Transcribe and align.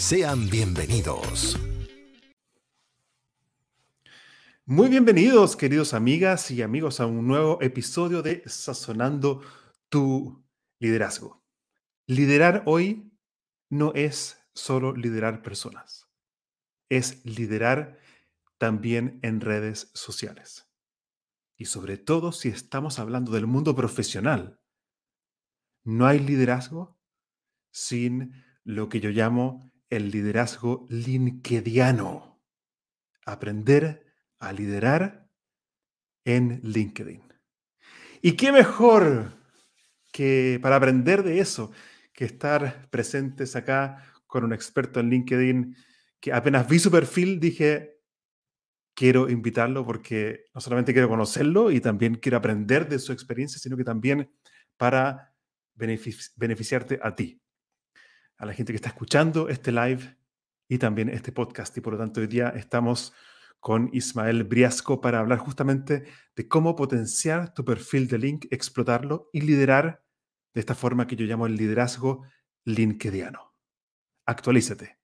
Sean 0.00 0.48
bienvenidos. 0.48 1.58
Muy 4.64 4.88
bienvenidos, 4.88 5.56
queridos 5.56 5.92
amigas 5.92 6.50
y 6.50 6.62
amigos, 6.62 7.00
a 7.00 7.06
un 7.06 7.26
nuevo 7.26 7.60
episodio 7.60 8.22
de 8.22 8.42
Sazonando 8.46 9.42
tu 9.90 10.42
liderazgo. 10.78 11.44
Liderar 12.06 12.62
hoy 12.64 13.12
no 13.68 13.92
es 13.94 14.40
solo 14.54 14.96
liderar 14.96 15.42
personas, 15.42 16.08
es 16.88 17.22
liderar 17.26 17.98
también 18.56 19.20
en 19.22 19.42
redes 19.42 19.90
sociales. 19.92 20.66
Y 21.58 21.66
sobre 21.66 21.98
todo 21.98 22.32
si 22.32 22.48
estamos 22.48 22.98
hablando 22.98 23.32
del 23.32 23.46
mundo 23.46 23.76
profesional. 23.76 24.62
No 25.84 26.06
hay 26.06 26.20
liderazgo 26.20 26.98
sin 27.70 28.32
lo 28.64 28.88
que 28.88 29.00
yo 29.00 29.10
llamo 29.10 29.69
el 29.90 30.10
liderazgo 30.10 30.86
linkediano. 30.88 32.40
Aprender 33.26 34.06
a 34.38 34.52
liderar 34.52 35.28
en 36.24 36.60
LinkedIn. 36.62 37.22
¿Y 38.22 38.32
qué 38.32 38.52
mejor 38.52 39.32
que 40.12 40.58
para 40.62 40.76
aprender 40.76 41.22
de 41.22 41.40
eso 41.40 41.72
que 42.12 42.24
estar 42.24 42.88
presentes 42.90 43.56
acá 43.56 44.04
con 44.26 44.44
un 44.44 44.52
experto 44.52 45.00
en 45.00 45.10
LinkedIn 45.10 45.76
que 46.20 46.32
apenas 46.32 46.68
vi 46.68 46.78
su 46.78 46.90
perfil 46.90 47.40
dije, 47.40 47.98
quiero 48.94 49.28
invitarlo 49.28 49.84
porque 49.84 50.44
no 50.54 50.60
solamente 50.60 50.92
quiero 50.92 51.08
conocerlo 51.08 51.70
y 51.70 51.80
también 51.80 52.16
quiero 52.16 52.36
aprender 52.38 52.88
de 52.88 52.98
su 52.98 53.12
experiencia, 53.12 53.58
sino 53.58 53.76
que 53.76 53.84
también 53.84 54.30
para 54.76 55.34
beneficiarte 55.74 57.00
a 57.02 57.14
ti 57.14 57.39
a 58.40 58.46
la 58.46 58.54
gente 58.54 58.72
que 58.72 58.76
está 58.76 58.88
escuchando 58.88 59.48
este 59.48 59.70
live 59.70 60.16
y 60.66 60.78
también 60.78 61.10
este 61.10 61.30
podcast. 61.30 61.76
Y 61.76 61.82
por 61.82 61.92
lo 61.92 61.98
tanto, 61.98 62.20
hoy 62.20 62.26
día 62.26 62.48
estamos 62.56 63.12
con 63.60 63.90
Ismael 63.92 64.44
Briasco 64.44 65.02
para 65.02 65.18
hablar 65.18 65.38
justamente 65.38 66.04
de 66.34 66.48
cómo 66.48 66.74
potenciar 66.74 67.52
tu 67.52 67.64
perfil 67.66 68.08
de 68.08 68.18
link, 68.18 68.46
explotarlo 68.50 69.28
y 69.34 69.42
liderar 69.42 70.02
de 70.54 70.60
esta 70.60 70.74
forma 70.74 71.06
que 71.06 71.16
yo 71.16 71.26
llamo 71.26 71.46
el 71.46 71.56
liderazgo 71.56 72.24
linkediano. 72.64 73.54
Actualízate. 74.24 74.98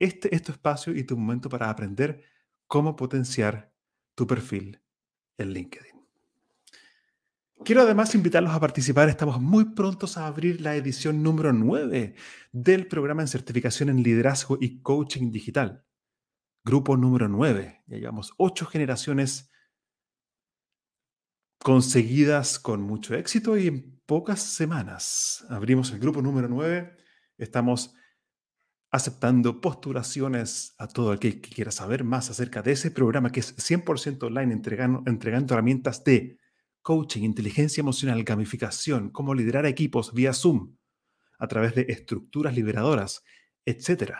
Este 0.00 0.34
es 0.34 0.42
tu 0.42 0.52
espacio 0.52 0.96
y 0.96 1.04
tu 1.04 1.16
momento 1.18 1.50
para 1.50 1.68
aprender 1.68 2.24
cómo 2.66 2.96
potenciar 2.96 3.70
tu 4.14 4.26
perfil 4.26 4.80
en 5.36 5.50
LinkedIn. 5.50 5.97
Quiero 7.64 7.82
además 7.82 8.14
invitarlos 8.14 8.52
a 8.52 8.60
participar. 8.60 9.08
Estamos 9.08 9.40
muy 9.40 9.74
prontos 9.74 10.16
a 10.16 10.26
abrir 10.26 10.60
la 10.60 10.76
edición 10.76 11.22
número 11.22 11.52
9 11.52 12.14
del 12.52 12.86
programa 12.86 13.22
en 13.22 13.28
certificación 13.28 13.88
en 13.88 14.02
liderazgo 14.02 14.56
y 14.60 14.80
coaching 14.80 15.30
digital. 15.30 15.84
Grupo 16.64 16.96
número 16.96 17.28
9. 17.28 17.84
Ya 17.86 17.96
llevamos 17.96 18.32
ocho 18.38 18.64
generaciones 18.64 19.50
conseguidas 21.58 22.58
con 22.58 22.80
mucho 22.80 23.14
éxito 23.14 23.58
y 23.58 23.66
en 23.66 24.00
pocas 24.06 24.40
semanas 24.40 25.44
abrimos 25.50 25.90
el 25.90 25.98
grupo 25.98 26.22
número 26.22 26.48
9. 26.48 26.96
Estamos 27.38 27.94
aceptando 28.90 29.60
postulaciones 29.60 30.74
a 30.78 30.86
todo 30.86 31.10
aquel 31.12 31.40
que 31.40 31.50
quiera 31.50 31.72
saber 31.72 32.04
más 32.04 32.30
acerca 32.30 32.62
de 32.62 32.72
ese 32.72 32.90
programa 32.90 33.32
que 33.32 33.40
es 33.40 33.54
100% 33.58 34.22
online, 34.22 34.54
entregando, 34.54 35.02
entregando 35.06 35.54
herramientas 35.54 36.04
de 36.04 36.37
coaching, 36.88 37.22
inteligencia 37.22 37.82
emocional, 37.82 38.24
gamificación, 38.24 39.10
cómo 39.10 39.34
liderar 39.34 39.66
equipos 39.66 40.14
vía 40.14 40.32
Zoom, 40.32 40.74
a 41.38 41.46
través 41.46 41.74
de 41.74 41.84
estructuras 41.90 42.54
liberadoras, 42.54 43.22
etc. 43.66 44.14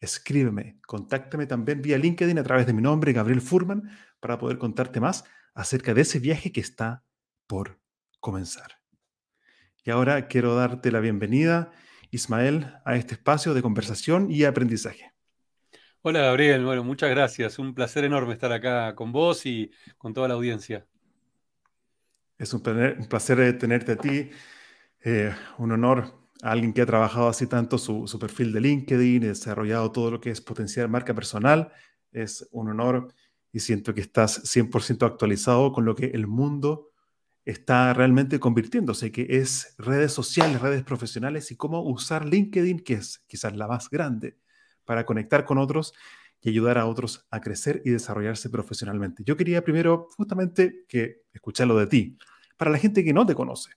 Escríbeme, 0.00 0.80
contáctame 0.84 1.46
también 1.46 1.80
vía 1.80 1.96
LinkedIn 1.96 2.36
a 2.36 2.42
través 2.42 2.66
de 2.66 2.72
mi 2.72 2.82
nombre, 2.82 3.12
Gabriel 3.12 3.40
Furman, 3.40 3.96
para 4.18 4.38
poder 4.38 4.58
contarte 4.58 4.98
más 4.98 5.22
acerca 5.54 5.94
de 5.94 6.00
ese 6.00 6.18
viaje 6.18 6.50
que 6.50 6.60
está 6.60 7.04
por 7.46 7.78
comenzar. 8.18 8.80
Y 9.84 9.92
ahora 9.92 10.26
quiero 10.26 10.56
darte 10.56 10.90
la 10.90 10.98
bienvenida, 10.98 11.70
Ismael, 12.10 12.74
a 12.84 12.96
este 12.96 13.14
espacio 13.14 13.54
de 13.54 13.62
conversación 13.62 14.32
y 14.32 14.42
aprendizaje. 14.42 15.12
Hola 16.02 16.22
Gabriel, 16.22 16.64
bueno, 16.64 16.82
muchas 16.82 17.10
gracias. 17.10 17.60
Un 17.60 17.72
placer 17.72 18.02
enorme 18.02 18.32
estar 18.32 18.50
acá 18.50 18.96
con 18.96 19.12
vos 19.12 19.46
y 19.46 19.70
con 19.96 20.12
toda 20.12 20.26
la 20.26 20.34
audiencia. 20.34 20.84
Es 22.38 22.54
un, 22.54 22.62
placer 22.62 23.40
eh, 23.40 23.52
tenerte 23.52 23.92
a 23.92 23.96
ti, 23.96 24.30
eh, 25.04 25.34
un 25.58 25.72
honor 25.72 26.14
a 26.40 26.52
alguien 26.52 26.72
que 26.72 26.82
ha 26.82 26.86
trabajado 26.86 27.28
así 27.28 27.48
tanto 27.48 27.78
su, 27.78 28.06
su 28.06 28.18
perfil 28.18 28.52
de 28.52 28.60
LinkedIn, 28.60 29.22
desarrollado 29.22 29.90
todo 29.90 30.12
lo 30.12 30.20
que 30.20 30.30
es 30.30 30.40
potenciar 30.40 30.88
marca 30.88 31.12
personal. 31.14 31.72
Es 32.12 32.48
un 32.52 32.68
honor 32.70 33.12
y 33.52 33.58
siento 33.58 33.92
que 33.92 34.02
estás 34.02 34.44
100% 34.44 35.04
actualizado 35.04 35.72
con 35.72 35.84
lo 35.84 35.96
que 35.96 36.06
el 36.06 36.28
mundo 36.28 36.92
está 37.44 37.92
realmente 37.92 38.38
convirtiéndose, 38.38 39.10
que 39.10 39.26
es 39.28 39.74
redes 39.78 40.12
sociales, 40.12 40.60
redes 40.60 40.84
profesionales 40.84 41.50
y 41.50 41.56
cómo 41.56 41.82
usar 41.82 42.24
LinkedIn, 42.24 42.80
que 42.80 42.94
es 42.94 43.24
quizás 43.26 43.56
la 43.56 43.66
más 43.66 43.90
grande, 43.90 44.36
para 44.84 45.04
conectar 45.04 45.44
con 45.44 45.58
otros 45.58 45.92
y 46.40 46.50
ayudar 46.50 46.78
a 46.78 46.86
otros 46.86 47.26
a 47.30 47.40
crecer 47.40 47.82
y 47.84 47.90
desarrollarse 47.90 48.50
profesionalmente. 48.50 49.22
Yo 49.24 49.36
quería 49.36 49.62
primero 49.64 50.08
justamente 50.16 50.84
que 50.88 51.22
escucharlo 51.32 51.76
de 51.78 51.86
ti. 51.86 52.18
Para 52.56 52.70
la 52.70 52.78
gente 52.78 53.04
que 53.04 53.12
no 53.12 53.26
te 53.26 53.34
conoce, 53.34 53.72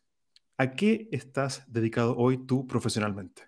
¿a 0.57 0.71
qué 0.71 1.07
estás 1.11 1.63
dedicado 1.67 2.15
hoy 2.17 2.45
tú 2.45 2.67
profesionalmente? 2.67 3.43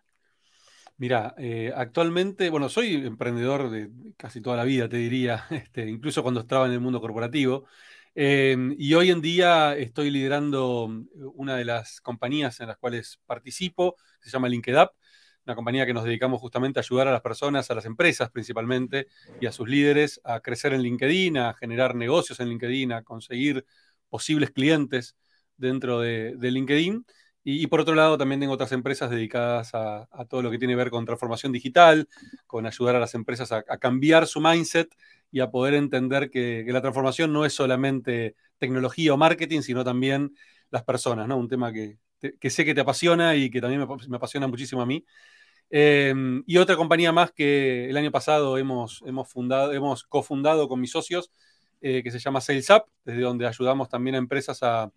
Mira, 0.97 1.33
eh, 1.37 1.71
actualmente, 1.75 2.49
bueno, 2.49 2.69
soy 2.69 2.95
emprendedor 2.95 3.69
de 3.69 3.89
casi 4.15 4.41
toda 4.41 4.57
la 4.57 4.63
vida, 4.63 4.87
te 4.87 4.97
diría, 4.97 5.45
este, 5.49 5.89
incluso 5.89 6.21
cuando 6.21 6.41
estaba 6.41 6.67
en 6.67 6.73
el 6.73 6.79
mundo 6.79 7.01
corporativo. 7.01 7.65
Em, 8.15 8.75
y 8.77 8.93
hoy 8.93 9.09
en 9.09 9.21
día 9.21 9.75
estoy 9.75 10.11
liderando 10.11 10.87
una 11.33 11.55
de 11.55 11.65
las 11.65 11.99
compañías 11.99 12.59
en 12.59 12.67
las 12.67 12.77
cuales 12.77 13.19
participo, 13.25 13.95
se 14.21 14.29
llama 14.29 14.49
LinkedUp, 14.49 14.91
una 15.45 15.55
compañía 15.55 15.85
que 15.85 15.93
nos 15.93 16.03
dedicamos 16.03 16.39
justamente 16.39 16.79
a 16.79 16.81
ayudar 16.81 17.07
a 17.07 17.11
las 17.11 17.21
personas, 17.21 17.69
a 17.69 17.75
las 17.75 17.85
empresas 17.85 18.29
principalmente, 18.31 19.07
y 19.41 19.45
a 19.45 19.51
sus 19.51 19.67
líderes 19.67 20.21
a 20.23 20.39
crecer 20.39 20.73
en 20.73 20.81
LinkedIn, 20.81 21.37
a 21.37 21.53
generar 21.53 21.95
negocios 21.95 22.39
en 22.39 22.49
LinkedIn, 22.49 22.93
a 22.93 23.03
conseguir 23.03 23.65
posibles 24.09 24.51
clientes 24.51 25.15
dentro 25.57 25.99
de, 25.99 26.37
LinkedIn. 26.39 27.05
Y, 27.45 27.67
por 27.67 27.81
otro 27.81 27.93
lado, 27.93 28.17
también 28.17 28.39
tengo 28.39 28.53
otras 28.53 28.71
empresas 28.71 29.09
dedicadas 29.09 29.71
a, 29.73 30.07
todo 30.29 30.41
lo 30.41 30.49
que 30.49 30.57
tiene 30.57 30.73
que 30.73 30.77
ver 30.77 30.89
con 30.89 31.05
transformación 31.05 31.51
digital, 31.51 32.07
con 32.47 32.65
ayudar 32.65 32.95
a 32.95 32.99
las 32.99 33.15
empresas 33.15 33.51
a, 33.51 33.63
cambiar 33.63 34.27
su 34.27 34.39
mindset 34.39 34.95
y 35.29 35.41
a 35.41 35.51
poder 35.51 35.73
entender 35.73 36.29
que, 36.29 36.63
la 36.67 36.81
transformación 36.81 37.33
no 37.33 37.43
es 37.43 37.53
solamente 37.53 38.35
tecnología 38.59 39.13
o 39.13 39.17
marketing, 39.17 39.61
sino 39.61 39.83
también 39.83 40.35
las 40.69 40.83
personas, 40.83 41.27
¿no? 41.27 41.35
Un 41.37 41.49
tema 41.49 41.73
que, 41.73 41.97
sé 42.49 42.63
que 42.63 42.73
te 42.73 42.81
apasiona 42.81 43.35
y 43.35 43.49
que 43.49 43.59
también 43.59 43.85
me 44.07 44.15
apasiona 44.15 44.47
muchísimo 44.47 44.81
a 44.81 44.85
mí. 44.85 45.05
Em, 45.75 46.43
y 46.45 46.57
otra 46.57 46.75
compañía 46.75 47.11
más 47.11 47.31
que 47.31 47.89
el 47.89 47.97
año 47.97 48.11
pasado 48.11 48.59
hemos, 48.59 49.01
hemos, 49.07 49.27
fundado, 49.27 49.73
hemos 49.73 50.03
cofundado 50.03 50.67
con 50.67 50.79
mis 50.79 50.91
socios, 50.91 51.31
eh, 51.81 52.03
que 52.03 52.11
se 52.11 52.19
llama 52.19 52.41
SalesUp, 52.41 52.83
desde 53.03 53.21
donde 53.21 53.47
ayudamos 53.47 53.89
también 53.89 54.13
a 54.13 54.19
empresas 54.19 54.59
a, 54.61 54.91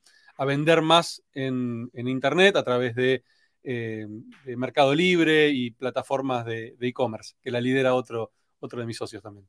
vender 0.47 0.83
más 0.83 1.23
en, 1.33 1.91
Internet 1.95 2.57
a 2.57 2.63
través 2.63 2.95
de, 2.95 3.25
Mercado 4.45 4.95
Libre 4.95 5.49
y 5.49 5.71
plataformas 5.71 6.45
de 6.45 6.77
e-commerce, 6.79 7.37
que 7.43 7.51
la 7.51 7.61
lidera 7.63 7.95
otro, 7.95 8.33
otro 8.61 8.79
de 8.79 8.87
mis 8.87 8.99
socios 8.99 9.23
también. 9.23 9.49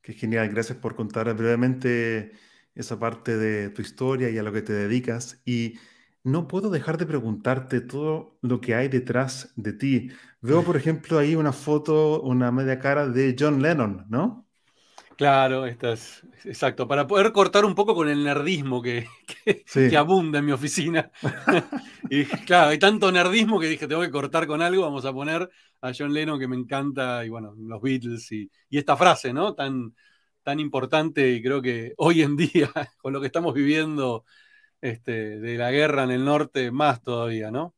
Qué 0.00 0.12
genial, 0.12 0.48
gracias 0.48 0.78
por 0.78 0.94
contar 0.94 1.34
brevemente 1.34 2.30
esa 2.76 3.00
parte 3.00 3.36
de 3.36 3.70
tu 3.70 3.82
historia 3.82 4.30
y 4.30 4.38
a 4.38 4.44
lo 4.44 4.52
que 4.52 4.62
te 4.62 4.72
dedicas. 4.72 5.42
Y 5.44 5.74
no 6.24 6.46
puedo 6.46 6.70
dejar 6.70 6.98
de 6.98 7.06
preguntarte 7.06 7.80
todo 7.80 8.38
lo 8.42 8.60
que 8.60 8.74
hay 8.74 8.88
detrás 8.88 9.52
de 9.56 9.72
ti. 9.72 10.10
Veo, 10.40 10.62
por 10.62 10.76
ejemplo, 10.76 11.18
ahí 11.18 11.34
una 11.34 11.52
foto, 11.52 12.20
una 12.22 12.52
media 12.52 12.78
cara 12.78 13.08
de 13.08 13.36
John 13.38 13.62
Lennon, 13.62 14.06
¿no? 14.08 14.46
Claro, 15.16 15.66
esta 15.66 15.92
es 15.92 16.26
exacto. 16.44 16.88
Para 16.88 17.06
poder 17.06 17.32
cortar 17.32 17.64
un 17.64 17.74
poco 17.74 17.94
con 17.94 18.08
el 18.08 18.24
nerdismo 18.24 18.82
que, 18.82 19.06
que, 19.72 19.96
abunda 19.96 20.38
en 20.38 20.46
mi 20.46 20.52
oficina. 20.52 21.10
y 22.10 22.24
claro, 22.24 22.70
hay 22.70 22.78
tanto 22.78 23.12
nerdismo 23.12 23.60
que 23.60 23.68
dije, 23.68 23.86
tengo 23.86 24.02
que 24.02 24.10
cortar 24.10 24.46
con 24.46 24.62
algo, 24.62 24.82
vamos 24.82 25.04
a 25.04 25.12
poner 25.12 25.48
a 25.80 25.92
John 25.96 26.12
Lennon 26.12 26.38
que 26.38 26.48
me 26.48 26.56
encanta, 26.56 27.24
y 27.24 27.28
bueno, 27.28 27.54
los 27.56 27.80
Beatles, 27.80 28.30
y, 28.32 28.50
esta 28.70 28.96
frase, 28.96 29.32
¿no? 29.32 29.54
Tan, 29.54 29.94
tan 30.42 30.60
importante, 30.60 31.30
y 31.30 31.42
creo 31.42 31.60
que 31.60 31.92
hoy 31.98 32.22
en 32.22 32.36
día, 32.36 32.70
con 32.98 33.12
lo 33.12 33.20
que 33.20 33.26
estamos 33.26 33.54
viviendo 33.54 34.24
este, 34.82 35.40
de 35.40 35.56
la 35.56 35.70
guerra 35.70 36.04
en 36.04 36.10
el 36.10 36.24
norte, 36.24 36.70
más 36.70 37.02
todavía, 37.02 37.50
¿no? 37.50 37.74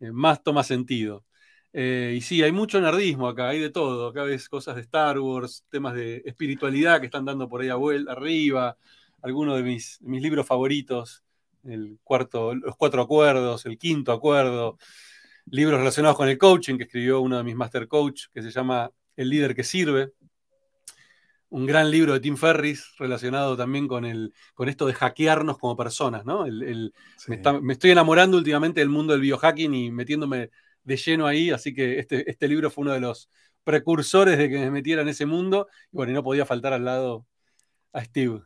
Eh, 0.00 0.12
más 0.12 0.42
toma 0.42 0.64
sentido. 0.64 1.24
Eh, 1.72 2.14
y 2.16 2.20
sí, 2.20 2.42
hay 2.42 2.52
mucho 2.52 2.80
nerdismo 2.80 3.28
acá, 3.28 3.48
hay 3.48 3.60
de 3.60 3.70
todo. 3.70 4.08
Acá 4.08 4.24
ves 4.24 4.48
cosas 4.48 4.76
de 4.76 4.82
Star 4.82 5.18
Wars, 5.20 5.64
temas 5.70 5.94
de 5.94 6.22
espiritualidad 6.26 7.00
que 7.00 7.06
están 7.06 7.24
dando 7.24 7.48
por 7.48 7.62
ahí 7.62 7.70
a 7.70 7.76
vuelta, 7.76 8.12
arriba, 8.12 8.76
algunos 9.22 9.56
de 9.56 9.62
mis, 9.62 10.00
mis 10.02 10.22
libros 10.22 10.46
favoritos, 10.46 11.24
el 11.64 11.98
cuarto, 12.02 12.54
los 12.54 12.76
cuatro 12.76 13.02
acuerdos, 13.02 13.64
el 13.66 13.78
quinto 13.78 14.12
acuerdo, 14.12 14.78
libros 15.46 15.78
relacionados 15.78 16.16
con 16.16 16.28
el 16.28 16.38
coaching 16.38 16.76
que 16.76 16.84
escribió 16.84 17.20
uno 17.20 17.38
de 17.38 17.44
mis 17.44 17.56
master 17.56 17.88
coach 17.88 18.24
que 18.34 18.42
se 18.42 18.50
llama 18.50 18.90
El 19.16 19.30
líder 19.30 19.54
que 19.54 19.64
sirve. 19.64 20.12
Un 21.54 21.66
gran 21.66 21.90
libro 21.90 22.14
de 22.14 22.20
Tim 22.20 22.36
Ferris 22.36 22.94
relacionado 22.98 23.56
también 23.56 23.86
con, 23.86 24.04
el, 24.04 24.32
con 24.54 24.68
esto 24.68 24.86
de 24.86 24.94
hackearnos 24.94 25.58
como 25.58 25.76
personas, 25.76 26.24
¿no? 26.24 26.46
me, 26.46 27.60
me, 27.60 27.72
estoy 27.74 27.90
enamorando 27.90 28.38
últimamente 28.38 28.80
del 28.80 28.88
mundo 28.88 29.12
del 29.12 29.20
biohacking 29.20 29.74
y 29.74 29.90
metiéndome 29.90 30.50
de 30.84 30.96
lleno 30.96 31.26
ahí, 31.26 31.50
así 31.50 31.74
que 31.74 31.98
este, 31.98 32.28
este 32.30 32.48
libro 32.48 32.70
fue 32.70 32.82
uno 32.82 32.92
de 32.92 33.00
los 33.00 33.28
precursores 33.64 34.38
de 34.38 34.48
que 34.48 34.58
me 34.58 34.70
metiera 34.70 35.02
en 35.02 35.08
ese 35.08 35.26
mundo. 35.26 35.68
Y 35.92 35.96
bueno, 35.96 36.12
y 36.12 36.14
no 36.14 36.22
podía 36.22 36.46
faltar 36.46 36.72
al 36.72 36.84
lado 36.84 37.26
a 37.92 38.04
Steve. 38.04 38.42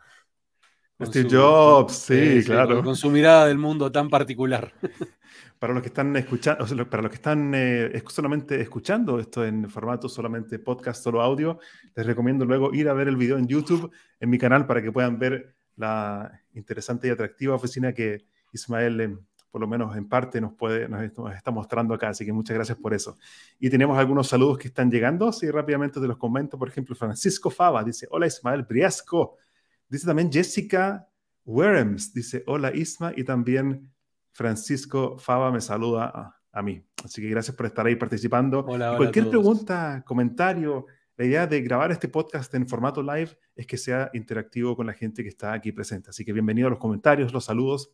Steve 1.05 1.29
Jobs, 1.31 1.93
sí, 1.93 2.43
claro. 2.45 2.83
Con, 2.83 2.97
su 2.97 3.11
mirada 3.11 3.47
del 3.47 3.59
mundo 3.59 3.93
tan 3.93 4.09
particular. 4.09 4.73
Para 5.59 5.73
los 5.73 5.83
que 5.83 5.89
están 5.89 6.15
escuchando, 6.17 6.67
para 6.91 7.03
los 7.03 7.11
que 7.11 7.17
están 7.17 7.53
eh, 7.55 8.03
solamente 8.09 8.61
escuchando 8.61 9.19
esto 9.19 9.43
en 9.43 9.71
formato 9.71 10.07
solamente 10.07 10.59
podcast, 10.59 11.03
solo 11.03 11.23
audio, 11.23 11.59
les 11.95 12.05
recomiendo 12.05 12.45
luego 12.45 12.75
ir 12.75 12.91
a 12.91 12.93
ver 12.93 13.09
el 13.09 13.17
video 13.17 13.39
en 13.39 13.47
YouTube, 13.47 13.91
en 14.21 14.29
mi 14.29 14.37
canal, 14.37 14.67
para 14.67 14.83
que 14.83 14.93
puedan 14.93 15.19
ver 15.19 15.57
la 15.77 16.31
interesante 16.53 17.09
y 17.09 17.11
atractiva 17.11 17.55
oficina 17.55 17.95
que 17.95 18.27
Ismael 18.53 19.01
em, 19.01 19.19
por 19.51 19.63
lo 19.63 19.67
menos 19.67 19.97
en 19.97 20.07
parte 20.07 20.43
nos, 20.43 20.53
puede, 20.53 20.87
nos, 20.91 21.03
está 21.35 21.51
mostrando 21.51 21.95
acá, 21.95 22.11
así 22.11 22.27
que 22.27 22.33
muchas 22.35 22.55
gracias 22.55 22.77
por 22.77 22.93
eso. 22.93 23.17
Y 23.59 23.71
tenemos 23.71 23.97
algunos 23.99 24.29
saludos 24.29 24.59
que 24.59 24.69
están 24.69 24.91
llegando, 24.91 25.29
así 25.29 25.51
rápidamente 25.51 25.99
te 25.99 26.07
los 26.07 26.19
comento, 26.19 26.59
por 26.59 26.69
ejemplo, 26.69 26.95
Francisco 26.95 27.49
Fava 27.49 27.83
dice, 27.83 28.07
hola 28.11 28.27
Ismael 28.27 28.65
Briasco, 28.65 29.39
dice 29.89 30.07
también 30.07 30.33
Jessica 30.33 31.09
Werems, 31.45 32.13
dice, 32.13 32.43
hola 32.47 32.75
Isma, 32.75 33.13
y 33.17 33.25
también 33.25 33.93
Francisco 34.33 35.19
Fava 35.19 35.51
me 35.51 35.61
saluda 35.61 36.37
a, 36.53 36.63
mí. 36.63 36.83
Así 37.05 37.21
que 37.21 37.29
gracias 37.29 37.55
por 37.55 37.67
estar 37.67 37.87
ahí 37.87 37.97
participando. 37.97 38.65
Cualquier 38.65 39.29
pregunta, 39.29 40.03
comentario, 40.07 40.87
la 41.17 41.25
idea 41.25 41.47
de 41.47 41.63
grabar 41.63 41.93
este 41.93 42.09
podcast 42.09 42.53
en 42.55 42.69
formato 42.69 43.03
live 43.03 43.39
es 43.55 43.67
que 43.67 43.77
sea 43.77 44.11
interactivo 44.13 44.77
con 44.77 44.87
la 44.87 44.93
gente 44.93 45.23
que 45.23 45.29
está 45.29 45.53
aquí 45.53 45.73
presente. 45.73 46.11
Así 46.11 46.25
que 46.25 46.33
bienvenido 46.33 46.67
a 46.67 46.71
los 46.71 46.79
comentarios, 46.79 47.33
los 47.33 47.45
saludos 47.45 47.93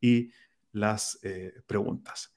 y 0.00 0.30
las 0.72 1.18
eh, 1.22 1.52
preguntas. 1.66 2.34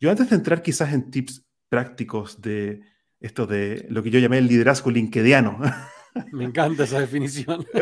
Yo 0.00 0.10
antes 0.10 0.28
de 0.28 0.36
entrar 0.36 0.62
quizás 0.62 0.92
en 0.92 1.10
tips 1.10 1.46
prácticos 1.68 2.40
de 2.40 2.82
esto 3.20 3.46
de 3.46 3.86
lo 3.90 4.02
que 4.02 4.10
yo 4.10 4.18
llamé 4.18 4.38
el 4.38 4.46
liderazgo 4.46 4.90
linkediano. 4.90 5.58
Me 6.32 6.44
encanta 6.44 6.84
esa 6.84 7.00
definición. 7.00 7.66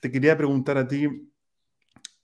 Te 0.00 0.10
quería 0.10 0.36
preguntar 0.36 0.76
a 0.78 0.86
ti, 0.86 1.08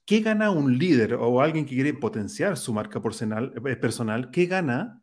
¿qué 0.05 0.19
gana 0.19 0.51
un 0.51 0.77
líder 0.77 1.15
o 1.15 1.41
alguien 1.41 1.65
que 1.65 1.75
quiere 1.75 1.93
potenciar 1.93 2.57
su 2.57 2.73
marca 2.73 3.01
personal, 3.01 3.53
eh, 3.65 3.75
personal 3.75 4.29
qué 4.31 4.45
gana 4.45 5.01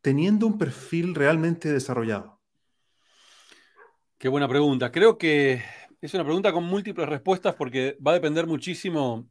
teniendo 0.00 0.46
un 0.46 0.58
perfil 0.58 1.14
realmente 1.14 1.72
desarrollado? 1.72 2.40
Qué 4.18 4.28
buena 4.28 4.48
pregunta. 4.48 4.90
Creo 4.92 5.18
que 5.18 5.62
es 6.00 6.14
una 6.14 6.24
pregunta 6.24 6.52
con 6.52 6.64
múltiples 6.64 7.08
respuestas 7.08 7.54
porque 7.54 7.96
va 8.06 8.12
a 8.12 8.14
depender 8.14 8.46
muchísimo 8.46 9.28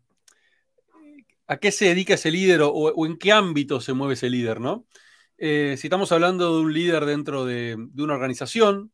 a 1.48 1.58
qué 1.58 1.72
se 1.72 1.86
dedica 1.86 2.14
ese 2.14 2.30
líder 2.30 2.62
o, 2.64 3.06
en 3.06 3.18
qué 3.18 3.32
ámbito 3.32 3.82
se 3.82 3.94
mueve 3.94 4.14
ese 4.14 4.30
líder, 4.30 4.62
¿no? 4.62 4.86
Eh, 5.42 5.76
si 5.78 5.88
estamos 5.88 6.12
hablando 6.12 6.54
de 6.56 6.62
un 6.64 6.74
líder 6.74 7.06
dentro 7.06 7.46
de, 7.46 7.76
una 7.98 8.14
organización, 8.16 8.92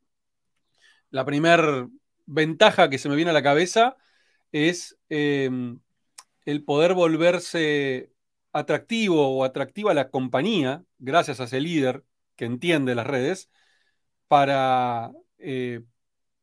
la 1.10 1.26
primera 1.26 1.88
ventaja 2.28 2.90
que 2.90 3.00
se 3.00 3.10
me 3.10 3.16
viene 3.16 3.32
a 3.32 3.34
la 3.34 3.44
cabeza 3.44 3.98
es 4.52 4.98
em, 5.10 5.80
el 6.46 6.64
poder 6.64 6.94
volverse 6.94 8.14
atractivo 8.54 9.38
o 9.38 9.44
atractiva 9.44 9.92
a 9.92 9.96
la 9.96 10.10
compañía, 10.12 10.86
gracias 11.00 11.40
a 11.40 11.46
ese 11.46 11.62
líder 11.62 12.06
que 12.36 12.46
entiende 12.46 12.96
las 12.96 13.08
redes, 13.08 13.50
para, 14.28 15.12
eh, 15.40 15.82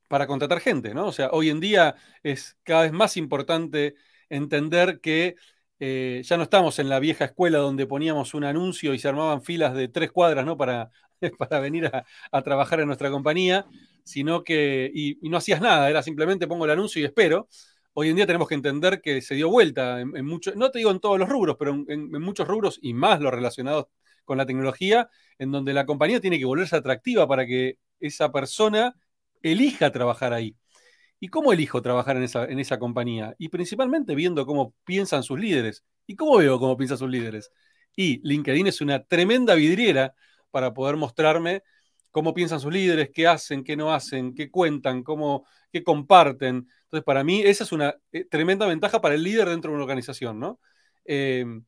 para 0.09 0.27
contratar 0.27 0.61
gente, 0.61 0.95
¿no? 0.95 1.07
O 1.09 1.13
sea, 1.13 1.31
hoy 1.33 1.51
en 1.51 1.61
día 1.61 1.97
es 2.23 2.59
cada 2.65 2.83
vez 2.83 2.93
más 2.93 3.17
importante 3.17 3.97
entender 4.31 5.01
que 5.01 5.37
eh, 5.84 6.23
ya 6.23 6.37
no 6.37 6.44
estamos 6.44 6.79
en 6.79 6.88
la 6.88 7.00
vieja 7.00 7.25
escuela 7.25 7.58
donde 7.58 7.87
poníamos 7.88 8.34
un 8.34 8.44
anuncio 8.44 8.94
y 8.94 9.00
se 9.00 9.08
armaban 9.08 9.43
filas 9.43 9.75
de 9.75 9.88
tres 9.88 10.12
cuadras 10.12 10.46
¿no? 10.46 10.56
para, 10.56 10.93
para 11.38 11.58
venir 11.58 11.90
a, 12.31 12.43
trabajar 12.43 12.79
en 12.79 12.87
nuestra 12.87 13.11
compañía, 13.11 13.67
sino 14.05 14.44
que, 14.44 14.88
y, 14.94 15.19
no 15.29 15.38
hacías 15.38 15.61
nada, 15.61 15.90
era 15.90 16.00
simplemente 16.05 16.46
pongo 16.46 16.67
el 16.67 16.70
anuncio 16.70 17.02
y 17.02 17.05
espero. 17.05 17.49
Hoy 17.94 18.11
en 18.11 18.14
día 18.14 18.26
tenemos 18.26 18.46
que 18.46 18.55
entender 18.55 19.00
que 19.00 19.20
se 19.23 19.34
dio 19.34 19.50
vuelta 19.50 20.00
en, 20.00 20.25
muchos, 20.25 20.55
no 20.55 20.70
te 20.70 20.79
digo 20.79 20.93
en 20.93 21.00
todos 21.00 21.19
los 21.19 21.29
rubros, 21.29 21.56
pero 21.58 21.73
en, 21.73 21.84
en, 21.88 22.23
muchos 22.23 22.46
rubros 22.46 22.79
y 22.81 22.94
más 22.94 23.20
los 23.20 23.34
relacionados 23.34 23.87
con 24.25 24.38
la 24.38 24.46
tecnología, 24.46 25.11
en 25.37 25.50
donde 25.50 25.73
la 25.73 25.84
compañía 25.84 26.20
tiene 26.20 26.38
que 26.38 26.44
volverse 26.44 26.76
atractiva 26.76 27.26
para 27.26 27.44
que 27.44 27.79
esa 27.99 28.31
persona 28.31 28.94
elija 29.43 29.90
trabajar 29.90 30.32
ahí. 30.32 30.55
¿Y 31.22 31.29
cómo 31.29 31.52
elijo 31.52 31.81
trabajar 31.82 32.17
en 32.17 32.24
esa, 32.24 32.46
en 32.46 32.58
esa 32.58 32.81
compañía? 32.81 33.36
Y 33.38 33.48
principalmente 33.48 34.17
viendo 34.17 34.44
cómo 34.44 34.74
piensan 34.82 35.22
sus 35.22 35.38
líderes. 35.38 35.84
¿Y 36.05 36.17
cómo 36.17 36.38
veo 36.38 36.58
cómo 36.58 36.76
piensan 36.76 36.98
sus 36.98 37.08
líderes? 37.08 37.52
Y 37.94 38.20
LinkedIn 38.26 38.67
es 38.67 38.81
una 38.81 39.05
tremenda 39.05 39.55
vidriera 39.55 40.17
para 40.50 40.74
poder 40.74 40.96
mostrarme 40.96 41.62
cómo 42.10 42.34
piensan 42.34 42.58
sus 42.58 42.72
líderes, 42.72 43.10
qué 43.14 43.29
hacen, 43.29 43.62
qué 43.62 43.76
no 43.76 43.94
hacen, 43.94 44.34
qué 44.34 44.50
cuentan, 44.50 45.05
cómo, 45.05 45.46
qué 45.70 45.84
comparten. 45.84 46.69
Entonces, 46.86 47.05
para 47.05 47.22
mí, 47.22 47.41
esa 47.43 47.62
es 47.62 47.70
una 47.70 47.94
eh, 48.10 48.24
tremenda 48.24 48.67
ventaja 48.67 49.00
para 49.00 49.14
el 49.14 49.22
líder 49.22 49.48
dentro 49.48 49.70
de 49.70 49.76
una 49.76 49.84
organización, 49.84 50.41
¿no? 50.41 50.58
Em, 51.05 51.64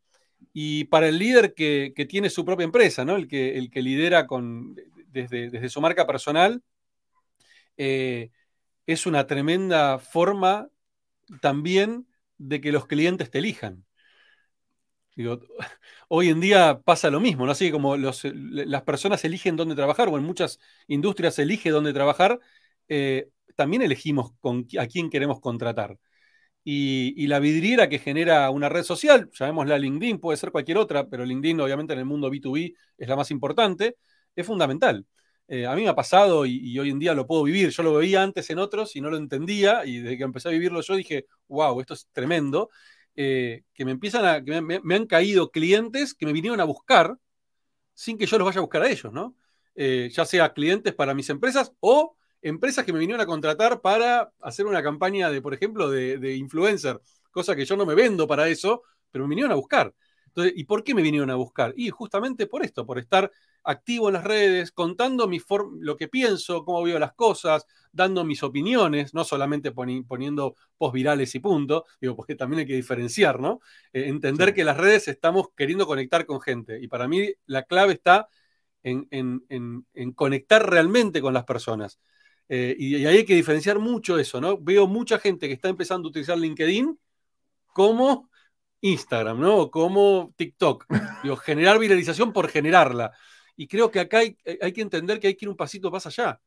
y 0.53 0.87
para 0.87 1.07
el 1.07 1.17
líder 1.17 1.55
que, 1.55 1.93
tiene 2.09 2.29
su 2.29 2.45
propia 2.45 2.65
empresa, 2.65 3.05
¿no? 3.05 3.15
El 3.15 3.29
que, 3.29 3.57
el 3.57 3.71
que 3.71 3.83
lidera 3.83 4.27
con, 4.27 4.75
desde, 5.07 5.49
desde 5.49 5.69
su 5.69 5.81
marca 5.81 6.09
personal, 6.09 6.61
eh, 7.77 8.31
es 8.87 9.07
una 9.07 9.27
tremenda 9.27 9.99
forma 9.99 10.69
también 11.41 12.07
de 12.39 12.61
que 12.61 12.73
los 12.73 12.87
clientes 12.87 13.31
te 13.31 13.39
elijan. 13.39 13.85
hoy 16.09 16.29
en 16.29 16.41
día 16.41 16.81
pasa 16.85 17.11
lo 17.11 17.21
mismo, 17.21 17.47
¿no? 17.47 17.53
Así 17.53 17.71
como 17.71 17.97
las 17.97 18.83
personas 18.83 19.25
eligen 19.25 19.57
dónde 19.57 19.75
trabajar, 19.75 20.09
o 20.09 20.19
en 20.19 20.25
muchas 20.25 20.59
industrias 20.87 21.35
se 21.35 21.43
elige 21.43 21.71
dónde 21.71 21.93
trabajar, 21.93 22.41
eh, 22.89 23.29
también 23.57 23.83
elegimos 23.83 24.33
con, 24.41 24.67
a 24.79 24.87
quién 24.87 25.11
queremos 25.11 25.41
contratar. 25.41 25.99
Y, 26.65 27.15
y, 27.17 27.27
la 27.29 27.41
vidriera 27.41 27.89
que 27.91 27.99
genera 27.99 28.51
una 28.51 28.71
red 28.71 28.85
social, 28.85 29.31
llamémosla 29.33 29.79
LinkedIn, 29.79 30.19
puede 30.19 30.39
ser 30.39 30.51
cualquier 30.51 30.79
otra, 30.79 31.09
pero 31.09 31.25
LinkedIn 31.25 31.61
obviamente 31.61 31.93
en 31.93 31.99
el 32.01 32.07
mundo 32.07 32.31
B2B 32.31 32.75
es 32.97 33.09
la 33.09 33.17
más 33.17 33.31
importante, 33.31 33.97
es 34.35 34.47
fundamental. 34.47 35.07
Eh, 35.47 35.67
a 35.67 35.75
mí 35.75 35.83
me 35.83 35.89
ha 35.89 35.95
pasado 35.95 36.47
y, 36.47 36.79
hoy 36.79 36.91
en 36.91 36.99
día 36.99 37.15
lo 37.15 37.27
puedo 37.27 37.43
vivir. 37.45 37.71
Yo 37.71 37.83
lo 37.83 37.95
veía 37.95 38.23
antes 38.23 38.49
en 38.51 38.59
otros 38.59 38.97
y 38.97 39.01
no 39.01 39.11
lo 39.11 39.17
entendía 39.17 39.85
y 39.85 39.99
desde 39.99 40.17
que 40.19 40.25
empecé 40.25 40.49
a 40.49 40.53
vivirlo 40.53 40.81
yo 40.81 40.95
dije, 40.97 41.27
wow, 41.49 41.81
esto 41.81 41.95
es 41.95 42.09
tremendo. 42.13 42.71
Eh, 43.17 43.63
que 43.75 43.85
me 43.85 43.93
empiezan 43.93 44.25
a, 44.25 44.43
que 44.43 44.61
me, 44.61 44.95
han 44.95 45.07
caído 45.07 45.51
clientes 45.51 46.15
que 46.15 46.27
me 46.27 46.33
vinieron 46.33 46.61
a 46.61 46.65
buscar 46.65 47.17
sin 47.95 48.19
que 48.19 48.27
yo 48.27 48.39
los 48.39 48.47
vaya 48.47 48.59
a 48.59 48.63
buscar 48.63 48.83
a 48.83 48.91
ellos, 48.91 49.13
¿no? 49.13 49.37
Eh, 49.77 50.11
ya 50.13 50.25
sea 50.25 50.53
clientes 50.53 50.95
para 50.95 51.15
mis 51.15 51.31
empresas 51.31 51.73
o 51.81 52.17
empresas 52.43 52.85
que 52.85 52.93
me 52.93 52.99
vinieron 52.99 53.23
a 53.23 53.27
contratar 53.27 53.81
para 53.81 54.33
hacer 54.41 54.67
una 54.67 54.83
campaña 54.83 55.31
de, 55.31 55.43
por 55.43 55.55
ejemplo, 55.55 55.91
de, 55.91 56.19
de 56.19 56.37
influencer, 56.37 57.01
cosa 57.31 57.57
que 57.57 57.65
yo 57.65 57.77
no 57.77 57.87
me 57.87 57.95
vendo 57.95 58.27
para 58.27 58.49
eso, 58.49 58.83
pero 59.11 59.25
me 59.25 59.31
vinieron 59.31 59.53
a 59.53 59.57
buscar. 59.57 59.95
Entonces, 60.35 60.55
¿y 60.57 60.65
por 60.65 60.83
qué 60.83 60.97
me 60.97 61.03
vinieron 61.03 61.31
a 61.31 61.37
buscar? 61.37 61.73
Y 61.77 61.91
justamente 61.91 62.49
por 62.49 62.65
esto, 62.65 62.85
por 62.85 62.99
estar 62.99 63.31
activo 63.63 64.09
en 64.09 64.15
las 64.15 64.25
redes, 64.25 64.73
contando 64.73 65.29
mi 65.29 65.41
lo 65.79 65.97
que 65.97 66.09
pienso, 66.09 66.65
cómo 66.65 66.83
veo 66.83 66.99
las 66.99 67.13
cosas, 67.15 67.67
dando 67.93 68.25
mis 68.25 68.43
opiniones, 68.43 69.15
no 69.15 69.23
solamente 69.23 69.71
poniendo 69.71 70.57
post 70.77 70.93
virales 70.93 71.33
y 71.37 71.39
punto, 71.39 71.85
digo, 72.01 72.17
porque 72.17 72.35
también 72.35 72.61
hay 72.61 72.67
que 72.67 72.75
diferenciar, 72.75 73.39
¿no? 73.39 73.61
Eh, 73.93 74.09
entender 74.09 74.55
que 74.55 74.65
las 74.65 74.77
redes 74.77 75.07
estamos 75.07 75.49
queriendo 75.57 75.87
conectar 75.87 76.27
con 76.27 76.41
gente. 76.41 76.81
Y 76.83 76.89
para 76.89 77.07
mí 77.07 77.33
la 77.47 77.63
clave 77.63 77.93
está 77.93 78.29
en, 78.83 79.07
conectar 80.17 80.69
realmente 80.69 81.21
con 81.21 81.33
las 81.33 81.45
personas. 81.45 82.01
Eh, 82.49 82.75
y, 82.77 82.97
y 82.97 83.07
ahí 83.07 83.19
hay 83.19 83.25
que 83.25 83.37
diferenciar 83.37 83.79
mucho 83.79 84.19
eso, 84.19 84.41
¿no? 84.41 84.59
Veo 84.59 84.89
mucha 84.89 85.21
gente 85.21 85.47
que 85.47 85.55
está 85.55 85.69
empezando 85.69 86.09
a 86.09 86.11
utilizar 86.11 86.37
LinkedIn 86.37 86.99
como 87.73 88.31
Instagram, 88.85 89.41
¿no? 89.41 89.71
Como 89.71 90.35
TikTok. 90.37 90.87
Digo, 91.23 91.37
generar 91.37 91.79
viralización 91.79 92.35
por 92.35 92.49
generarla. 92.49 93.13
Y 93.57 93.67
creo 93.67 93.91
que 93.91 94.01
acá 94.01 94.19
hay, 94.19 94.37
hay, 94.61 94.73
que 94.73 94.83
entender 94.83 95.21
que 95.21 95.29
hay 95.29 95.37
que 95.37 95.47
ir 95.47 95.49
un 95.49 95.57
pasito 95.57 95.91
más 95.91 96.07
allá. 96.07 96.39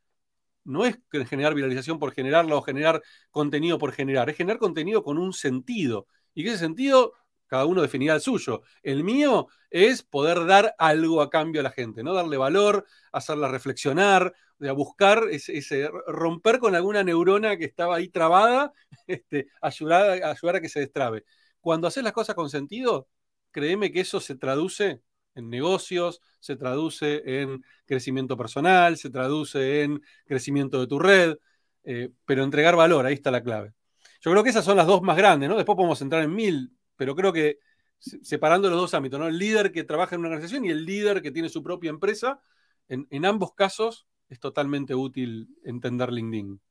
No 0.63 0.85
es 0.85 0.99
generar 1.27 1.55
viralización 1.55 1.97
por 1.97 2.13
generarla 2.13 2.55
o 2.55 2.61
generar 2.61 3.01
contenido 3.31 3.79
por 3.79 3.91
generar, 3.91 4.29
es 4.29 4.37
generar 4.37 4.59
contenido 4.59 5.01
con 5.03 5.17
un 5.17 5.33
sentido. 5.33 6.07
Y 6.35 6.47
ese 6.47 6.59
sentido, 6.59 7.13
cada 7.47 7.65
uno 7.65 7.81
definirá 7.81 8.13
el 8.15 8.21
suyo. 8.21 8.61
El 8.83 9.03
mío 9.03 9.47
es 9.71 10.03
poder 10.03 10.45
dar 10.45 10.75
algo 10.77 11.21
a 11.21 11.31
cambio 11.31 11.61
a 11.61 11.63
la 11.63 11.71
gente, 11.71 12.03
¿no? 12.03 12.13
Darle 12.13 12.37
valor, 12.37 12.85
hacerla 13.11 13.47
reflexionar, 13.47 14.35
de 14.59 14.71
buscar 14.71 15.23
ese, 15.31 15.89
romper 16.05 16.59
con 16.59 16.75
alguna 16.75 17.03
neurona 17.03 17.57
que 17.57 17.65
estaba 17.65 17.95
ahí 17.95 18.09
trabada, 18.09 18.73
este, 19.07 19.47
ayudar, 19.61 20.23
ayudar 20.23 20.57
a 20.57 20.61
que 20.61 20.69
se 20.69 20.81
destrabe. 20.81 21.23
Cuando 21.67 21.89
haces 21.89 22.01
las 22.01 22.13
cosas 22.13 22.33
con 22.33 22.49
sentido, 22.49 23.09
créeme 23.51 23.91
que 23.91 23.99
eso 23.99 24.21
se 24.21 24.35
traduce 24.35 25.01
en 25.35 25.49
negocios, 25.49 26.21
se 26.39 26.55
traduce 26.55 27.41
en 27.41 27.61
crecimiento 27.85 28.37
personal, 28.37 28.95
se 28.95 29.09
traduce 29.09 29.83
en 29.83 30.01
crecimiento 30.25 30.79
de 30.79 30.87
tu 30.87 30.97
red, 30.97 31.35
eh, 31.83 32.09
pero 32.23 32.45
entregar 32.45 32.77
valor, 32.77 33.05
ahí 33.05 33.15
está 33.15 33.31
la 33.31 33.43
clave. 33.43 33.73
Yo 34.21 34.31
creo 34.31 34.45
que 34.45 34.51
esas 34.51 34.63
son 34.63 34.77
las 34.77 34.87
dos 34.87 35.01
más 35.01 35.17
grandes, 35.17 35.49
¿no? 35.49 35.57
Después 35.57 35.75
podemos 35.75 36.01
entrar 36.01 36.23
en 36.23 36.33
mil, 36.33 36.71
pero 36.95 37.17
creo 37.17 37.33
que 37.33 37.59
separando 37.99 38.69
los 38.69 38.79
dos 38.79 38.93
ámbitos, 38.93 39.19
¿no? 39.19 39.27
El 39.27 39.37
líder 39.37 39.73
que 39.73 39.83
trabaja 39.83 40.15
en 40.15 40.19
una 40.21 40.29
organización 40.29 40.63
y 40.63 40.69
el 40.69 40.85
líder 40.85 41.21
que 41.21 41.31
tiene 41.31 41.49
su 41.49 41.61
propia 41.61 41.89
empresa, 41.89 42.39
en, 42.87 43.25
ambos 43.25 43.53
casos 43.55 44.07
es 44.29 44.39
totalmente 44.39 44.95
útil 44.95 45.49
entender 45.65 46.13
LinkedIn. 46.13 46.61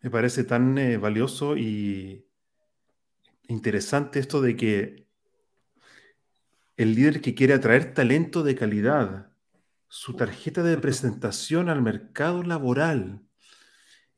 Me 0.00 0.10
parece 0.10 0.42
tan 0.42 0.76
eh, 0.76 0.96
valioso 0.96 1.56
y 1.56 2.26
interesante 3.48 4.18
esto 4.18 4.40
de 4.40 4.56
que 4.56 5.08
el 6.76 6.94
líder 6.94 7.20
que 7.20 7.34
quiere 7.34 7.54
atraer 7.54 7.94
talento 7.94 8.42
de 8.42 8.54
calidad, 8.54 9.32
su 9.88 10.14
tarjeta 10.14 10.62
de 10.62 10.78
presentación 10.78 11.68
al 11.68 11.82
mercado 11.82 12.42
laboral 12.42 13.22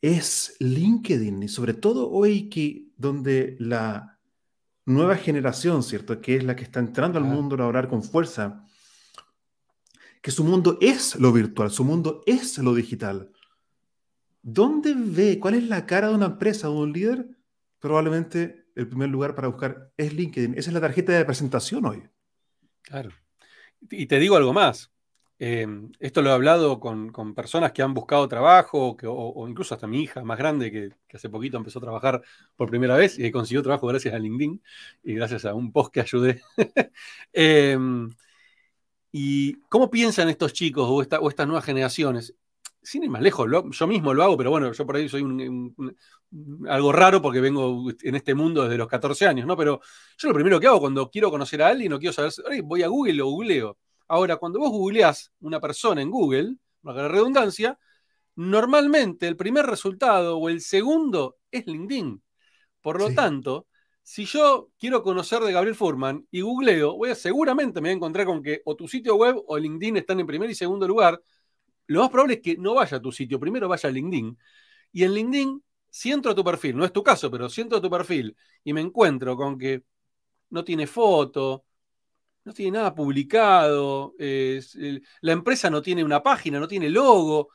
es 0.00 0.56
LinkedIn 0.60 1.42
y 1.42 1.48
sobre 1.48 1.74
todo 1.74 2.10
hoy 2.10 2.48
que 2.48 2.88
donde 2.96 3.56
la 3.58 4.18
nueva 4.86 5.16
generación, 5.16 5.82
¿cierto? 5.82 6.20
Que 6.20 6.36
es 6.36 6.44
la 6.44 6.54
que 6.54 6.64
está 6.64 6.78
entrando 6.80 7.18
al 7.18 7.24
mundo 7.24 7.56
laboral 7.56 7.88
con 7.88 8.02
fuerza, 8.02 8.64
que 10.22 10.30
su 10.30 10.44
mundo 10.44 10.78
es 10.80 11.16
lo 11.16 11.32
virtual, 11.32 11.70
su 11.70 11.84
mundo 11.84 12.22
es 12.26 12.58
lo 12.58 12.74
digital. 12.74 13.30
¿Dónde 14.42 14.94
ve, 14.94 15.38
cuál 15.40 15.54
es 15.54 15.64
la 15.64 15.86
cara 15.86 16.08
de 16.08 16.14
una 16.14 16.26
empresa, 16.26 16.68
de 16.68 16.74
un 16.74 16.92
líder? 16.92 17.28
Probablemente 17.78 18.63
el 18.74 18.88
primer 18.88 19.08
lugar 19.08 19.34
para 19.34 19.48
buscar 19.48 19.90
es 19.96 20.12
LinkedIn. 20.12 20.54
Esa 20.56 20.70
es 20.70 20.74
la 20.74 20.80
tarjeta 20.80 21.12
de 21.12 21.24
presentación 21.24 21.84
hoy. 21.86 22.08
Claro. 22.82 23.10
Y 23.90 24.06
te 24.06 24.18
digo 24.18 24.36
algo 24.36 24.52
más. 24.52 24.90
Em, 25.38 25.90
esto 25.98 26.22
lo 26.22 26.30
he 26.30 26.32
hablado 26.32 26.78
con, 26.78 27.12
personas 27.34 27.72
que 27.72 27.82
han 27.82 27.92
buscado 27.92 28.28
trabajo, 28.28 28.96
o, 29.02 29.48
incluso 29.48 29.74
hasta 29.74 29.86
mi 29.86 30.02
hija 30.02 30.22
más 30.22 30.38
grande, 30.38 30.70
que, 30.70 30.90
hace 31.12 31.28
poquito 31.28 31.56
empezó 31.56 31.80
a 31.80 31.82
trabajar 31.82 32.22
por 32.56 32.70
primera 32.70 32.96
vez 32.96 33.18
y 33.18 33.30
consiguió 33.30 33.62
trabajo 33.62 33.86
gracias 33.88 34.14
a 34.14 34.18
LinkedIn 34.18 34.62
y 35.02 35.14
gracias 35.14 35.44
a 35.44 35.54
un 35.54 35.72
post 35.72 35.92
que 35.92 36.00
ayudé. 36.00 36.42
Em, 37.32 38.10
¿Y 39.12 39.54
cómo 39.68 39.90
piensan 39.90 40.28
estos 40.28 40.52
chicos 40.52 40.88
o, 40.88 40.94
o 41.20 41.28
estas 41.28 41.46
nuevas 41.46 41.64
generaciones? 41.64 42.34
Sin 42.84 43.02
ir 43.02 43.10
más 43.10 43.22
lejos, 43.22 43.48
yo 43.70 43.86
mismo 43.86 44.14
lo 44.14 44.22
hago, 44.22 44.36
pero 44.36 44.50
bueno, 44.50 44.72
yo 44.72 44.86
por 44.86 44.96
ahí 44.96 45.08
soy 45.08 45.24
algo 46.68 46.92
raro 46.92 47.22
porque 47.22 47.40
vengo 47.40 47.90
en 48.02 48.14
este 48.14 48.34
mundo 48.34 48.64
desde 48.64 48.76
los 48.76 48.88
14 48.88 49.26
años, 49.26 49.46
¿no? 49.46 49.56
Pero 49.56 49.80
yo 50.18 50.28
lo 50.28 50.34
primero 50.34 50.60
que 50.60 50.66
hago 50.66 50.80
cuando 50.80 51.10
quiero 51.10 51.30
conocer 51.30 51.62
a 51.62 51.68
alguien 51.68 51.92
o 51.92 51.98
quiero 51.98 52.12
saber, 52.12 52.32
voy 52.62 52.82
a 52.82 52.88
Google 52.88 53.14
lo 53.14 53.26
googleo. 53.26 53.78
Ahora, 54.08 54.36
cuando 54.36 54.58
vos 54.58 54.70
googleás 54.70 55.32
una 55.40 55.60
persona 55.60 56.02
en 56.02 56.10
Google, 56.10 56.56
la 56.82 57.08
redundancia, 57.08 57.78
normalmente 58.36 59.26
el 59.26 59.36
primer 59.36 59.66
resultado 59.66 60.38
o 60.38 60.48
el 60.48 60.60
segundo 60.60 61.36
es 61.50 61.66
LinkedIn. 61.66 62.22
Por 62.82 63.00
lo 63.00 63.14
tanto, 63.14 63.66
si 64.02 64.26
yo 64.26 64.68
quiero 64.78 65.02
conocer 65.02 65.40
de 65.42 65.52
Gabriel 65.52 65.74
Furman 65.74 66.26
y 66.30 66.42
googleo, 66.42 66.96
voy 66.96 67.10
a, 67.10 67.14
seguramente 67.14 67.80
me 67.80 67.88
voy 67.88 67.92
a 67.92 67.96
encontrar 67.96 68.26
con 68.26 68.42
que 68.42 68.60
o 68.66 68.76
tu 68.76 68.86
sitio 68.86 69.16
web 69.16 69.42
o 69.46 69.56
LinkedIn 69.56 69.96
están 69.96 70.20
en 70.20 70.26
primer 70.26 70.50
y 70.50 70.54
segundo 70.54 70.86
lugar, 70.86 71.18
lo 71.86 72.00
más 72.00 72.10
probable 72.10 72.34
es 72.34 72.40
que 72.40 72.56
no 72.56 72.74
vaya 72.74 72.96
a 72.98 73.00
tu 73.02 73.12
sitio, 73.12 73.38
primero 73.40 73.68
vaya 73.68 73.88
a 73.88 73.92
LinkedIn. 73.92 74.38
Y 74.92 75.04
en 75.04 75.14
LinkedIn, 75.14 75.62
si 75.90 76.12
entro 76.12 76.32
a 76.32 76.34
tu 76.34 76.44
perfil, 76.44 76.76
no 76.76 76.84
es 76.84 76.92
tu 76.92 77.02
caso, 77.02 77.30
pero 77.30 77.48
si 77.48 77.60
entro 77.60 77.78
a 77.78 77.80
tu 77.82 77.90
perfil 77.90 78.36
y 78.64 78.72
me 78.72 78.80
encuentro 78.80 79.36
con 79.36 79.58
que 79.58 79.84
no 80.50 80.64
tiene 80.64 80.86
foto, 80.86 81.64
no 82.44 82.52
tiene 82.52 82.78
nada 82.78 82.94
publicado, 82.94 84.14
la 84.18 85.32
empresa 85.32 85.70
no 85.70 85.82
tiene 85.82 86.04
una 86.04 86.22
página, 86.22 86.60
no 86.60 86.68
tiene 86.68 86.90
logo, 86.90 87.48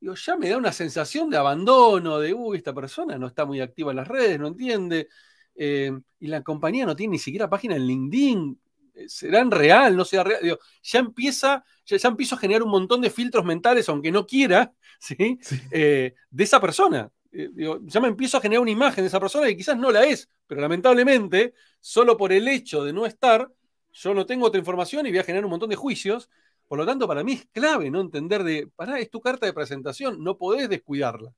digo, 0.00 0.14
ya 0.14 0.36
me 0.36 0.48
da 0.48 0.56
una 0.56 0.72
sensación 0.72 1.30
de 1.30 1.36
abandono, 1.36 2.18
de, 2.18 2.34
uy, 2.34 2.58
esta 2.58 2.74
persona 2.74 3.18
no 3.18 3.28
está 3.28 3.44
muy 3.46 3.60
activa 3.60 3.92
en 3.92 3.96
las 3.96 4.08
redes, 4.08 4.38
no 4.38 4.48
entiende, 4.48 5.08
eh, 5.54 5.92
y 6.20 6.26
la 6.28 6.42
compañía 6.42 6.86
no 6.86 6.96
tiene 6.96 7.12
ni 7.12 7.18
siquiera 7.18 7.48
página 7.50 7.76
en 7.76 7.86
LinkedIn, 7.86 8.60
¿será 9.06 9.40
en 9.40 9.50
real? 9.50 9.96
¿No 9.96 10.04
será 10.04 10.24
real? 10.24 10.58
ya 10.82 10.98
empieza, 10.98 11.64
ya, 11.86 12.08
empiezo 12.08 12.34
a 12.34 12.38
generar 12.38 12.62
un 12.62 12.70
montón 12.70 13.00
de 13.00 13.10
filtros 13.10 13.44
mentales, 13.44 13.88
aunque 13.88 14.10
no 14.10 14.26
quiera, 14.26 14.72
¿sí? 14.98 15.38
Eh, 15.70 16.14
de 16.30 16.44
esa 16.44 16.60
persona. 16.60 17.10
Eh, 17.30 17.50
ya 17.82 18.00
me 18.00 18.08
empiezo 18.08 18.38
a 18.38 18.40
generar 18.40 18.62
una 18.62 18.70
imagen 18.70 19.04
de 19.04 19.08
esa 19.08 19.20
persona 19.20 19.46
que 19.46 19.56
quizás 19.56 19.76
no 19.76 19.90
la 19.90 20.04
es, 20.04 20.28
pero 20.46 20.60
lamentablemente, 20.60 21.54
solo 21.80 22.16
por 22.16 22.32
el 22.32 22.48
hecho 22.48 22.84
de 22.84 22.92
no 22.92 23.06
estar, 23.06 23.50
yo 23.92 24.14
no 24.14 24.26
tengo 24.26 24.46
otra 24.46 24.58
información 24.58 25.06
y 25.06 25.10
voy 25.10 25.18
a 25.18 25.24
generar 25.24 25.44
un 25.44 25.50
montón 25.50 25.70
de 25.70 25.76
juicios. 25.76 26.30
Por 26.66 26.78
lo 26.78 26.86
tanto, 26.86 27.08
para 27.08 27.24
mí 27.24 27.32
es 27.32 27.46
clave 27.52 27.90
no 27.90 28.00
entender 28.00 28.44
de, 28.44 28.68
pará, 28.74 28.98
es 28.98 29.10
tu 29.10 29.20
carta 29.20 29.46
de 29.46 29.52
presentación, 29.52 30.22
no 30.22 30.36
podés 30.36 30.68
descuidarla. 30.68 31.34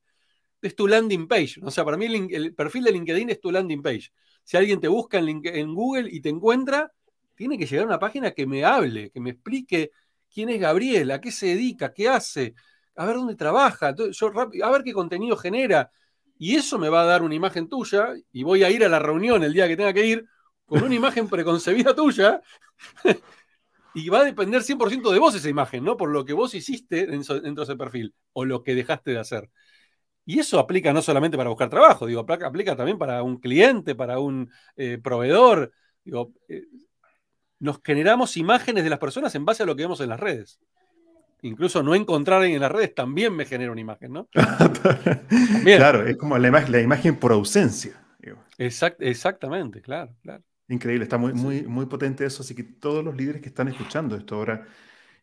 Es 0.61 0.75
tu 0.75 0.87
landing 0.87 1.27
page. 1.27 1.59
O 1.63 1.71
sea, 1.71 1.83
para 1.85 1.97
mí 1.97 2.05
el, 2.05 2.53
perfil 2.53 2.83
de 2.83 2.91
LinkedIn 2.91 3.29
es 3.31 3.39
tu 3.39 3.51
landing 3.51 3.81
page. 3.81 4.11
Si 4.43 4.57
alguien 4.57 4.79
te 4.79 4.87
busca 4.87 5.19
en 5.19 5.73
Google 5.73 6.09
y 6.11 6.21
te 6.21 6.29
encuentra, 6.29 6.91
tiene 7.41 7.57
que 7.57 7.65
llegar 7.65 7.85
a 7.85 7.87
una 7.87 7.99
página 7.99 8.29
que 8.29 8.45
me 8.45 8.63
hable, 8.63 9.09
que 9.09 9.19
me 9.19 9.31
explique 9.31 9.89
quién 10.31 10.49
es 10.49 10.59
Gabriel, 10.59 11.09
a 11.09 11.19
qué 11.19 11.31
se 11.31 11.47
dedica, 11.47 11.91
qué 11.91 12.07
hace, 12.07 12.53
a 12.95 13.03
ver 13.03 13.15
dónde 13.15 13.35
trabaja, 13.35 13.87
a 13.87 14.69
ver 14.69 14.83
qué 14.83 14.93
contenido 14.93 15.35
genera. 15.35 15.89
Y 16.37 16.55
eso 16.55 16.77
me 16.77 16.87
va 16.87 17.01
a 17.01 17.05
dar 17.05 17.23
una 17.23 17.33
imagen 17.33 17.67
tuya 17.67 18.09
y 18.31 18.43
voy 18.43 18.63
a 18.63 18.69
ir 18.69 18.85
a 18.85 18.89
la 18.89 18.99
reunión 18.99 19.43
el 19.43 19.53
día 19.53 19.67
que 19.67 19.75
tenga 19.75 19.91
que 19.91 20.05
ir 20.05 20.27
con 20.67 20.83
una 20.83 20.93
imagen 20.93 21.27
preconcebida 21.27 21.95
tuya. 21.95 22.41
y 23.95 24.07
va 24.07 24.19
a 24.19 24.25
depender 24.25 24.61
100% 24.61 25.11
de 25.11 25.17
vos 25.17 25.33
esa 25.33 25.49
imagen, 25.49 25.83
¿no? 25.83 25.97
Por 25.97 26.11
lo 26.11 26.23
que 26.23 26.33
vos 26.33 26.53
hiciste 26.53 27.07
dentro, 27.07 27.39
de 27.39 27.63
ese 27.63 27.75
perfil 27.75 28.13
o 28.33 28.45
lo 28.45 28.61
que 28.61 28.75
dejaste 28.75 29.09
de 29.13 29.19
hacer. 29.19 29.49
Y 30.25 30.37
eso 30.37 30.59
aplica 30.59 30.93
no 30.93 31.01
solamente 31.01 31.37
para 31.37 31.49
buscar 31.49 31.71
trabajo, 31.71 32.05
digo, 32.05 32.19
aplica, 32.19 32.75
también 32.75 32.99
para 32.99 33.23
un 33.23 33.37
cliente, 33.37 33.95
para 33.95 34.19
un 34.19 34.51
eh, 34.75 34.99
proveedor. 35.01 35.73
Digo, 36.03 36.33
eh, 36.47 36.65
nos 37.61 37.79
generamos 37.83 38.37
imágenes 38.37 38.83
de 38.83 38.89
las 38.89 38.99
personas 38.99 39.33
en 39.35 39.45
base 39.45 39.63
a 39.63 39.65
lo 39.67 39.75
que 39.75 39.83
vemos 39.83 40.01
en 40.01 40.09
las 40.09 40.19
redes. 40.19 40.59
Incluso 41.43 41.81
no 41.83 41.95
encontrar 41.95 42.43
en 42.43 42.59
las 42.59 42.71
redes 42.71 42.93
también 42.93 43.35
me 43.35 43.45
genera 43.45 43.71
una 43.71 43.81
imagen, 43.81 44.11
¿no? 44.11 44.27
claro, 45.63 46.05
es 46.05 46.17
como 46.17 46.37
la 46.37 46.47
imagen, 46.47 46.71
la 46.71 46.81
imagen 46.81 47.15
por 47.15 47.31
ausencia. 47.31 47.93
exactamente, 48.57 49.81
claro, 49.81 50.13
claro. 50.21 50.43
Increíble, 50.67 51.03
está 51.03 51.17
muy, 51.17 51.33
muy, 51.33 51.61
muy 51.63 51.85
potente 51.85 52.25
eso. 52.25 52.41
Así 52.41 52.55
que 52.55 52.63
todos 52.63 53.03
los 53.03 53.15
líderes 53.15 53.41
que 53.41 53.49
están 53.49 53.67
escuchando 53.67 54.15
esto 54.15 54.35
ahora, 54.35 54.67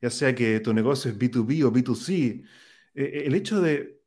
ya 0.00 0.10
sea 0.10 0.34
que 0.34 0.60
tu 0.60 0.72
negocio 0.72 1.10
es 1.10 1.18
B2B 1.18 1.64
o 1.64 1.72
B2C, 1.72 2.12
eh, 2.14 2.44
eh, 2.94 3.22
el 3.26 3.34
hecho 3.34 3.60
de, 3.60 4.00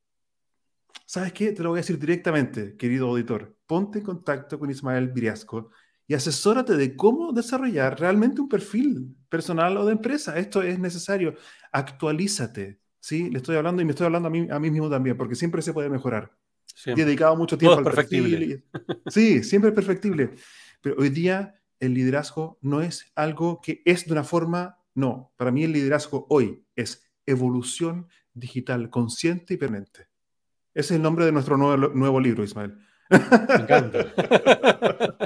¿sabes 1.05 1.33
qué? 1.33 1.51
Te 1.51 1.63
lo 1.63 1.69
voy 1.69 1.79
a 1.79 1.81
decir 1.81 1.99
directamente, 1.99 2.77
querido 2.77 3.09
auditor. 3.09 3.57
Ponte 3.65 3.99
en 3.99 4.05
contacto 4.05 4.57
con 4.57 4.69
Ismael 4.69 5.09
Viriasco 5.09 5.71
y 6.07 6.13
asesórate 6.13 6.75
de 6.75 6.95
cómo 6.95 7.31
desarrollar 7.31 7.99
realmente 7.99 8.41
un 8.41 8.49
perfil 8.49 9.15
personal 9.29 9.77
o 9.77 9.85
de 9.85 9.93
empresa. 9.93 10.37
Esto 10.37 10.61
es 10.61 10.77
necesario. 10.77 11.35
Actualízate. 11.71 12.81
¿sí? 12.99 13.29
Le 13.29 13.37
estoy 13.37 13.57
hablando 13.57 13.81
y 13.81 13.85
me 13.85 13.91
estoy 13.91 14.05
hablando 14.05 14.27
a 14.27 14.31
mí, 14.31 14.47
a 14.49 14.59
mí 14.59 14.71
mismo 14.71 14.89
también, 14.89 15.17
porque 15.17 15.35
siempre 15.35 15.61
se 15.61 15.73
puede 15.73 15.89
mejorar. 15.89 16.31
He 16.85 16.95
dedicado 16.95 17.35
mucho 17.35 17.57
tiempo 17.57 17.77
al 17.77 17.83
perfectible. 17.83 18.63
sí, 19.07 19.43
siempre 19.43 19.69
es 19.69 19.75
perfectible. 19.75 20.31
Pero 20.81 20.95
hoy 20.97 21.09
día 21.09 21.55
el 21.79 21.93
liderazgo 21.93 22.59
no 22.61 22.81
es 22.81 23.11
algo 23.15 23.59
que 23.61 23.81
es 23.85 24.05
de 24.05 24.13
una 24.13 24.23
forma, 24.23 24.77
no, 24.93 25.33
para 25.35 25.51
mí 25.51 25.63
el 25.63 25.73
liderazgo 25.73 26.27
hoy 26.29 26.63
es 26.75 27.03
evolución 27.25 28.07
digital 28.33 28.89
consciente 28.89 29.55
y 29.55 29.57
permanente. 29.57 30.07
Ese 30.73 30.93
es 30.93 30.97
el 30.97 31.01
nombre 31.01 31.25
de 31.25 31.31
nuestro 31.31 31.57
nuevo, 31.57 31.89
nuevo 31.89 32.19
libro, 32.19 32.43
Ismael. 32.43 32.77
Me 33.09 33.17
encanta. 33.17 34.13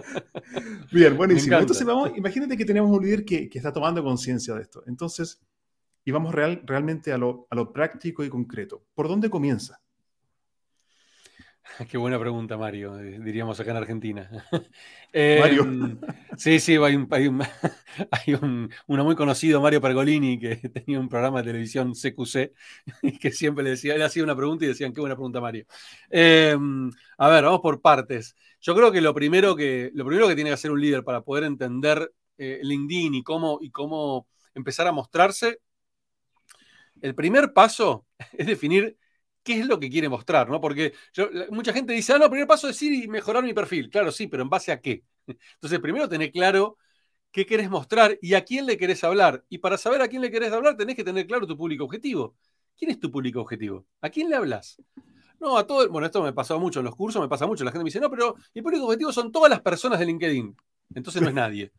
Bien, 0.95 1.17
buenísimo. 1.17 1.57
Entonces, 1.57 1.85
vamos, 1.85 2.11
imagínate 2.15 2.55
que 2.55 2.63
tenemos 2.63 2.89
un 2.89 3.03
líder 3.03 3.25
que, 3.25 3.49
que 3.49 3.57
está 3.57 3.73
tomando 3.73 4.01
conciencia 4.01 4.53
de 4.55 4.61
esto. 4.61 4.81
Entonces, 4.87 5.41
y 6.05 6.11
vamos 6.11 6.33
real, 6.33 6.61
realmente 6.65 7.11
a 7.11 7.17
lo, 7.17 7.47
a 7.49 7.55
lo 7.55 7.73
práctico 7.73 8.23
y 8.23 8.29
concreto. 8.29 8.85
¿Por 8.93 9.09
dónde 9.09 9.29
comienza? 9.29 9.81
Qué 11.89 11.97
buena 11.97 12.19
pregunta, 12.19 12.57
Mario, 12.57 12.99
eh, 12.99 13.19
diríamos 13.19 13.59
acá 13.59 13.71
en 13.71 13.77
Argentina. 13.77 14.29
Mario. 15.13 15.63
Em, 15.63 15.99
sí, 16.37 16.59
sí, 16.59 16.75
hay, 16.75 16.95
un, 16.95 17.07
hay, 17.11 17.27
un, 17.27 17.41
hay 18.11 18.33
un, 18.33 18.69
uno 18.87 19.03
muy 19.03 19.15
conocido, 19.15 19.61
Mario 19.61 19.81
Pergolini, 19.81 20.39
que 20.39 20.55
tenía 20.69 20.99
un 20.99 21.09
programa 21.09 21.41
de 21.41 21.51
televisión 21.51 21.93
CQC, 21.95 22.53
que 23.19 23.31
siempre 23.31 23.63
le 23.63 23.71
decía, 23.71 23.95
él 23.95 24.01
hacía 24.01 24.23
una 24.23 24.35
pregunta 24.35 24.65
y 24.65 24.69
decían, 24.69 24.93
qué 24.93 25.01
buena 25.01 25.15
pregunta, 25.15 25.41
Mario. 25.41 25.65
Em, 26.09 26.91
a 27.17 27.29
ver, 27.29 27.43
vamos 27.43 27.61
por 27.61 27.81
partes. 27.81 28.35
Yo 28.61 28.75
creo 28.75 28.91
que 28.91 29.01
lo 29.01 29.13
primero 29.13 29.55
que, 29.55 29.91
lo 29.93 30.05
primero 30.05 30.27
que 30.27 30.35
tiene 30.35 30.49
que 30.49 30.55
hacer 30.55 30.71
un 30.71 30.81
líder 30.81 31.03
para 31.03 31.21
poder 31.21 31.45
entender 31.45 32.11
eh, 32.37 32.59
LinkedIn 32.61 33.15
y 33.15 33.23
cómo, 33.23 33.59
y 33.61 33.71
cómo 33.71 34.27
empezar 34.53 34.87
a 34.87 34.91
mostrarse, 34.91 35.59
el 37.01 37.15
primer 37.15 37.53
paso 37.53 38.05
es 38.33 38.47
definir 38.47 38.97
qué 39.45 39.59
es 39.59 39.67
lo 39.67 39.79
que 39.79 39.89
quiere 39.89 40.09
mostrar, 40.09 40.49
¿no? 40.49 40.59
Porque 40.59 40.93
mucha 41.51 41.71
gente 41.71 41.93
dice, 41.93 42.13
ah, 42.13 42.17
no, 42.17 42.29
primer 42.29 42.47
paso 42.47 42.67
es 42.67 42.81
ir 42.81 43.03
y 43.03 43.07
mejorar 43.07 43.43
mi 43.43 43.53
perfil. 43.53 43.91
Claro, 43.91 44.11
sí, 44.11 44.27
pero 44.27 44.41
¿en 44.41 44.49
base 44.49 44.71
a 44.71 44.81
qué? 44.81 45.03
Entonces, 45.53 45.79
primero 45.79 46.09
tener 46.09 46.31
claro 46.31 46.77
qué 47.31 47.45
querés 47.45 47.69
mostrar 47.69 48.17
y 48.21 48.33
a 48.33 48.43
quién 48.43 48.65
le 48.65 48.75
querés 48.75 49.03
hablar. 49.03 49.45
Y 49.47 49.59
para 49.59 49.77
saber 49.77 50.01
a 50.01 50.07
quién 50.07 50.23
le 50.23 50.31
querés 50.31 50.51
hablar, 50.51 50.75
tenés 50.75 50.95
que 50.95 51.03
tener 51.03 51.27
claro 51.27 51.45
tu 51.45 51.55
público 51.55 51.83
objetivo. 51.83 52.35
¿Quién 52.75 52.89
es 52.89 52.99
tu 52.99 53.11
público 53.11 53.39
objetivo? 53.39 53.85
¿A 54.01 54.09
quién 54.09 54.29
le 54.29 54.35
hablas? 54.35 54.81
No, 55.39 55.57
a 55.57 55.67
todo. 55.67 55.87
Bueno, 55.89 56.07
esto 56.07 56.23
me 56.23 56.33
pasado 56.33 56.59
mucho 56.59 56.79
en 56.79 56.85
los 56.85 56.95
cursos, 56.95 57.21
me 57.21 57.29
pasa 57.29 57.45
mucho. 57.45 57.63
La 57.63 57.71
gente 57.71 57.83
me 57.83 57.89
dice, 57.89 57.99
no, 57.99 58.09
pero 58.09 58.35
mi 58.55 58.63
público 58.63 58.85
objetivo 58.85 59.13
son 59.13 59.31
todas 59.31 59.49
las 59.51 59.61
personas 59.61 59.99
de 59.99 60.07
LinkedIn. 60.07 60.57
Entonces 60.95 61.21
no 61.21 61.29
es 61.29 61.35
nadie. 61.35 61.71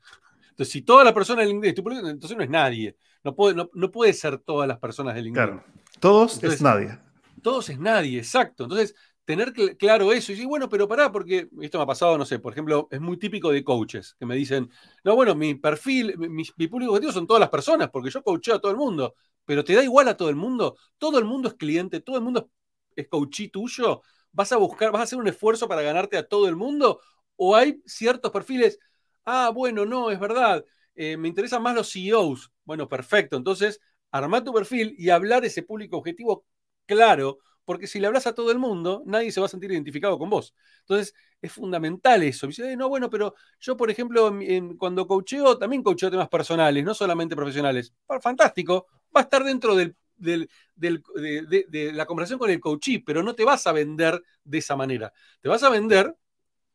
Entonces, 0.50 0.72
si 0.72 0.82
todas 0.82 1.04
las 1.04 1.12
personas 1.12 1.44
de 1.44 1.52
LinkedIn, 1.52 2.06
entonces 2.06 2.36
no 2.36 2.44
es 2.44 2.50
nadie. 2.50 2.96
No 3.24 3.34
puede, 3.34 3.56
no, 3.56 3.90
puede 3.90 4.12
ser 4.12 4.38
todas 4.38 4.68
las 4.68 4.78
personas 4.78 5.16
de 5.16 5.22
LinkedIn. 5.22 5.48
Claro. 5.48 5.64
Todos 5.98 6.40
es 6.44 6.62
nadie 6.62 7.05
todos 7.46 7.68
es 7.68 7.78
nadie, 7.78 8.18
exacto. 8.18 8.64
Entonces, 8.64 8.96
tener 9.24 9.52
claro 9.78 10.12
eso 10.12 10.32
y 10.32 10.34
decir, 10.34 10.48
bueno, 10.48 10.68
pero 10.68 10.88
pará, 10.88 11.12
porque 11.12 11.48
esto 11.60 11.78
me 11.78 11.84
ha 11.84 11.86
pasado, 11.86 12.18
no 12.18 12.24
sé, 12.24 12.40
por 12.40 12.52
ejemplo, 12.52 12.88
es 12.90 13.00
muy 13.00 13.18
típico 13.18 13.52
de 13.52 13.62
coaches 13.62 14.16
que 14.18 14.26
me 14.26 14.34
dicen, 14.34 14.68
no, 15.04 15.14
bueno, 15.14 15.36
mi 15.36 15.54
perfil, 15.54 16.18
mi, 16.18 16.42
público 16.66 16.90
objetivo 16.90 17.12
son 17.12 17.24
todas 17.24 17.38
las 17.38 17.48
personas, 17.48 17.88
porque 17.90 18.10
yo 18.10 18.20
coacheo 18.24 18.56
a 18.56 18.60
todo 18.60 18.72
el 18.72 18.76
mundo, 18.76 19.14
pero 19.44 19.62
te 19.62 19.74
da 19.76 19.84
igual 19.84 20.08
a 20.08 20.16
todo 20.16 20.28
el 20.28 20.34
mundo, 20.34 20.76
todo 20.98 21.20
el 21.20 21.24
mundo 21.24 21.46
es 21.48 21.54
cliente, 21.54 22.00
todo 22.00 22.16
el 22.16 22.22
mundo 22.24 22.50
es 22.96 23.06
coachí 23.06 23.46
tuyo, 23.48 24.02
vas 24.32 24.50
a 24.50 24.56
buscar, 24.56 24.90
vas 24.90 25.02
a 25.02 25.04
hacer 25.04 25.18
un 25.20 25.28
esfuerzo 25.28 25.68
para 25.68 25.82
ganarte 25.82 26.16
a 26.16 26.26
todo 26.26 26.48
el 26.48 26.56
mundo, 26.56 27.00
o 27.36 27.54
hay 27.54 27.80
ciertos 27.86 28.32
perfiles, 28.32 28.80
ah, 29.24 29.52
bueno, 29.54 29.86
no, 29.86 30.10
es 30.10 30.18
verdad, 30.18 30.64
eh, 30.96 31.16
me 31.16 31.28
interesan 31.28 31.62
más 31.62 31.76
los 31.76 31.92
CEOs, 31.92 32.50
bueno, 32.64 32.88
perfecto, 32.88 33.36
entonces 33.36 33.80
arma 34.10 34.42
tu 34.42 34.52
perfil 34.52 34.96
y 34.98 35.10
hablar 35.10 35.44
ese 35.44 35.62
público 35.62 35.98
objetivo 35.98 36.44
claro, 36.86 37.38
porque 37.64 37.86
si 37.86 37.98
le 37.98 38.06
hablas 38.06 38.26
a 38.26 38.34
todo 38.34 38.52
el 38.52 38.58
mundo, 38.58 39.02
nadie 39.06 39.32
se 39.32 39.40
va 39.40 39.46
a 39.46 39.48
sentir 39.48 39.72
identificado 39.72 40.18
con 40.18 40.30
vos. 40.30 40.54
Entonces, 40.80 41.14
es 41.42 41.52
fundamental 41.52 42.22
eso. 42.22 42.46
dice, 42.46 42.76
no, 42.76 42.88
bueno, 42.88 43.10
pero 43.10 43.34
yo, 43.60 43.76
por 43.76 43.90
ejemplo, 43.90 44.32
cuando 44.78 45.06
coacheo, 45.06 45.58
también 45.58 45.82
coacheo 45.82 46.10
temas 46.10 46.28
personales, 46.28 46.84
no 46.84 46.94
solamente 46.94 47.34
profesionales. 47.36 47.92
Fantástico, 48.20 48.86
va 49.14 49.20
a 49.20 49.24
estar 49.24 49.42
dentro 49.42 49.74
de, 49.74 49.94
de, 50.16 51.92
la 51.92 52.06
conversación 52.06 52.38
con 52.38 52.50
el 52.50 52.60
coachee, 52.60 53.02
pero 53.04 53.22
no 53.22 53.34
te 53.34 53.44
vas 53.44 53.66
a 53.66 53.72
vender 53.72 54.22
de 54.44 54.58
esa 54.58 54.76
manera. 54.76 55.12
Te 55.40 55.48
vas 55.48 55.62
a 55.62 55.70
vender 55.70 56.14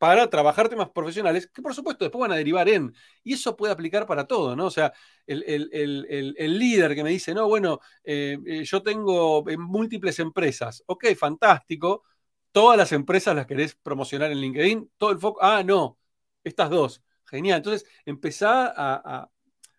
para 0.01 0.27
trabajar 0.31 0.67
temas 0.67 0.89
profesionales 0.89 1.47
que 1.53 1.61
por 1.61 1.75
supuesto 1.75 2.03
después 2.05 2.21
van 2.21 2.31
a 2.31 2.35
derivar 2.35 2.67
en. 2.67 2.91
Y 3.23 3.33
eso 3.33 3.55
puede 3.55 3.71
aplicar 3.71 4.07
para 4.07 4.25
todo, 4.25 4.55
¿no? 4.55 4.65
O 4.65 4.71
sea, 4.71 4.91
el, 5.27 6.57
líder 6.57 6.95
que 6.95 7.03
me 7.03 7.11
dice, 7.11 7.35
no, 7.35 7.47
bueno, 7.47 7.79
eh, 8.03 8.35
eh, 8.47 8.63
yo 8.63 8.81
tengo 8.81 9.43
múltiples 9.59 10.17
empresas. 10.17 10.81
Ok, 10.87 11.05
fantástico. 11.15 12.01
Todas 12.51 12.79
las 12.79 12.91
empresas 12.93 13.35
las 13.35 13.45
querés 13.45 13.75
promocionar 13.75 14.31
en 14.31 14.39
LinkedIn. 14.41 14.91
Todo 14.97 15.11
el 15.11 15.19
foco. 15.19 15.39
Ah, 15.39 15.61
no. 15.63 15.99
Estas 16.43 16.71
dos. 16.71 17.03
Genial. 17.25 17.57
Entonces, 17.57 17.87
empezá 18.03 18.73
a, 18.75 19.29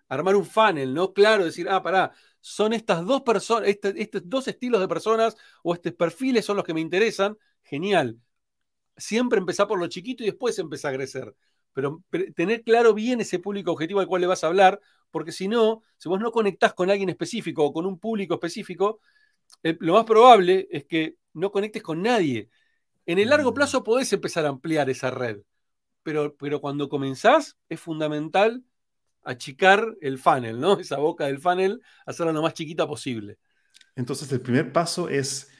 armar 0.09 0.37
un 0.37 0.47
funnel, 0.47 0.95
¿no? 0.95 1.13
Claro, 1.13 1.45
decir, 1.47 1.69
ah, 1.69 1.83
pará, 1.83 2.13
son 2.41 2.73
estas 2.75 3.05
dos 3.05 3.23
personas, 3.23 3.69
este, 3.69 4.01
estos 4.01 4.23
dos 4.27 4.47
estilos 4.47 4.81
de 4.81 4.87
personas 4.87 5.37
o 5.65 5.75
estos 5.75 5.95
perfiles 5.95 6.45
son 6.45 6.57
los 6.59 6.65
que 6.65 6.75
me 6.75 6.81
interesan. 6.81 7.37
Genial 7.65 8.21
siempre 8.97 9.39
empezar 9.39 9.67
por 9.67 9.79
lo 9.79 9.87
chiquito 9.87 10.23
y 10.23 10.27
después 10.27 10.59
empezar 10.59 10.93
a 10.93 10.97
crecer. 10.97 11.35
Pero, 11.73 12.03
tener 12.35 12.63
claro 12.63 12.93
bien 12.93 13.21
ese 13.21 13.39
público 13.39 13.73
objetivo 13.73 14.01
al 14.01 14.07
cual 14.07 14.21
le 14.21 14.27
vas 14.27 14.45
a 14.45 14.49
hablar, 14.49 14.81
porque 15.11 15.33
si 15.33 15.49
no, 15.49 15.83
si 15.97 16.09
vos 16.09 16.21
no 16.21 16.31
conectás 16.31 16.75
con 16.75 16.91
alguien 16.91 17.09
específico 17.09 17.65
o 17.65 17.73
con 17.73 17.87
un 17.87 17.99
público 17.99 18.35
específico, 18.35 19.01
eh, 19.63 19.77
lo 19.81 19.95
más 19.95 20.05
probable 20.05 20.69
es 20.71 20.85
que 20.85 21.17
no 21.33 21.51
conectes 21.51 21.83
con 21.83 22.03
nadie. 22.03 22.51
En 23.07 23.19
el 23.19 23.31
largo 23.31 23.53
mm. 23.53 23.55
plazo 23.55 23.85
podés 23.85 24.13
empezar 24.13 24.45
a 24.45 24.51
ampliar 24.51 24.91
esa 24.91 25.11
red, 25.11 25.41
pero, 26.03 26.37
pero 26.37 26.61
cuando 26.61 26.89
comenzás 26.89 27.57
es 27.69 27.81
fundamental 27.81 28.65
achicar 29.25 29.97
el 30.01 30.19
funnel, 30.19 30.61
¿no? 30.61 30.79
Esa 30.79 30.99
boca 30.99 31.27
del 31.27 31.39
funnel, 31.39 31.81
hacerla 32.07 32.33
lo 32.33 32.43
más 32.43 32.55
chiquita 32.55 32.87
posible. 32.87 33.39
Entonces, 33.95 34.31
el 34.33 34.41
primer 34.41 34.73
paso 34.73 35.09
es 35.09 35.51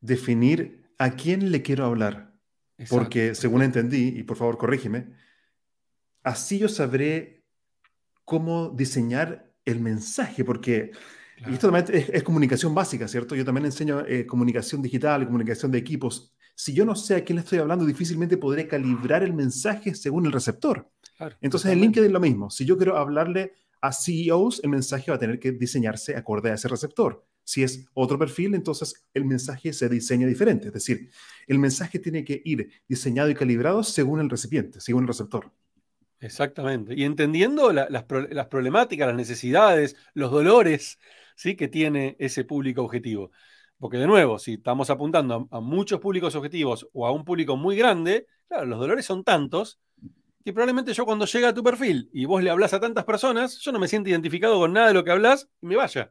definir 0.00 0.90
a 0.98 1.16
quién 1.16 1.50
le 1.50 1.62
quiero 1.62 1.84
hablar. 1.84 2.33
Porque 2.88 3.34
según 3.34 3.62
entendí, 3.62 4.14
y 4.16 4.22
por 4.24 4.36
favor 4.36 4.58
corrígeme, 4.58 5.12
así 6.22 6.58
yo 6.58 6.68
sabré 6.68 7.44
cómo 8.24 8.70
diseñar 8.70 9.52
el 9.64 9.80
mensaje, 9.80 10.44
porque 10.44 10.90
esto 11.50 11.70
también 11.70 12.08
es, 12.12 12.22
comunicación 12.22 12.74
básica, 12.74 13.08
¿cierto? 13.08 13.34
Yo 13.34 13.44
también 13.44 13.66
enseño 13.66 14.04
eh, 14.06 14.26
comunicación 14.26 14.82
digital, 14.82 15.26
comunicación 15.26 15.70
de 15.70 15.78
equipos. 15.78 16.34
Si 16.54 16.72
yo 16.72 16.84
no 16.84 16.94
sé 16.94 17.16
a 17.16 17.24
quién 17.24 17.36
le 17.36 17.42
estoy 17.42 17.58
hablando, 17.58 17.84
difícilmente 17.84 18.36
podré 18.36 18.68
calibrar 18.68 19.22
el 19.22 19.32
mensaje 19.32 19.94
según 19.94 20.26
el 20.26 20.32
receptor. 20.32 20.88
Entonces 21.40 21.72
en 21.72 21.80
LinkedIn 21.80 22.06
es 22.06 22.12
lo 22.12 22.20
mismo. 22.20 22.50
Si 22.50 22.64
yo 22.64 22.76
quiero 22.76 22.96
hablarle 22.96 23.54
a 23.80 23.92
CEOs, 23.92 24.62
el 24.62 24.70
mensaje 24.70 25.10
va 25.10 25.16
a 25.16 25.20
tener 25.20 25.38
que 25.38 25.52
diseñarse 25.52 26.16
acorde 26.16 26.50
a 26.50 26.54
ese 26.54 26.68
receptor. 26.68 27.24
Si 27.44 27.62
es 27.62 27.86
otro 27.92 28.18
perfil, 28.18 28.54
entonces 28.54 29.06
el 29.12 29.24
mensaje 29.24 29.72
se 29.72 29.88
diseña 29.88 30.26
diferente. 30.26 30.68
Es 30.68 30.72
decir, 30.74 31.10
el 31.46 31.58
mensaje 31.58 31.98
tiene 31.98 32.24
que 32.24 32.40
ir 32.44 32.70
diseñado 32.88 33.28
y 33.30 33.34
calibrado 33.34 33.82
según 33.82 34.20
el 34.20 34.30
recipiente, 34.30 34.80
según 34.80 35.04
el 35.04 35.08
receptor. 35.08 35.52
Exactamente. 36.20 36.94
Y 36.94 37.04
entendiendo 37.04 37.70
las, 37.72 38.04
problemáticas, 38.48 39.08
las 39.08 39.16
necesidades, 39.16 39.94
los 40.14 40.30
dolores 40.30 40.98
¿sí? 41.36 41.54
que 41.54 41.68
tiene 41.68 42.16
ese 42.18 42.44
público 42.44 42.82
objetivo. 42.82 43.30
Porque 43.78 43.98
de 43.98 44.06
nuevo, 44.06 44.38
si 44.38 44.54
estamos 44.54 44.88
apuntando 44.88 45.48
a, 45.50 45.60
muchos 45.60 46.00
públicos 46.00 46.34
objetivos 46.34 46.88
o 46.94 47.06
a 47.06 47.12
un 47.12 47.24
público 47.24 47.56
muy 47.58 47.76
grande, 47.76 48.26
los 48.48 48.78
dolores 48.78 49.04
son 49.04 49.22
tantos 49.22 49.80
que 50.44 50.52
probablemente 50.52 50.92
yo 50.92 51.04
cuando 51.04 51.24
llega 51.24 51.48
a 51.48 51.54
tu 51.54 51.62
perfil 51.62 52.10
y 52.12 52.24
vos 52.26 52.42
le 52.42 52.50
hablas 52.50 52.74
a 52.74 52.80
tantas 52.80 53.04
personas, 53.04 53.58
yo 53.60 53.72
no 53.72 53.78
me 53.78 53.88
siento 53.88 54.10
identificado 54.10 54.58
con 54.58 54.72
nada 54.72 54.88
de 54.88 54.94
lo 54.94 55.02
que 55.02 55.10
hablas 55.10 55.48
y 55.60 55.66
me 55.66 55.76
vaya. 55.76 56.10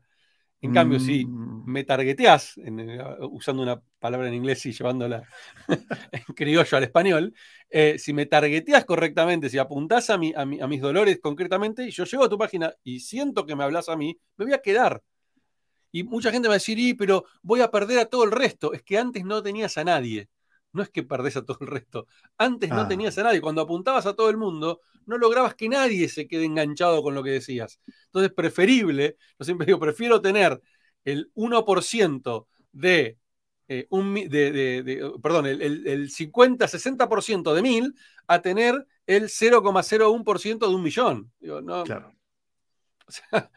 En 0.64 0.74
cambio, 0.74 0.98
si 0.98 1.26
mm. 1.26 1.66
me 1.66 1.84
targeteás, 1.84 2.58
eh, 2.58 2.98
usando 3.30 3.62
una 3.64 3.82
palabra 4.00 4.30
en 4.30 4.34
inglés 4.34 4.66
y 4.66 4.72
llevándola 4.72 5.28
en 6.12 6.24
criollo 6.34 6.78
al 6.78 6.84
español, 6.86 7.36
eh, 7.70 8.00
si 8.00 8.14
me 8.14 8.28
targeteás 8.28 8.86
correctamente, 8.86 9.50
si 9.50 9.58
apuntás 9.58 10.10
a, 10.10 10.14
a, 10.14 10.46
mis 10.46 10.82
dolores 10.82 11.20
concretamente, 11.22 11.86
y 11.86 11.92
yo 11.92 12.06
llego 12.06 12.24
a 12.24 12.30
tu 12.30 12.38
página 12.38 12.74
y 12.82 13.02
siento 13.02 13.46
que 13.46 13.58
me 13.58 13.66
hablas 13.66 13.90
a 13.90 13.98
mí, 13.98 14.18
me 14.38 14.46
voy 14.46 14.54
a 14.54 14.62
quedar. 14.62 15.04
Y 15.92 16.06
mucha 16.06 16.32
gente 16.32 16.48
va 16.48 16.54
a 16.54 16.64
decir, 16.64 16.80
y, 16.80 16.94
pero 16.94 17.26
voy 17.42 17.60
a 17.60 17.70
perder 17.70 18.00
a 18.00 18.06
todo 18.06 18.24
el 18.24 18.32
resto. 18.32 18.72
Es 18.72 18.84
que 18.84 18.98
antes 18.98 19.26
no 19.26 19.44
tenías 19.44 19.78
a 19.78 19.84
nadie 19.84 20.30
no 20.74 20.82
es 20.82 20.90
que 20.90 21.04
perdés 21.04 21.38
a 21.38 21.46
todo 21.46 21.58
el 21.62 21.68
resto. 21.68 22.08
Antes 22.38 22.70
no 22.70 22.82
ah. 22.82 22.88
tenías 22.88 23.18
a 23.18 23.24
nadie. 23.24 23.42
Cuando 23.42 23.62
apuntabas 23.62 24.06
a 24.06 24.16
todo 24.16 24.30
el 24.30 24.38
mundo, 24.38 24.82
no 25.06 25.18
lograbas 25.18 25.56
que 25.56 25.70
nadie 25.70 26.10
se 26.10 26.28
quede 26.28 26.46
enganchado 26.46 27.02
con 27.04 27.14
lo 27.14 27.24
que 27.24 27.32
decías. 27.32 27.80
Entonces, 28.06 28.34
preferible, 28.34 29.18
yo 29.40 29.46
siempre 29.46 29.66
digo, 29.66 29.80
prefiero 29.80 30.20
tener 30.20 30.62
el 31.06 31.32
1% 31.36 32.48
de, 32.72 33.20
eh, 33.68 33.88
un, 33.90 34.16
de, 34.16 35.12
perdón, 35.22 35.46
el, 35.46 36.10
50-60% 36.10 37.54
de 37.54 37.62
mil 37.62 37.96
a 38.28 38.42
tener 38.42 38.88
el 39.06 39.30
0,01% 39.30 40.68
de 40.68 40.76
un 40.76 40.84
millón. 40.84 41.32
no, 41.40 41.84
claro. 41.84 42.14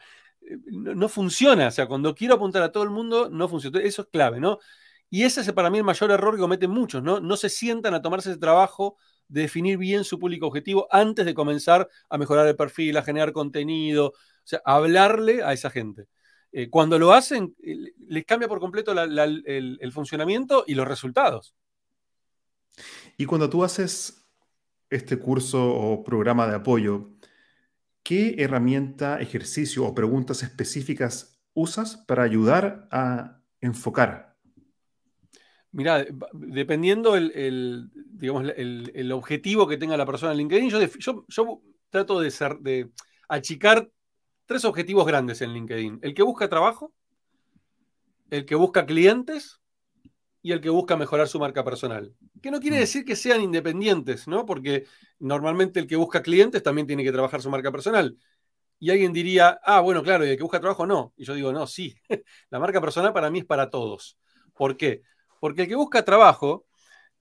no, 0.71 0.93
no, 0.93 1.09
funciona. 1.09 1.67
O 1.67 1.71
sea, 1.71 1.87
cuando 1.87 2.13
quiero 2.13 2.35
apuntar 2.35 2.61
a 2.61 2.71
todo 2.71 2.83
el 2.83 2.91
mundo, 2.91 3.29
no 3.29 3.49
funciona. 3.49 3.79
Eso 3.79 4.03
es 4.03 4.07
clave, 4.09 4.39
¿no? 4.39 4.59
Y 5.09 5.23
ese 5.23 5.41
es 5.41 5.51
para 5.53 5.69
mí 5.69 5.77
el 5.77 5.83
mayor 5.83 6.11
error 6.11 6.35
que 6.35 6.41
cometen 6.41 6.69
muchos, 6.69 7.01
¿no? 7.01 7.19
No 7.19 7.37
se 7.37 7.49
sientan 7.49 7.93
a 7.93 8.01
tomarse 8.01 8.31
ese 8.31 8.39
trabajo 8.39 8.97
definir 9.27 9.77
bien 9.77 10.03
su 10.03 10.19
público 10.19 10.47
objetivo 10.47 10.87
antes 10.91 11.25
de 11.25 11.33
comenzar 11.33 11.87
a 12.09 12.17
mejorar 12.17 12.47
el 12.47 12.55
perfil, 12.55 12.97
a 12.97 13.03
generar 13.03 13.31
contenido, 13.31 14.07
o 14.07 14.13
sea, 14.43 14.61
hablarle 14.65 15.43
a 15.43 15.53
esa 15.53 15.69
gente. 15.69 16.07
Eh, 16.51 16.69
cuando 16.69 16.97
lo 16.97 17.13
hacen, 17.13 17.55
eh, 17.61 17.93
les 18.07 18.25
cambia 18.25 18.47
por 18.47 18.59
completo 18.59 18.93
el, 18.93 19.91
funcionamiento 19.91 20.63
y 20.67 20.75
los 20.75 20.87
resultados. 20.87 21.55
Y 23.17 23.25
cuando 23.25 23.49
tú 23.49 23.63
haces 23.63 24.25
este 24.89 25.17
curso 25.19 25.73
o 25.73 26.03
programa 26.03 26.47
de 26.47 26.55
apoyo, 26.55 27.11
¿qué 28.03 28.35
herramienta, 28.39 29.19
ejercicio 29.19 29.85
o 29.85 29.93
preguntas 29.93 30.43
específicas 30.43 31.41
usas 31.53 31.97
para 31.97 32.23
ayudar 32.23 32.87
a 32.91 33.41
enfocar? 33.59 34.26
Mira, 35.77 36.07
dependiendo 36.33 37.15
el, 37.15 37.91
digamos, 37.93 38.51
el, 38.55 39.11
objetivo 39.11 39.67
que 39.67 39.77
tenga 39.77 39.95
la 39.95 40.07
persona 40.07 40.31
en 40.31 40.39
LinkedIn, 40.39 40.71
yo, 40.71 41.23
yo, 41.27 41.61
trato 41.91 42.19
de, 42.19 42.31
ser, 42.31 42.57
de 42.57 42.89
achicar 43.29 43.87
tres 44.47 44.65
objetivos 44.65 45.05
grandes 45.05 45.39
en 45.43 45.53
LinkedIn. 45.53 45.99
El 46.01 46.15
que 46.15 46.23
busca 46.23 46.49
trabajo, 46.49 46.95
el 48.31 48.47
que 48.47 48.55
busca 48.55 48.87
clientes 48.87 49.61
y 50.41 50.51
el 50.51 50.61
que 50.61 50.71
busca 50.71 50.97
mejorar 50.97 51.27
su 51.27 51.37
marca 51.37 51.63
personal. 51.63 52.11
Que 52.41 52.49
no 52.49 52.59
quiere 52.59 52.77
mm. 52.77 52.79
decir 52.79 53.05
que 53.05 53.15
sean 53.15 53.43
independientes, 53.43 54.27
¿no? 54.27 54.47
Porque 54.47 54.87
normalmente 55.19 55.79
el 55.79 55.85
que 55.85 55.95
busca 55.95 56.23
clientes 56.23 56.63
también 56.63 56.87
tiene 56.87 57.03
que 57.03 57.11
trabajar 57.11 57.39
su 57.39 57.51
marca 57.51 57.71
personal. 57.71 58.17
Y 58.79 58.89
alguien 58.89 59.13
diría, 59.13 59.59
ah, 59.63 59.81
bueno, 59.81 60.01
claro, 60.01 60.25
y 60.25 60.29
el 60.29 60.37
que 60.37 60.43
busca 60.43 60.59
trabajo 60.59 60.87
no. 60.87 61.13
Y 61.17 61.23
yo 61.23 61.35
digo, 61.35 61.53
no, 61.53 61.67
sí. 61.67 61.93
La 62.49 62.57
marca 62.57 62.81
personal 62.81 63.13
para 63.13 63.29
mí 63.29 63.37
es 63.39 63.45
para 63.45 63.69
todos. 63.69 64.17
¿Por 64.55 64.75
qué? 64.75 65.03
Porque 65.39 65.63
el 65.63 65.67
que 65.67 65.75
busca 65.75 66.03
trabajo, 66.03 66.65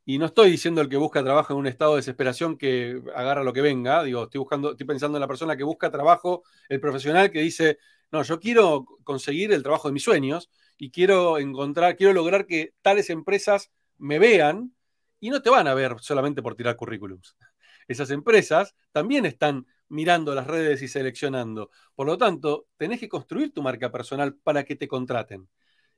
y 0.04 0.18
no 0.18 0.26
estoy 0.26 0.50
diciendo 0.50 0.80
el 0.80 0.88
que 0.88 0.96
busca 0.96 1.22
trabajo 1.24 1.52
en 1.52 1.58
un 1.58 1.66
estado 1.66 1.92
de 1.92 1.98
desesperación 1.98 2.56
que 2.56 3.02
agarra 3.14 3.42
lo 3.42 3.52
que 3.52 3.60
venga, 3.60 4.04
digo, 4.04 4.24
estoy 4.24 4.38
buscando, 4.38 4.70
estoy 4.70 4.86
pensando 4.86 5.18
en 5.18 5.20
la 5.20 5.26
persona 5.26 5.56
que 5.56 5.64
busca 5.64 5.90
trabajo, 5.90 6.44
el 6.68 6.80
profesional 6.80 7.30
que 7.30 7.40
dice, 7.40 7.78
no, 8.12 8.22
yo 8.22 8.38
quiero 8.38 8.86
conseguir 9.04 9.52
el 9.52 9.62
trabajo 9.62 9.88
de 9.88 9.94
mis 9.94 10.04
sueños 10.04 10.50
y 10.78 10.90
quiero 10.90 11.38
encontrar, 11.38 11.96
quiero 11.96 12.12
lograr 12.12 12.46
que 12.46 12.74
tales 12.82 13.10
empresas 13.10 13.72
me 13.98 14.18
vean 14.18 14.74
y 15.18 15.30
no 15.30 15.42
te 15.42 15.50
van 15.50 15.66
a 15.66 15.74
ver 15.74 15.96
solamente 16.00 16.42
por 16.42 16.54
tirar 16.54 16.76
currículums. 16.76 17.36
Esas 17.88 18.10
empresas 18.10 18.74
también 18.92 19.26
están 19.26 19.66
mirando 19.88 20.34
las 20.34 20.46
redes 20.46 20.82
y 20.82 20.88
seleccionando. 20.88 21.70
Por 21.94 22.06
lo 22.06 22.18
tanto, 22.18 22.66
tenés 22.76 23.00
que 23.00 23.08
construir 23.08 23.52
tu 23.52 23.62
marca 23.62 23.90
personal 23.90 24.34
para 24.34 24.64
que 24.64 24.76
te 24.76 24.88
contraten. 24.88 25.48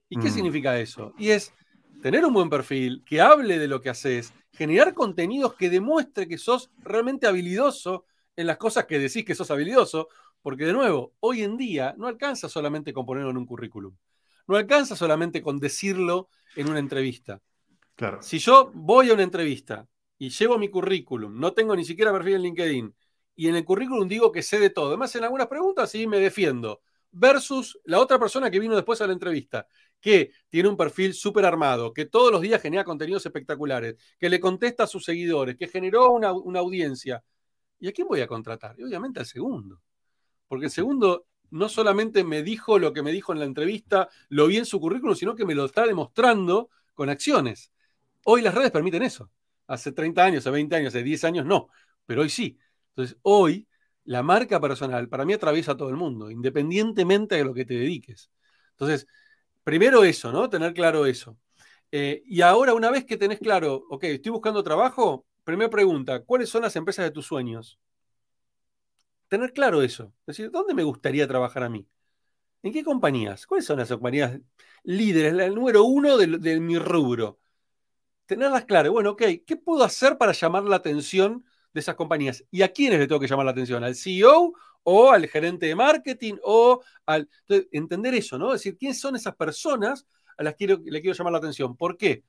¿Y 0.08 0.18
qué 0.18 0.28
mm. 0.28 0.32
significa 0.32 0.78
eso? 0.78 1.14
Y 1.18 1.30
es 1.30 1.52
tener 2.00 2.24
un 2.24 2.32
buen 2.32 2.50
perfil, 2.50 3.02
que 3.04 3.20
hable 3.20 3.58
de 3.58 3.68
lo 3.68 3.80
que 3.80 3.90
haces, 3.90 4.32
generar 4.52 4.94
contenidos 4.94 5.54
que 5.54 5.70
demuestre 5.70 6.28
que 6.28 6.38
sos 6.38 6.70
realmente 6.78 7.26
habilidoso 7.26 8.04
en 8.36 8.46
las 8.46 8.56
cosas 8.56 8.86
que 8.86 8.98
decís 8.98 9.24
que 9.24 9.34
sos 9.34 9.50
habilidoso, 9.50 10.08
porque 10.42 10.64
de 10.64 10.72
nuevo, 10.72 11.14
hoy 11.20 11.42
en 11.42 11.56
día 11.56 11.94
no 11.98 12.06
alcanza 12.06 12.48
solamente 12.48 12.92
con 12.92 13.04
ponerlo 13.04 13.30
en 13.30 13.36
un 13.36 13.46
currículum, 13.46 13.96
no 14.46 14.56
alcanza 14.56 14.96
solamente 14.96 15.42
con 15.42 15.58
decirlo 15.58 16.28
en 16.54 16.68
una 16.68 16.78
entrevista. 16.78 17.40
Claro. 17.96 18.22
Si 18.22 18.38
yo 18.38 18.70
voy 18.74 19.10
a 19.10 19.14
una 19.14 19.24
entrevista 19.24 19.86
y 20.18 20.30
llevo 20.30 20.58
mi 20.58 20.68
currículum, 20.68 21.38
no 21.38 21.52
tengo 21.52 21.74
ni 21.74 21.84
siquiera 21.84 22.12
perfil 22.12 22.34
en 22.34 22.42
LinkedIn, 22.42 22.94
y 23.34 23.48
en 23.48 23.56
el 23.56 23.64
currículum 23.64 24.08
digo 24.08 24.32
que 24.32 24.42
sé 24.42 24.58
de 24.58 24.70
todo, 24.70 24.88
además 24.88 25.14
en 25.16 25.24
algunas 25.24 25.48
preguntas 25.48 25.90
sí 25.90 26.06
me 26.06 26.18
defiendo, 26.18 26.80
versus 27.10 27.78
la 27.84 28.00
otra 28.00 28.18
persona 28.18 28.50
que 28.50 28.60
vino 28.60 28.74
después 28.74 29.00
a 29.00 29.06
la 29.06 29.12
entrevista, 29.12 29.66
que 30.00 30.32
tiene 30.48 30.68
un 30.68 30.76
perfil 30.76 31.14
súper 31.14 31.44
armado, 31.44 31.92
que 31.92 32.06
todos 32.06 32.30
los 32.30 32.40
días 32.40 32.62
genera 32.62 32.84
contenidos 32.84 33.24
espectaculares, 33.26 33.96
que 34.18 34.28
le 34.28 34.40
contesta 34.40 34.84
a 34.84 34.86
sus 34.86 35.04
seguidores, 35.04 35.56
que 35.56 35.68
generó 35.68 36.10
una, 36.12 36.28
audiencia. 36.28 37.22
¿Y 37.80 37.88
a 37.88 37.92
quién 37.92 38.08
voy 38.08 38.20
a 38.20 38.26
contratar? 38.26 38.76
Y 38.78 38.84
obviamente 38.84 39.20
al 39.20 39.26
segundo. 39.26 39.80
Porque 40.46 40.66
el 40.66 40.70
segundo 40.70 41.26
no 41.50 41.68
solamente 41.68 42.24
me 42.24 42.42
dijo 42.42 42.78
lo 42.78 42.92
que 42.92 43.02
me 43.02 43.12
dijo 43.12 43.32
en 43.32 43.38
la 43.38 43.44
entrevista, 43.44 44.08
lo 44.28 44.46
vi 44.46 44.58
en 44.58 44.66
su 44.66 44.80
currículum, 44.80 45.16
sino 45.16 45.34
que 45.34 45.46
me 45.46 45.54
lo 45.54 45.64
está 45.64 45.86
demostrando 45.86 46.70
con 46.94 47.08
acciones. 47.08 47.72
Hoy 48.24 48.42
las 48.42 48.54
redes 48.54 48.70
permiten 48.70 49.02
eso. 49.02 49.30
Hace 49.66 49.92
30 49.92 50.24
años, 50.24 50.42
hace 50.42 50.50
20 50.50 50.76
años, 50.76 50.88
hace 50.88 51.02
10 51.02 51.24
años 51.24 51.46
no, 51.46 51.68
pero 52.06 52.22
hoy 52.22 52.30
sí. 52.30 52.58
Entonces, 52.90 53.18
hoy 53.22 53.68
la 54.08 54.22
marca 54.22 54.58
personal 54.58 55.06
para 55.10 55.26
mí 55.26 55.34
atraviesa 55.34 55.72
a 55.72 55.76
todo 55.76 55.90
el 55.90 55.96
mundo, 55.96 56.30
independientemente 56.30 57.34
de 57.36 57.44
lo 57.44 57.52
que 57.52 57.66
te 57.66 57.74
dediques. 57.74 58.30
Entonces, 58.70 59.06
primero 59.64 60.02
eso, 60.02 60.32
¿no? 60.32 60.48
Tener 60.48 60.72
claro 60.72 61.04
eso. 61.04 61.36
Eh, 61.92 62.22
y 62.26 62.40
ahora, 62.40 62.72
una 62.72 62.90
vez 62.90 63.04
que 63.04 63.18
tenés 63.18 63.38
claro, 63.38 63.84
ok, 63.90 64.04
estoy 64.04 64.32
buscando 64.32 64.62
trabajo, 64.62 65.26
primera 65.44 65.68
pregunta, 65.68 66.24
¿cuáles 66.24 66.48
son 66.48 66.62
las 66.62 66.74
empresas 66.76 67.04
de 67.04 67.10
tus 67.10 67.26
sueños? 67.26 67.78
Tener 69.28 69.52
claro 69.52 69.82
eso. 69.82 70.14
Es 70.20 70.38
decir, 70.38 70.50
¿dónde 70.50 70.72
me 70.72 70.84
gustaría 70.84 71.28
trabajar 71.28 71.62
a 71.64 71.68
mí? 71.68 71.86
¿En 72.62 72.72
qué 72.72 72.84
compañías? 72.84 73.46
¿Cuáles 73.46 73.66
son 73.66 73.78
las 73.78 73.88
compañías 73.90 74.40
líderes, 74.84 75.34
el 75.34 75.54
número 75.54 75.84
uno 75.84 76.16
de, 76.16 76.38
de 76.38 76.60
mi 76.60 76.78
rubro? 76.78 77.40
Tenerlas 78.26 78.64
claras. 78.66 78.92
Bueno, 78.92 79.10
ok, 79.10 79.22
¿qué 79.46 79.56
puedo 79.56 79.84
hacer 79.84 80.18
para 80.18 80.32
llamar 80.32 80.64
la 80.64 80.76
atención 80.76 81.44
de 81.78 81.82
esas 81.82 81.94
compañías. 81.94 82.44
¿Y 82.50 82.62
a 82.62 82.68
quiénes 82.68 82.98
le 82.98 83.06
tengo 83.06 83.20
que 83.20 83.26
llamar 83.26 83.46
la 83.46 83.52
atención? 83.52 83.82
¿Al 83.84 83.94
CEO 83.94 84.52
o 84.82 85.10
al 85.10 85.26
gerente 85.28 85.66
de 85.66 85.74
marketing 85.74 86.34
o 86.42 86.82
al... 87.06 87.28
entender 87.72 88.14
eso, 88.14 88.38
¿no? 88.38 88.54
Es 88.54 88.60
decir, 88.60 88.76
¿quiénes 88.76 89.00
son 89.00 89.16
esas 89.16 89.34
personas 89.36 90.06
a 90.36 90.42
las 90.42 90.54
que 90.54 90.66
le 90.66 91.00
quiero 91.00 91.16
llamar 91.16 91.32
la 91.32 91.38
atención? 91.38 91.76
¿Por 91.76 91.96
qué? 91.96 92.24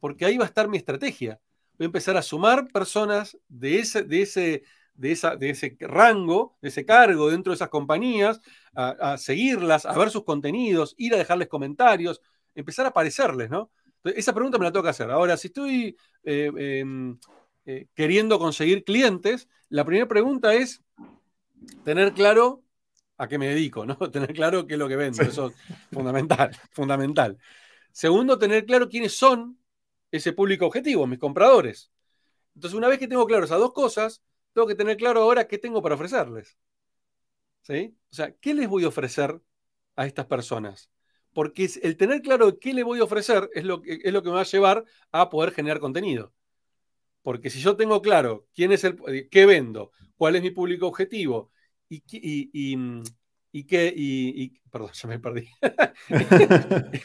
Porque 0.00 0.24
ahí 0.24 0.36
va 0.36 0.44
a 0.44 0.48
estar 0.48 0.68
mi 0.68 0.76
estrategia. 0.76 1.40
Voy 1.78 1.84
a 1.84 1.86
empezar 1.86 2.16
a 2.16 2.22
sumar 2.22 2.68
personas 2.68 3.36
de 3.48 3.78
ese, 3.80 4.02
de 4.02 4.22
ese, 4.22 4.62
de 4.94 5.12
esa, 5.12 5.36
de 5.36 5.50
ese 5.50 5.76
rango, 5.80 6.56
de 6.62 6.68
ese 6.68 6.84
cargo 6.84 7.30
dentro 7.30 7.50
de 7.50 7.56
esas 7.56 7.68
compañías, 7.68 8.40
a, 8.74 9.16
seguirlas, 9.18 9.86
a 9.86 9.96
ver 9.98 10.10
sus 10.10 10.24
contenidos, 10.24 10.94
ir 10.98 11.14
a 11.14 11.18
dejarles 11.18 11.48
comentarios, 11.48 12.20
empezar 12.54 12.86
a 12.86 12.90
aparecerles, 12.90 13.50
¿no? 13.50 13.70
esa 14.04 14.34
pregunta 14.34 14.58
me 14.58 14.64
la 14.64 14.72
tengo 14.72 14.82
que 14.82 14.90
hacer. 14.90 15.10
Ahora, 15.10 15.36
si 15.36 15.48
estoy 15.48 15.96
eh, 16.24 16.50
em, 16.54 17.18
eh, 17.66 17.86
queriendo 17.94 18.38
conseguir 18.38 18.84
clientes, 18.84 19.48
la 19.68 19.84
primera 19.84 20.06
pregunta 20.06 20.54
es 20.54 20.82
tener 21.84 22.12
claro 22.12 22.62
a 23.16 23.28
qué 23.28 23.38
me 23.38 23.48
dedico, 23.48 23.86
¿no? 23.86 23.96
Tener 24.10 24.32
claro 24.32 24.66
qué 24.66 24.74
es 24.74 24.78
lo 24.78 24.88
que 24.88 24.96
vendo. 24.96 25.22
Eso 25.22 25.48
es 25.48 25.54
fundamental, 25.92 26.50
fundamental. 26.72 27.38
Segundo, 27.92 28.38
tener 28.38 28.66
claro 28.66 28.88
quiénes 28.88 29.16
son 29.16 29.58
ese 30.10 30.32
público 30.32 30.66
objetivo, 30.66 31.06
mis 31.06 31.18
compradores. 31.18 31.90
Entonces, 32.54 32.76
una 32.76 32.88
vez 32.88 32.98
que 32.98 33.08
tengo 33.08 33.26
claro 33.26 33.44
esas 33.44 33.58
dos 33.58 33.72
cosas, 33.72 34.22
tengo 34.52 34.66
que 34.66 34.74
tener 34.74 34.96
claro 34.96 35.22
ahora 35.22 35.46
qué 35.46 35.58
tengo 35.58 35.82
para 35.82 35.94
ofrecerles. 35.94 36.56
¿Sí? 37.62 37.96
O 38.10 38.14
sea, 38.14 38.32
¿qué 38.32 38.54
les 38.54 38.68
voy 38.68 38.84
a 38.84 38.88
ofrecer 38.88 39.40
a 39.96 40.06
estas 40.06 40.26
personas? 40.26 40.90
Porque 41.32 41.68
el 41.82 41.96
tener 41.96 42.22
claro 42.22 42.58
qué 42.58 42.74
le 42.74 42.84
voy 42.84 43.00
a 43.00 43.04
ofrecer 43.04 43.50
es 43.54 43.64
lo, 43.64 43.80
que, 43.80 44.00
es 44.04 44.12
lo 44.12 44.22
que 44.22 44.28
me 44.28 44.36
va 44.36 44.42
a 44.42 44.44
llevar 44.44 44.84
a 45.10 45.30
poder 45.30 45.52
generar 45.52 45.80
contenido. 45.80 46.32
Porque 47.24 47.48
si 47.48 47.58
yo 47.58 47.74
tengo 47.74 48.02
claro 48.02 48.46
quién 48.54 48.70
es 48.70 48.84
el, 48.84 48.98
eh, 49.08 49.28
qué 49.30 49.46
vendo, 49.46 49.92
cuál 50.14 50.36
es 50.36 50.42
mi 50.42 50.50
público 50.50 50.86
objetivo 50.86 51.50
y, 51.88 52.02
y, 52.12 52.76
y, 53.50 53.64
qué, 53.64 53.92
y, 53.96 54.50
perdón, 54.70 54.90
ya 55.02 55.08
me 55.08 55.18
perdí. 55.18 55.48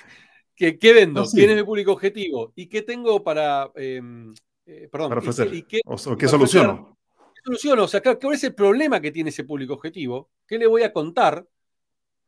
¿Qué, 0.55 0.77
¿Qué, 0.77 0.93
vendo? 0.93 1.23
¿Quién 1.25 1.51
es 1.51 1.55
mi 1.55 1.63
público 1.63 1.93
objetivo? 1.93 2.51
¿Y 2.53 2.67
qué 2.67 2.81
tengo 2.81 3.23
para, 3.23 3.71
em, 3.75 4.33
eh, 4.65 4.89
perdón, 4.91 5.07
para 5.07 5.21
ofrecer? 5.21 5.53
¿Y 5.53 5.63
qué, 5.63 5.79
o, 5.85 5.95
qué 6.17 6.27
soluciono? 6.27 6.97
¿Qué 7.33 7.41
soluciono? 7.45 7.85
O 7.85 7.87
sea, 7.87 8.01
¿cuál 8.01 8.33
es 8.33 8.43
el 8.43 8.53
problema 8.53 8.99
que 8.99 9.13
tiene 9.13 9.29
ese 9.29 9.45
público 9.45 9.75
objetivo? 9.75 10.31
¿Qué 10.45 10.57
le 10.57 10.67
voy 10.67 10.83
a 10.83 10.91
contar? 10.91 11.47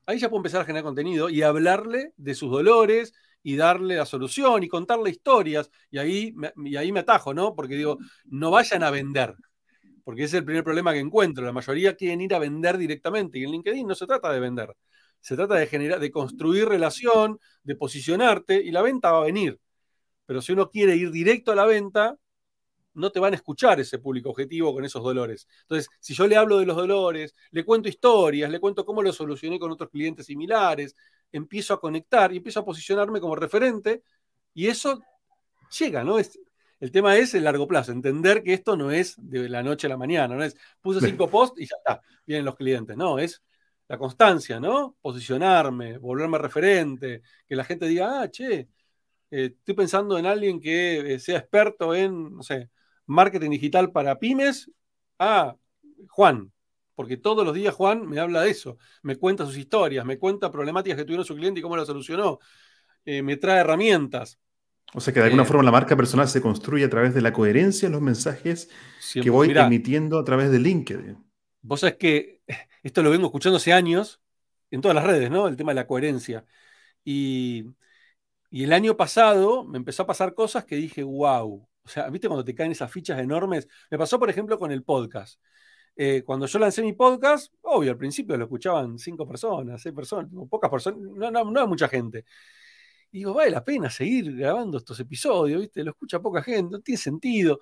Ahí 0.06 0.17
ya 0.17 0.30
puedo 0.30 0.39
empezar 0.39 0.62
a 0.62 0.65
generar 0.65 0.86
contenido 0.86 1.30
y 1.30 1.41
hablarle 1.41 2.13
de 2.15 2.36
sus 2.36 2.49
dolores, 2.49 3.13
y 3.43 3.56
darle 3.56 3.95
la 3.95 4.06
solución 4.06 4.63
y 4.63 4.67
contarle 4.67 5.10
historias. 5.10 5.69
Y 5.89 5.97
ahí, 5.97 6.36
y 6.58 6.75
ahí 6.75 6.91
me 6.91 7.01
atajo, 7.01 7.34
¿no? 7.34 7.56
Porque 7.56 7.75
digo, 7.75 7.97
no 8.25 8.51
vayan 8.51 8.84
a 8.84 8.91
vender. 8.91 9.36
Porque 10.04 10.23
ese 10.23 10.38
es 10.38 10.39
el 10.39 10.45
primer 10.45 10.63
problema 10.63 10.93
que 10.93 10.99
encuentro. 10.99 11.45
La 11.45 11.51
mayoría 11.51 11.95
quieren 11.95 12.21
ir 12.21 12.34
a 12.34 12.39
vender 12.39 12.77
directamente. 12.77 13.39
Y 13.39 13.43
en 13.43 13.51
LinkedIn 13.51 13.88
no 13.88 13.95
se 13.95 14.08
trata 14.08 14.32
de 14.32 14.39
vender. 14.39 14.75
Se 15.19 15.36
trata 15.36 15.56
de 15.56 15.67
generar, 15.67 15.99
de 15.99 16.12
construir 16.12 16.67
relación, 16.67 17.39
de 17.63 17.75
posicionarte 17.75 18.62
y 18.62 18.71
la 18.71 18.82
venta 18.82 19.12
va 19.12 19.19
a 19.19 19.25
venir. 19.25 19.60
Pero 20.25 20.41
si 20.41 20.54
uno 20.54 20.69
quiere 20.69 20.95
ir 20.95 21.12
directo 21.12 21.51
a 21.51 21.56
la 21.56 21.65
venta, 21.65 22.17
no 22.93 23.12
te 23.12 23.19
van 23.19 23.34
a 23.34 23.36
escuchar 23.36 23.80
ese 23.80 23.99
público 23.99 24.30
objetivo 24.30 24.73
con 24.73 24.84
esos 24.86 25.04
dolores. 25.04 25.47
Entonces, 25.62 25.89
si 25.99 26.13
yo 26.13 26.27
le 26.27 26.36
hablo 26.36 26.58
de 26.60 26.65
los 26.65 26.75
dolores, 26.75 27.36
le 27.51 27.63
cuento 27.63 27.89
historias, 27.89 28.49
le 28.49 28.60
cuento 28.60 28.86
cómo 28.86 29.01
lo 29.01 29.13
solucioné 29.13 29.60
con 29.60 29.71
otros 29.71 29.89
clientes 29.89 30.25
similares, 30.25 30.95
empiezo 31.32 31.74
a 31.74 31.80
conectar 31.80 32.32
y 32.34 32.38
empiezo 32.38 32.60
a 32.60 32.65
posicionarme 32.65 33.20
como 33.22 33.36
referente 33.36 34.04
y 34.54 34.67
eso 34.67 35.02
llega, 35.78 36.04
¿no? 36.04 36.20
Es, 36.20 36.39
el 36.80 36.91
tema 36.91 37.17
es 37.17 37.34
el 37.34 37.44
largo 37.44 37.67
plazo, 37.67 37.91
entender 37.91 38.44
que 38.44 38.54
esto 38.54 38.76
no 38.76 38.91
es 38.91 39.15
de 39.17 39.48
la 39.50 39.63
noche 39.63 39.88
a 39.88 39.89
la 39.89 39.98
mañana, 39.98 40.36
no 40.36 40.44
es 40.44 40.56
puse 40.82 41.06
cinco 41.06 41.30
posts 41.30 41.62
y 41.62 41.67
ya 41.67 41.76
está, 41.78 42.02
vienen 42.26 42.46
los 42.46 42.56
clientes, 42.56 42.98
no, 42.98 43.20
es 43.20 43.41
la 43.88 43.98
constancia, 43.98 44.60
¿no? 44.60 44.96
Posicionarme, 45.02 45.98
volverme 45.98 46.38
referente, 46.38 47.22
que 47.48 47.56
la 47.56 47.65
gente 47.65 47.88
diga, 47.88 48.22
ah, 48.22 48.32
che, 48.32 48.70
eh, 49.32 49.54
estoy 49.58 49.76
pensando 49.76 50.17
en 50.17 50.26
alguien 50.26 50.60
que 50.60 51.15
eh, 51.15 51.20
sea 51.20 51.39
experto 51.39 51.94
en, 51.94 52.36
no 52.38 52.44
sé, 52.44 52.70
marketing 53.06 53.52
digital 53.52 53.91
para 53.91 54.17
pymes, 54.17 54.72
a 55.20 55.56
Juan, 56.10 56.52
porque 57.01 57.17
todos 57.17 57.43
los 57.43 57.55
días 57.55 57.73
Juan 57.73 58.07
me 58.07 58.19
habla 58.19 58.41
de 58.41 58.51
eso, 58.51 58.77
me 59.01 59.15
cuenta 59.15 59.43
sus 59.43 59.57
historias, 59.57 60.05
me 60.05 60.19
cuenta 60.19 60.51
problemáticas 60.51 60.99
que 60.99 61.03
tuvieron 61.03 61.25
su 61.25 61.35
cliente 61.35 61.59
y 61.59 61.63
cómo 61.63 61.75
lo 61.75 61.83
solucionó, 61.83 62.37
eh, 63.05 63.23
me 63.23 63.37
trae 63.37 63.61
herramientas. 63.61 64.37
O 64.93 65.01
sea 65.01 65.11
que 65.11 65.19
de 65.19 65.25
alguna 65.25 65.41
eh, 65.41 65.45
forma 65.47 65.63
la 65.63 65.71
marca 65.71 65.97
personal 65.97 66.27
se 66.27 66.43
construye 66.43 66.85
a 66.85 66.91
través 66.91 67.15
de 67.15 67.21
la 67.21 67.33
coherencia 67.33 67.87
de 67.87 67.93
los 67.93 68.03
mensajes 68.03 68.69
que 69.15 69.31
voy 69.31 69.49
emitiendo 69.49 70.19
a 70.19 70.23
través 70.23 70.51
de 70.51 70.59
LinkedIn. 70.59 71.17
Vos 71.63 71.79
sabés 71.79 71.95
que 71.95 72.41
esto 72.83 73.01
lo 73.01 73.09
vengo 73.09 73.25
escuchando 73.25 73.57
hace 73.57 73.73
años 73.73 74.21
en 74.69 74.81
todas 74.81 74.93
las 74.93 75.03
redes, 75.03 75.31
¿no? 75.31 75.47
El 75.47 75.55
tema 75.55 75.71
de 75.71 75.77
la 75.77 75.87
coherencia. 75.87 76.45
Y, 77.03 77.65
y 78.51 78.63
el 78.63 78.73
año 78.73 78.95
pasado 78.95 79.63
me 79.63 79.79
empezó 79.79 80.03
a 80.03 80.05
pasar 80.05 80.35
cosas 80.35 80.65
que 80.65 80.75
dije, 80.75 81.01
wow. 81.01 81.67
O 81.83 81.89
sea, 81.89 82.07
¿viste 82.11 82.27
cuando 82.27 82.45
te 82.45 82.53
caen 82.53 82.71
esas 82.71 82.91
fichas 82.91 83.19
enormes? 83.19 83.67
Me 83.89 83.97
pasó, 83.97 84.19
por 84.19 84.29
ejemplo, 84.29 84.59
con 84.59 84.71
el 84.71 84.83
podcast. 84.83 85.41
Eh, 86.03 86.23
cuando 86.25 86.47
yo 86.47 86.57
lancé 86.57 86.81
mi 86.81 86.93
podcast, 86.93 87.53
obvio, 87.61 87.91
al 87.91 87.97
principio 87.97 88.35
lo 88.35 88.45
escuchaban 88.45 88.97
cinco 88.97 89.27
personas, 89.27 89.79
seis 89.79 89.93
personas, 89.93 90.31
pocas 90.49 90.67
personas, 90.71 90.99
no, 90.99 91.29
no, 91.29 91.43
no 91.51 91.67
mucha 91.67 91.87
gente. 91.87 92.25
Y 93.11 93.19
digo, 93.19 93.35
vale 93.35 93.51
la 93.51 93.63
pena 93.63 93.87
seguir 93.89 94.35
grabando 94.35 94.79
estos 94.79 94.99
episodios, 94.99 95.61
¿viste? 95.61 95.83
Lo 95.83 95.91
escucha 95.91 96.19
poca 96.19 96.41
gente, 96.41 96.71
no 96.71 96.81
tiene 96.81 96.97
sentido. 96.97 97.59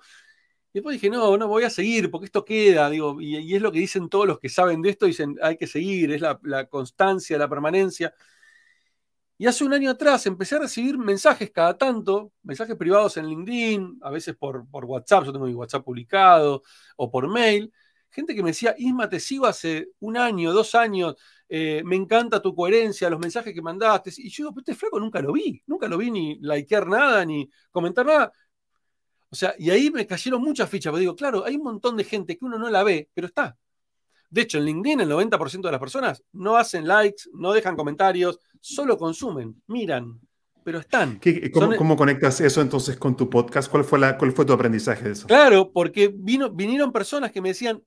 Y 0.72 0.78
después 0.78 0.94
dije, 0.94 1.10
no, 1.10 1.36
no, 1.36 1.48
voy 1.48 1.64
a 1.64 1.70
seguir 1.70 2.10
porque 2.10 2.26
esto 2.26 2.42
queda, 2.42 2.88
digo, 2.88 3.20
y, 3.20 3.54
es 3.54 3.60
lo 3.60 3.70
que 3.72 3.80
dicen 3.80 4.08
todos 4.08 4.26
los 4.26 4.38
que 4.38 4.48
saben 4.48 4.80
de 4.80 4.90
esto, 4.90 5.04
dicen, 5.06 5.36
hay 5.42 5.58
que 5.58 5.66
seguir, 5.66 6.10
es 6.12 6.22
la, 6.22 6.66
constancia, 6.70 7.36
la 7.36 7.48
permanencia. 7.48 8.14
Y 9.36 9.46
hace 9.46 9.64
un 9.64 9.74
año 9.74 9.90
atrás 9.90 10.24
empecé 10.26 10.56
a 10.56 10.60
recibir 10.60 10.96
mensajes 10.96 11.50
cada 11.50 11.76
tanto, 11.76 12.32
mensajes 12.42 12.76
privados 12.76 13.18
en 13.18 13.26
LinkedIn, 13.26 13.98
a 14.02 14.10
veces 14.10 14.34
por 14.36 14.66
WhatsApp, 14.70 15.24
yo 15.24 15.32
tengo 15.32 15.46
mi 15.46 15.54
WhatsApp 15.54 15.84
publicado, 15.84 16.62
o 16.96 17.10
por 17.10 17.28
mail, 17.28 17.70
gente 18.10 18.34
que 18.34 18.42
me 18.42 18.50
decía, 18.50 18.74
Isma, 18.78 19.08
te 19.08 19.20
sigo 19.20 19.46
hace 19.46 19.90
un 20.00 20.16
año, 20.16 20.52
dos 20.52 20.74
años, 20.74 21.16
eh, 21.48 21.82
me 21.84 21.96
encanta 21.96 22.40
tu 22.40 22.54
coherencia, 22.54 23.10
los 23.10 23.20
mensajes 23.20 23.54
que 23.54 23.62
mandaste. 23.62 24.10
Y 24.18 24.28
yo 24.30 24.48
digo, 24.48 24.60
este 24.60 24.74
flaco 24.74 25.00
nunca 25.00 25.20
lo 25.20 25.32
vi, 25.32 25.62
nunca 25.66 25.88
lo 25.88 25.98
vi 25.98 26.10
ni 26.10 26.38
likear 26.40 26.86
nada, 26.86 27.24
ni 27.24 27.50
comentar 27.70 28.06
nada. 28.06 28.32
O 29.30 29.36
sea, 29.36 29.54
y 29.58 29.70
ahí 29.70 29.90
me 29.90 30.06
cayeron 30.06 30.42
muchas 30.42 30.68
fichas, 30.68 30.90
porque 30.90 31.00
digo, 31.00 31.16
claro, 31.16 31.44
hay 31.44 31.56
un 31.56 31.62
montón 31.62 31.96
de 31.96 32.04
gente 32.04 32.36
que 32.36 32.44
uno 32.44 32.58
no 32.58 32.68
la 32.68 32.82
ve, 32.82 33.08
pero 33.14 33.28
está. 33.28 33.56
De 34.28 34.42
hecho, 34.42 34.58
en 34.58 34.64
LinkedIn 34.64 35.00
el 35.00 35.08
90% 35.08 35.68
de 35.68 35.72
las 35.72 35.80
personas 35.80 36.22
no 36.32 36.56
hacen 36.56 36.86
likes, 36.86 37.24
no 37.32 37.52
dejan 37.52 37.76
comentarios, 37.76 38.38
solo 38.60 38.96
consumen, 38.96 39.62
miran, 39.66 40.20
pero 40.64 40.78
están. 40.78 41.20
cómo, 41.78 41.96
conectas 41.96 42.40
eso 42.40 42.60
entonces 42.60 42.96
con 42.96 43.16
tu 43.16 43.28
podcast? 43.28 43.70
¿Cuál 43.70 43.84
fue, 43.84 43.98
la, 43.98 44.16
¿Cuál 44.18 44.32
fue 44.32 44.44
tu 44.44 44.52
aprendizaje 44.52 45.04
de 45.04 45.12
eso? 45.12 45.26
Claro, 45.26 45.70
porque 45.72 46.12
vino, 46.14 46.50
vinieron 46.50 46.92
personas 46.92 47.32
que 47.32 47.40
me 47.40 47.50
decían, 47.50 47.82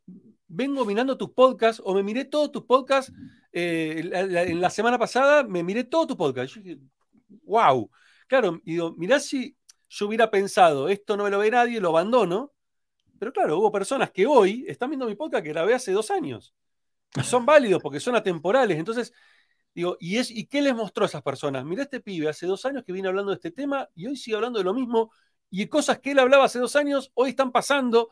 vengo 0.47 0.86
mirando 0.86 1.17
tus 1.17 1.31
podcasts 1.31 1.81
o 1.83 1.93
me 1.93 2.03
miré 2.03 2.25
todos 2.25 2.51
tus 2.51 2.63
podcasts. 2.63 3.12
Eh, 3.51 4.09
en 4.13 4.62
la 4.62 4.69
semana 4.69 4.97
pasada 4.97 5.43
me 5.43 5.63
miré 5.63 5.83
todo 5.83 6.07
tu 6.07 6.17
podcast. 6.17 6.53
Yo 6.55 6.62
dije, 6.62 6.79
wow. 7.43 7.89
Claro, 8.27 8.59
y 8.63 8.73
digo, 8.73 8.93
mirá 8.97 9.19
si 9.19 9.55
yo 9.89 10.07
hubiera 10.07 10.31
pensado, 10.31 10.89
esto 10.89 11.15
no 11.17 11.23
me 11.23 11.29
lo 11.29 11.39
ve 11.39 11.51
nadie, 11.51 11.79
lo 11.79 11.89
abandono. 11.89 12.51
Pero 13.19 13.31
claro, 13.31 13.59
hubo 13.59 13.71
personas 13.71 14.12
que 14.12 14.25
hoy 14.25 14.65
están 14.67 14.89
viendo 14.89 15.05
mi 15.05 15.15
podcast 15.15 15.43
que 15.43 15.49
grabé 15.49 15.73
hace 15.73 15.91
dos 15.91 16.12
años. 16.12 16.53
Y 17.15 17.23
son 17.23 17.45
válidos 17.45 17.81
porque 17.81 17.99
son 17.99 18.15
atemporales. 18.15 18.77
Entonces, 18.77 19.13
digo, 19.73 19.97
¿y, 19.99 20.17
es, 20.17 20.31
¿y 20.31 20.45
qué 20.45 20.62
les 20.62 20.75
mostró 20.75 21.03
a 21.03 21.07
esas 21.07 21.21
personas? 21.21 21.65
Mirá 21.65 21.83
este 21.83 21.99
pibe, 21.99 22.29
hace 22.29 22.45
dos 22.45 22.65
años 22.65 22.83
que 22.83 22.93
viene 22.93 23.07
hablando 23.07 23.31
de 23.31 23.36
este 23.36 23.51
tema 23.51 23.89
y 23.95 24.07
hoy 24.07 24.15
sigue 24.15 24.36
hablando 24.36 24.59
de 24.59 24.65
lo 24.65 24.73
mismo. 24.73 25.12
Y 25.49 25.67
cosas 25.67 25.99
que 25.99 26.12
él 26.12 26.19
hablaba 26.19 26.45
hace 26.45 26.59
dos 26.59 26.75
años, 26.75 27.12
hoy 27.13 27.31
están 27.31 27.51
pasando. 27.51 28.09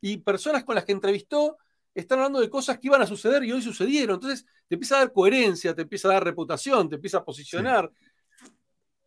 Y 0.00 0.18
personas 0.18 0.64
con 0.64 0.74
las 0.74 0.84
que 0.84 0.92
entrevistó 0.92 1.58
están 1.94 2.18
hablando 2.18 2.40
de 2.40 2.48
cosas 2.48 2.78
que 2.78 2.86
iban 2.86 3.02
a 3.02 3.06
suceder 3.06 3.44
y 3.44 3.52
hoy 3.52 3.62
sucedieron. 3.62 4.14
Entonces 4.14 4.46
te 4.68 4.76
empieza 4.76 4.96
a 4.96 4.98
dar 5.00 5.12
coherencia, 5.12 5.74
te 5.74 5.82
empieza 5.82 6.08
a 6.08 6.12
dar 6.12 6.24
reputación, 6.24 6.88
te 6.88 6.96
empieza 6.96 7.18
a 7.18 7.24
posicionar. 7.24 7.90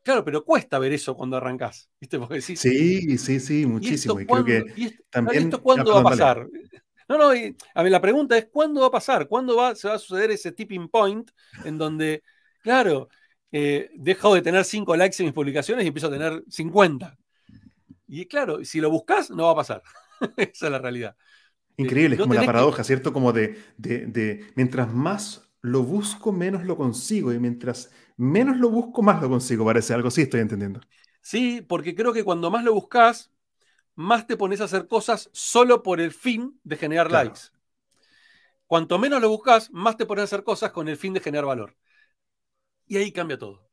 Claro, 0.04 0.26
pero 0.26 0.44
cuesta 0.44 0.80
ver 0.80 0.94
eso 0.94 1.16
cuando 1.16 1.38
arrancás, 1.38 1.90
¿viste? 2.00 2.18
Porque 2.18 2.42
sí, 2.42 2.56
sí, 2.56 3.40
sí, 3.40 3.66
muchísimo. 3.66 4.20
¿Y, 4.20 4.26
creo 4.26 4.44
que 4.44 4.96
también... 5.10 5.44
¿Esto 5.44 5.62
cuándo 5.62 5.94
va 5.94 6.00
a 6.00 6.04
pasar? 6.04 6.48
No, 7.12 7.18
no, 7.18 7.30
a 7.30 7.84
ver, 7.84 7.92
la 7.92 8.00
pregunta 8.00 8.38
es, 8.38 8.48
¿cuándo 8.50 8.80
va 8.80 8.88
a 8.88 8.92
pasar? 8.92 9.28
¿Cuándo 9.28 9.58
va, 9.58 9.76
se 9.76 9.90
va 9.90 9.96
a 9.96 10.00
suceder 10.00 10.32
ese 10.32 10.54
tipping 10.54 10.88
point 10.88 11.30
en 11.66 11.78
donde, 11.78 12.24
claro, 12.62 13.10
eh, 13.52 13.90
dejo 13.96 14.34
de 14.34 14.42
tener 14.42 14.64
5 14.64 14.96
likes 14.96 15.18
en 15.20 15.26
mis 15.26 15.34
publicaciones 15.34 15.84
y 15.84 15.90
empiezo 15.90 16.08
a 16.08 16.12
tener 16.12 16.42
50? 16.48 17.18
Y 18.08 18.28
claro, 18.28 18.64
si 18.64 18.80
lo 18.80 18.90
buscas, 18.90 19.30
no 19.30 19.44
va 19.44 19.52
a 19.52 19.56
pasar. 19.56 19.84
Esa 20.38 20.68
es 20.68 20.72
la 20.72 20.80
realidad. 20.80 21.18
Increíble, 21.76 22.16
es 22.16 22.22
como 22.22 22.34
la 22.34 22.46
paradoja, 22.46 22.82
¿cierto? 22.86 23.12
Como 23.12 23.34
de, 23.34 23.58
de, 23.78 24.46
mientras 24.56 24.94
más 24.94 25.52
lo 25.60 25.84
busco, 25.84 26.32
menos 26.32 26.64
lo 26.64 26.78
consigo. 26.78 27.34
Y 27.34 27.40
mientras 27.40 27.92
menos 28.16 28.56
lo 28.56 28.70
busco, 28.70 29.02
más 29.02 29.22
lo 29.22 29.28
consigo. 29.28 29.66
Parece 29.66 29.94
algo 29.94 30.08
así, 30.08 30.22
estoy 30.22 30.40
entendiendo. 30.40 30.80
Sí, 31.22 31.62
porque 31.62 31.94
creo 31.94 32.14
que 32.14 32.24
cuando 32.24 32.50
más 32.50 32.64
lo 32.64 32.74
buscas, 32.74 33.31
más 34.02 34.28
te 34.28 34.36
pones 34.36 34.60
a 34.62 34.66
hacer 34.66 34.88
cosas 34.88 35.30
solo 35.32 35.84
por 35.84 36.02
el 36.02 36.12
fin 36.12 36.60
de 36.64 36.76
generar 36.76 37.12
likes. 37.12 37.42
Cuanto 38.66 38.98
menos 38.98 39.22
lo 39.22 39.30
buscas, 39.30 39.70
más 39.72 39.98
te 39.98 40.06
pones 40.06 40.24
a 40.24 40.26
hacer 40.26 40.44
cosas 40.44 40.72
con 40.72 40.88
el 40.88 40.98
fin 40.98 41.14
de 41.14 41.20
generar 41.20 41.46
valor. 41.46 41.78
Y 42.88 42.98
ahí 42.98 43.12
cambia 43.12 43.38
todo. 43.38 43.70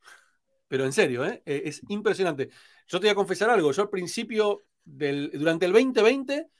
Pero 0.69 0.85
en 0.85 0.93
serio, 0.93 1.25
¿eh? 1.25 1.43
Eh, 1.47 1.63
es 1.65 1.81
impresionante. 1.89 2.51
Yo 2.87 3.01
te 3.01 3.07
voy 3.07 3.13
a 3.13 3.15
confesar 3.15 3.49
algo. 3.49 3.73
Yo 3.73 3.83
al 3.83 3.91
principio, 3.91 4.65
del, 4.85 5.31
durante 5.33 5.67
el 5.67 5.73
2020, 5.73 6.51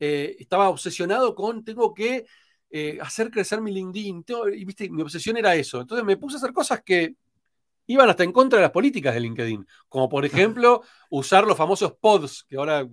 eh, 0.00 0.36
estaba 0.38 0.70
obsesionado 0.70 1.34
con, 1.34 1.64
tengo 1.64 1.92
que 1.92 2.26
eh, 2.70 2.98
hacer 3.00 3.30
crecer 3.30 3.60
mi 3.60 3.72
LinkedIn, 3.72 4.24
y 4.54 4.64
viste, 4.64 4.88
mi 4.88 5.02
obsesión 5.02 5.36
era 5.36 5.54
eso. 5.54 5.80
Entonces 5.80 6.04
me 6.04 6.16
puse 6.16 6.36
a 6.36 6.38
hacer 6.38 6.52
cosas 6.52 6.82
que 6.82 7.14
iban 7.88 8.08
hasta 8.08 8.22
en 8.22 8.30
contra 8.30 8.58
de 8.58 8.62
las 8.62 8.70
políticas 8.70 9.14
de 9.14 9.20
LinkedIn, 9.20 9.66
como 9.88 10.08
por 10.08 10.24
ejemplo 10.24 10.82
usar 11.10 11.44
los 11.44 11.56
famosos 11.56 11.94
pods, 12.00 12.44
que 12.48 12.56
ahora 12.56 12.86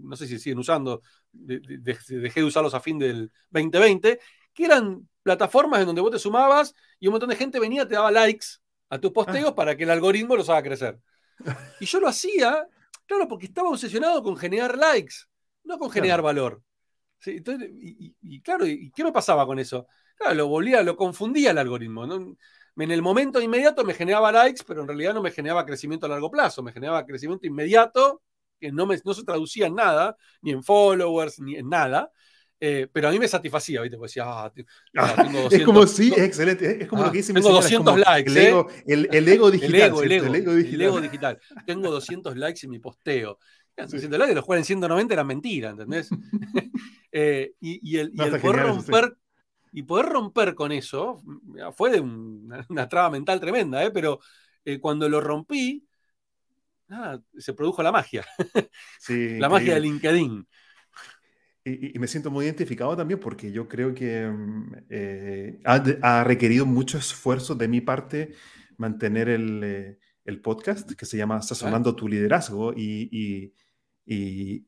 no 0.00 0.16
sé 0.16 0.26
si 0.26 0.38
siguen 0.38 0.58
usando, 0.58 1.00
dejé 1.32 2.40
de 2.40 2.44
usarlos 2.44 2.74
a 2.74 2.80
fin 2.80 2.98
del 2.98 3.32
2020, 3.50 4.20
que 4.52 4.64
eran 4.64 5.08
plataformas 5.22 5.80
en 5.80 5.86
donde 5.86 6.02
vos 6.02 6.10
te 6.10 6.18
sumabas 6.18 6.74
y 7.00 7.06
un 7.06 7.12
montón 7.12 7.30
de 7.30 7.36
gente 7.36 7.58
venía, 7.58 7.88
te 7.88 7.94
daba 7.94 8.10
likes 8.10 8.46
a 8.90 8.98
tus 8.98 9.12
posteos 9.12 9.50
ah. 9.50 9.54
para 9.54 9.76
que 9.76 9.84
el 9.84 9.90
algoritmo 9.90 10.36
los 10.36 10.50
haga 10.50 10.62
crecer. 10.62 11.00
Y 11.80 11.86
yo 11.86 11.98
lo 11.98 12.08
hacía, 12.08 12.68
claro, 13.06 13.26
porque 13.26 13.46
estaba 13.46 13.70
obsesionado 13.70 14.22
con 14.22 14.36
generar 14.36 14.76
likes 14.76 15.14
no 15.64 15.78
con 15.78 15.90
generar 15.90 16.22
valor. 16.22 16.62
y, 17.24 18.40
claro, 18.42 18.66
¿y 18.66 18.90
qué 18.90 19.04
me 19.04 19.12
pasaba 19.12 19.46
con 19.46 19.58
eso? 19.58 19.86
Claro, 20.16 20.34
lo 20.34 20.48
volvía, 20.48 20.82
lo 20.82 20.96
confundía 20.96 21.52
el 21.52 21.58
algoritmo. 21.58 22.06
En 22.76 22.90
el 22.90 23.02
momento 23.02 23.40
inmediato 23.40 23.84
me 23.84 23.94
generaba 23.94 24.32
likes, 24.32 24.62
pero 24.66 24.82
en 24.82 24.88
realidad 24.88 25.14
no 25.14 25.22
me 25.22 25.30
generaba 25.30 25.66
crecimiento 25.66 26.06
a 26.06 26.08
largo 26.08 26.30
plazo, 26.30 26.62
me 26.62 26.72
generaba 26.72 27.04
crecimiento 27.04 27.46
inmediato, 27.46 28.22
que 28.58 28.72
no, 28.72 28.86
me, 28.86 28.98
no 29.04 29.14
se 29.14 29.24
traducía 29.24 29.66
en 29.66 29.74
nada, 29.74 30.16
ni 30.40 30.52
en 30.52 30.62
followers, 30.62 31.40
ni 31.40 31.56
en 31.56 31.68
nada. 31.68 32.10
Eh, 32.64 32.86
pero 32.92 33.08
a 33.08 33.10
mí 33.10 33.18
me 33.18 33.26
satisfacía, 33.26 33.82
¿viste? 33.82 33.96
Porque 33.96 34.08
decía, 34.08 34.24
ah, 34.24 34.52
ah 34.96 35.14
tengo 35.16 35.42
200, 35.42 35.52
es 35.52 35.64
como, 35.64 35.86
sí, 35.86 36.12
es 36.16 36.22
excelente. 36.22 36.82
Es 36.82 36.88
como 36.88 37.02
lo 37.02 37.10
que 37.10 37.18
dice 37.18 37.34
Tengo 37.34 37.50
200 37.50 37.98
likes. 37.98 38.30
El 38.30 38.36
ego, 38.36 38.68
el, 38.86 39.28
ego 39.28 39.50
digital. 39.50 39.74
El 39.74 39.82
ego, 39.82 40.02
el 40.02 40.12
ego, 40.36 40.52
el 40.52 40.80
ego 40.80 41.00
digital. 41.00 41.40
Tengo 41.66 41.90
200 41.90 42.36
likes 42.36 42.60
en 42.62 42.70
mi 42.70 42.78
posteo. 42.78 43.38
100 43.76 44.10
likes, 44.12 44.34
los 44.34 44.44
jugar 44.44 44.58
en 44.58 44.64
190 44.64 45.14
era 45.14 45.24
mentira, 45.24 45.70
¿entendés? 45.70 46.08
Eh, 47.14 47.52
y, 47.60 47.98
el, 47.98 48.10
poder 48.12 48.62
romper. 48.62 49.18
Y 49.72 49.82
poder 49.84 50.06
romper 50.06 50.54
con 50.54 50.70
eso 50.70 51.22
fue 51.74 51.90
de 51.90 52.00
una, 52.00 52.88
traba 52.88 53.10
mental 53.10 53.40
tremenda, 53.40 53.82
¿eh? 53.82 53.90
pero 53.90 54.20
eh, 54.64 54.78
cuando 54.78 55.08
lo 55.08 55.20
rompí, 55.20 55.86
se 57.38 57.54
produjo 57.54 57.82
la 57.82 57.90
magia. 57.90 58.24
la 59.08 59.48
magia 59.48 59.74
de 59.74 59.80
LinkedIn. 59.80 60.46
Y, 61.64 61.98
me 61.98 62.08
siento 62.08 62.30
muy 62.30 62.44
identificado 62.44 62.96
también 62.96 63.20
porque 63.20 63.52
yo 63.52 63.68
creo 63.68 63.94
que 63.94 64.30
eh, 64.90 65.60
ha, 65.64 66.24
requerido 66.24 66.66
mucho 66.66 66.98
esfuerzo 66.98 67.54
de 67.54 67.68
mi 67.68 67.80
parte 67.80 68.34
mantener 68.76 69.28
el, 69.28 69.98
el 70.24 70.40
podcast 70.40 70.92
que 70.92 71.06
se 71.06 71.16
llama 71.16 71.40
Sazonando 71.40 71.96
tu 71.96 72.08
liderazgo 72.08 72.72
y, 72.72 73.08
y, 73.10 73.54
eh, 74.06 74.62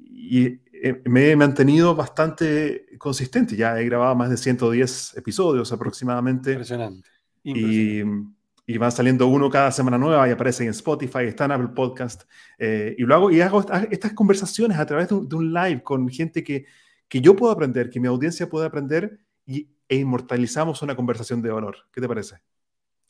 me 1.05 1.31
he 1.31 1.37
mantenido 1.37 1.94
bastante 1.94 2.87
consistente. 2.99 3.57
Ya 3.57 3.79
he 3.81 3.85
grabado 3.85 4.14
más 4.14 4.31
de 4.31 4.37
110 4.37 5.16
episodios 5.16 5.73
aproximadamente. 5.73 6.51
Impresionante. 6.51 7.09
Y, 7.42 8.03
y, 8.66 8.79
van 8.79 8.92
saliendo 8.92 9.27
uno 9.27 9.51
cada 9.51 9.70
semana 9.70 9.99
nueva 9.99 10.27
y 10.27 10.31
aparece 10.31 10.64
en 10.64 10.70
Spotify, 10.70 11.25
está 11.25 11.44
en 11.44 11.53
Apple 11.53 11.68
Podcast. 11.75 12.23
Eh, 12.59 12.94
y 12.97 13.03
lo 13.03 13.14
hago 13.14 13.31
y 13.31 13.40
hago 13.40 13.64
estas 13.90 14.14
conversaciones 14.14 14.79
a 14.79 14.87
través 14.87 15.09
de 15.09 15.14
un, 15.14 15.53
live 15.53 15.83
con 15.83 16.09
gente 16.09 16.42
que, 16.42 16.64
que 17.09 17.20
yo 17.20 17.37
puedo 17.37 17.53
aprender, 17.53 17.90
que 17.90 18.01
mi 18.01 18.09
audiencia 18.09 18.49
puede 18.49 18.66
aprender 18.66 19.18
y, 19.44 19.68
e 19.88 19.97
inmortalizamos 19.97 20.81
una 20.83 20.97
conversación 20.97 21.42
de 21.42 21.51
valor. 21.51 21.77
¿Qué 21.92 22.01
te 22.01 22.09
parece? 22.09 22.37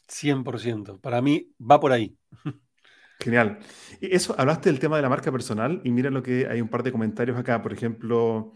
100%. 0.09 1.01
Para 1.01 1.23
mí 1.23 1.53
va 1.61 1.79
por 1.79 1.93
ahí. 1.93 2.17
Genial. 3.25 3.59
Y 4.03 4.15
eso, 4.15 4.35
hablaste 4.37 4.69
del 4.69 4.79
tema 4.79 4.97
de 4.97 5.03
la 5.03 5.09
marca 5.09 5.33
personal 5.33 5.81
y 5.83 5.91
mira 5.91 6.11
lo 6.11 6.23
que 6.23 6.47
hay 6.47 6.61
un 6.61 6.69
par 6.69 6.83
de 6.83 6.93
comentarios 6.93 7.39
acá. 7.39 7.63
Por 7.63 7.73
ejemplo, 7.73 8.53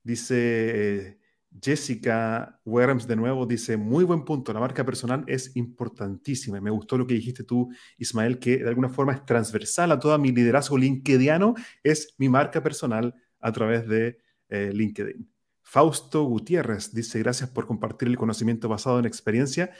dice 0.00 0.36
eh, 0.36 1.18
Jessica 1.60 2.60
Werms 2.64 3.08
de 3.08 3.16
nuevo, 3.16 3.46
dice, 3.46 3.76
muy 3.76 4.04
buen 4.04 4.24
punto, 4.24 4.52
la 4.52 4.60
marca 4.60 4.84
personal 4.84 5.24
es 5.26 5.56
importantísima. 5.56 6.60
Me 6.60 6.70
gustó 6.70 6.96
lo 6.96 7.04
que 7.04 7.14
dijiste 7.14 7.42
tú, 7.42 7.68
Ismael, 7.98 8.38
que 8.38 8.58
de 8.58 8.68
alguna 8.68 8.88
forma 8.88 9.12
es 9.12 9.26
transversal 9.26 9.90
a 9.90 9.98
todo 9.98 10.16
mi 10.20 10.30
liderazgo 10.30 10.78
LinkedIniano, 10.78 11.56
es 11.82 12.14
mi 12.18 12.28
marca 12.28 12.62
personal 12.62 13.12
a 13.40 13.50
través 13.50 13.88
de 13.88 14.18
eh, 14.50 14.70
LinkedIn. 14.72 15.28
Fausto 15.62 16.22
Gutiérrez 16.22 16.94
dice, 16.94 17.18
gracias 17.18 17.50
por 17.50 17.66
compartir 17.66 18.06
el 18.06 18.16
conocimiento 18.16 18.68
basado 18.68 19.00
en 19.00 19.04
experiencia 19.04 19.72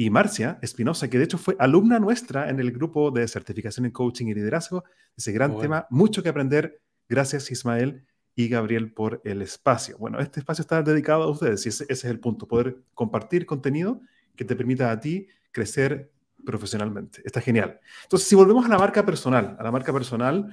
y 0.00 0.10
Marcia 0.10 0.60
Espinosa, 0.62 1.10
que 1.10 1.18
de 1.18 1.24
hecho 1.24 1.38
fue 1.38 1.56
alumna 1.58 1.98
nuestra 1.98 2.48
en 2.50 2.60
el 2.60 2.70
grupo 2.70 3.10
de 3.10 3.26
certificación 3.26 3.84
en 3.84 3.90
coaching 3.90 4.26
y 4.26 4.34
liderazgo. 4.34 4.84
Ese 5.16 5.32
gran 5.32 5.58
tema, 5.58 5.88
mucho 5.90 6.22
que 6.22 6.28
aprender. 6.28 6.80
Gracias 7.08 7.50
Ismael 7.50 8.06
y 8.36 8.46
Gabriel 8.46 8.92
por 8.92 9.20
el 9.24 9.42
espacio. 9.42 9.98
Bueno, 9.98 10.20
este 10.20 10.38
espacio 10.38 10.62
está 10.62 10.84
dedicado 10.84 11.24
a 11.24 11.28
ustedes 11.28 11.66
y 11.66 11.70
ese, 11.70 11.82
ese 11.88 12.06
es 12.06 12.12
el 12.12 12.20
punto, 12.20 12.46
poder 12.46 12.76
compartir 12.94 13.44
contenido 13.44 14.00
que 14.36 14.44
te 14.44 14.54
permita 14.54 14.92
a 14.92 15.00
ti 15.00 15.26
crecer 15.50 16.12
profesionalmente. 16.46 17.20
Está 17.24 17.40
genial. 17.40 17.80
Entonces, 18.04 18.28
si 18.28 18.36
volvemos 18.36 18.66
a 18.66 18.68
la 18.68 18.78
marca 18.78 19.04
personal, 19.04 19.56
a 19.58 19.64
la 19.64 19.72
marca 19.72 19.92
personal, 19.92 20.48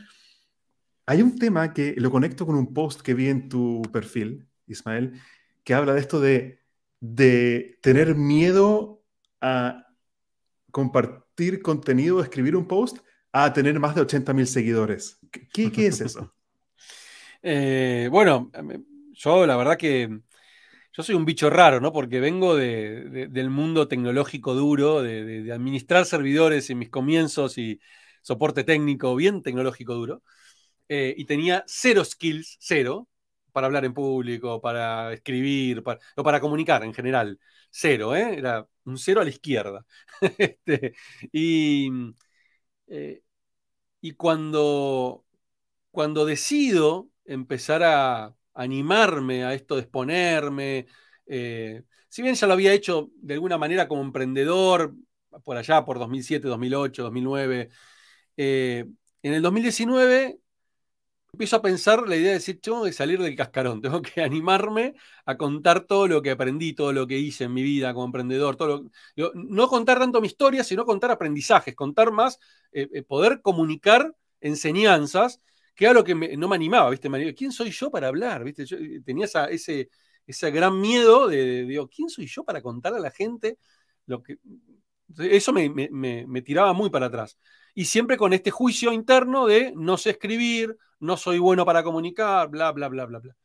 hay 1.05 1.21
un 1.21 1.37
tema 1.37 1.71
que 1.71 1.93
lo 1.97 2.09
conecto 2.09 2.47
con 2.47 2.55
un 2.55 2.73
post 2.73 3.01
que 3.01 3.13
vi 3.13 3.27
en 3.27 3.47
tu 3.47 3.83
perfil, 3.93 4.47
Ismael, 4.65 5.21
que 5.63 5.75
habla 5.75 5.93
de 5.93 5.99
esto 5.99 6.19
de, 6.19 6.61
de 6.99 7.77
tener 7.83 8.15
miedo 8.15 9.04
a 9.45 9.85
compartir 10.71 11.61
contenido, 11.61 12.19
escribir 12.19 12.55
un 12.55 12.67
post, 12.67 12.97
a 13.31 13.53
tener 13.53 13.79
más 13.79 13.93
de 13.93 14.01
80 14.01 14.33
mil 14.33 14.47
seguidores. 14.47 15.19
¿Qué, 15.31 15.71
¿Qué, 15.71 15.87
es 15.87 16.01
eso? 16.01 16.33
eh, 17.43 18.09
bueno, 18.11 18.51
yo 19.13 19.45
la 19.45 19.55
verdad 19.55 19.77
que 19.77 20.09
yo 20.93 21.03
soy 21.03 21.13
un 21.15 21.25
bicho 21.25 21.49
raro, 21.49 21.79
¿no? 21.79 21.91
Porque 21.91 22.19
vengo 22.19 22.55
de, 22.55 23.03
de, 23.09 23.27
del 23.27 23.49
mundo 23.51 23.87
tecnológico 23.87 24.55
duro, 24.55 25.03
de, 25.03 25.51
administrar 25.53 26.05
servidores 26.05 26.69
en 26.71 26.79
mis 26.79 26.89
comienzos 26.89 27.57
y 27.57 27.79
soporte 28.21 28.63
técnico 28.63 29.15
bien 29.15 29.43
tecnológico 29.43 29.93
duro. 29.93 30.23
Eh, 30.89 31.13
y 31.17 31.25
tenía 31.25 31.63
cero 31.67 32.03
skills, 32.03 32.57
cero, 32.59 33.07
para 33.51 33.67
hablar 33.67 33.85
en 33.85 33.93
público, 33.93 34.59
para 34.61 35.13
escribir, 35.13 35.83
o 36.15 36.23
para 36.23 36.39
comunicar 36.39 36.83
en 36.83 36.93
general. 36.93 37.39
Cero, 37.69 38.15
¿eh? 38.15 38.37
Era 38.37 38.67
un 38.85 38.97
cero 38.97 39.21
a 39.21 39.23
la 39.23 39.29
izquierda. 39.29 39.85
este, 40.37 40.93
y, 41.31 41.89
eh, 42.87 43.21
y 44.01 44.11
cuando, 44.13 45.25
cuando 45.91 46.25
decido 46.25 47.09
empezar 47.25 47.83
a 47.83 48.35
animarme 48.53 49.45
a 49.45 49.53
esto 49.53 49.75
de 49.75 49.81
exponerme, 49.81 50.87
eh, 51.27 51.83
si 52.09 52.21
bien 52.21 52.35
ya 52.35 52.47
lo 52.47 52.53
había 52.53 52.73
hecho 52.73 53.11
de 53.17 53.35
alguna 53.35 53.57
manera 53.57 53.87
como 53.87 54.01
emprendedor, 54.03 54.95
por 55.43 55.57
allá, 55.57 55.83
por 55.85 55.99
2007, 55.99 56.47
2008, 56.47 57.03
2009, 57.03 57.69
eh, 58.37 58.85
en 59.23 59.33
el 59.33 59.41
2019 59.41 60.39
empiezo 61.35 61.57
a 61.57 61.61
pensar 61.61 62.07
la 62.07 62.15
idea 62.15 62.29
de 62.29 62.35
decir, 62.35 62.61
tengo 62.61 62.85
que 62.85 62.93
salir 62.93 63.21
del 63.21 63.35
cascarón, 63.35 63.81
tengo 63.81 64.01
que 64.01 64.21
animarme 64.21 64.95
a 65.25 65.37
contar 65.37 65.81
todo 65.81 66.07
lo 66.07 66.21
que 66.21 66.31
aprendí, 66.31 66.73
todo 66.73 66.93
lo 66.93 67.05
que 67.07 67.17
hice 67.19 67.43
en 67.45 67.53
mi 67.53 67.61
vida 67.61 67.93
como 67.93 68.05
emprendedor, 68.05 68.55
todo 68.55 68.89
lo, 69.15 69.31
no 69.35 69.67
contar 69.67 69.99
tanto 69.99 70.21
mi 70.21 70.27
historia, 70.27 70.63
sino 70.63 70.85
contar 70.85 71.11
aprendizajes, 71.11 71.75
contar 71.75 72.11
más, 72.11 72.39
eh, 72.71 72.87
eh, 72.93 73.03
poder 73.03 73.41
comunicar 73.41 74.15
enseñanzas, 74.39 75.41
que 75.75 75.85
era 75.85 75.93
lo 75.93 76.03
que 76.05 76.15
no 76.15 76.47
me 76.47 76.55
animaba, 76.55 76.89
¿viste? 76.89 77.09
Me, 77.09 77.33
¿Quién 77.33 77.51
soy 77.51 77.71
yo 77.71 77.91
para 77.91 78.07
hablar? 78.07 78.45
Yo 78.53 78.77
eh, 78.77 79.01
tenía 79.05 79.25
ese, 79.49 79.89
gran 80.51 80.79
miedo 80.79 81.27
de, 81.27 81.85
¿quién 81.93 82.09
soy 82.09 82.27
yo 82.27 82.45
para 82.45 82.61
contar 82.61 82.93
a 82.93 82.99
la 82.99 83.11
gente 83.11 83.57
lo 84.05 84.23
que... 84.23 84.37
Eso 85.17 85.53
me 85.53 86.41
tiraba 86.41 86.73
muy 86.73 86.89
para 86.89 87.07
atrás 87.07 87.37
y 87.75 87.85
siempre 87.85 88.17
con 88.17 88.33
este 88.33 88.51
juicio 88.51 88.93
interno 88.93 89.45
de 89.47 89.73
no 89.75 89.97
sé 89.97 90.11
escribir, 90.11 90.77
no 90.99 91.17
soy 91.17 91.39
bueno 91.39 91.65
para 91.65 91.83
comunicar, 91.83 92.49
bla, 92.49 92.71
bla, 92.71 92.87
bla, 92.87 93.05
bla, 93.05 93.19
bla. 93.19 93.35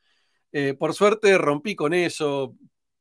Eh, 0.53 0.75
por 0.75 0.95
suerte 0.95 1.39
rompí 1.39 1.77
con 1.77 1.95
eso, 1.95 2.57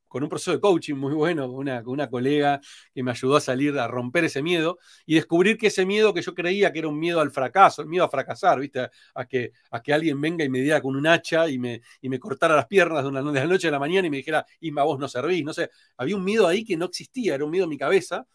con 0.08 0.24
un 0.24 0.28
proceso 0.28 0.50
de 0.52 0.60
coaching 0.60 0.96
muy 0.96 1.14
bueno, 1.14 1.46
con 1.46 1.56
una, 1.56 1.82
una 1.86 2.10
colega 2.10 2.60
que 2.92 3.02
me 3.04 3.12
ayudó 3.12 3.36
a 3.36 3.40
salir, 3.40 3.78
a 3.78 3.86
romper 3.86 4.24
ese 4.24 4.42
miedo 4.42 4.78
y 5.06 5.14
descubrir 5.14 5.56
que 5.56 5.68
ese 5.68 5.86
miedo 5.86 6.12
que 6.12 6.22
yo 6.22 6.34
creía 6.34 6.72
que 6.72 6.80
era 6.80 6.88
un 6.88 6.98
miedo 6.98 7.20
al 7.20 7.30
fracaso, 7.30 7.82
el 7.82 7.88
miedo 7.88 8.04
a 8.04 8.10
fracasar, 8.10 8.58
¿viste? 8.58 8.88
A 9.14 9.24
que, 9.26 9.52
a 9.70 9.80
que 9.82 9.92
alguien 9.92 10.20
venga 10.20 10.44
y 10.44 10.48
me 10.48 10.60
diera 10.60 10.80
con 10.82 10.96
un 10.96 11.06
hacha 11.06 11.48
y 11.48 11.58
me, 11.58 11.80
y 12.00 12.08
me 12.08 12.18
cortara 12.18 12.56
las 12.56 12.66
piernas 12.66 13.02
de, 13.04 13.08
una, 13.08 13.22
de 13.22 13.40
la 13.40 13.46
noche 13.46 13.68
a 13.68 13.70
la 13.70 13.78
mañana 13.78 14.08
y 14.08 14.10
me 14.10 14.16
dijera, 14.18 14.44
Isma, 14.60 14.82
vos 14.82 14.98
no 14.98 15.08
servís, 15.08 15.44
no 15.44 15.52
sé, 15.52 15.70
había 15.96 16.16
un 16.16 16.24
miedo 16.24 16.46
ahí 16.48 16.64
que 16.64 16.76
no 16.76 16.86
existía, 16.86 17.34
era 17.36 17.44
un 17.44 17.50
miedo 17.52 17.64
en 17.64 17.70
mi 17.70 17.78
cabeza. 17.78 18.26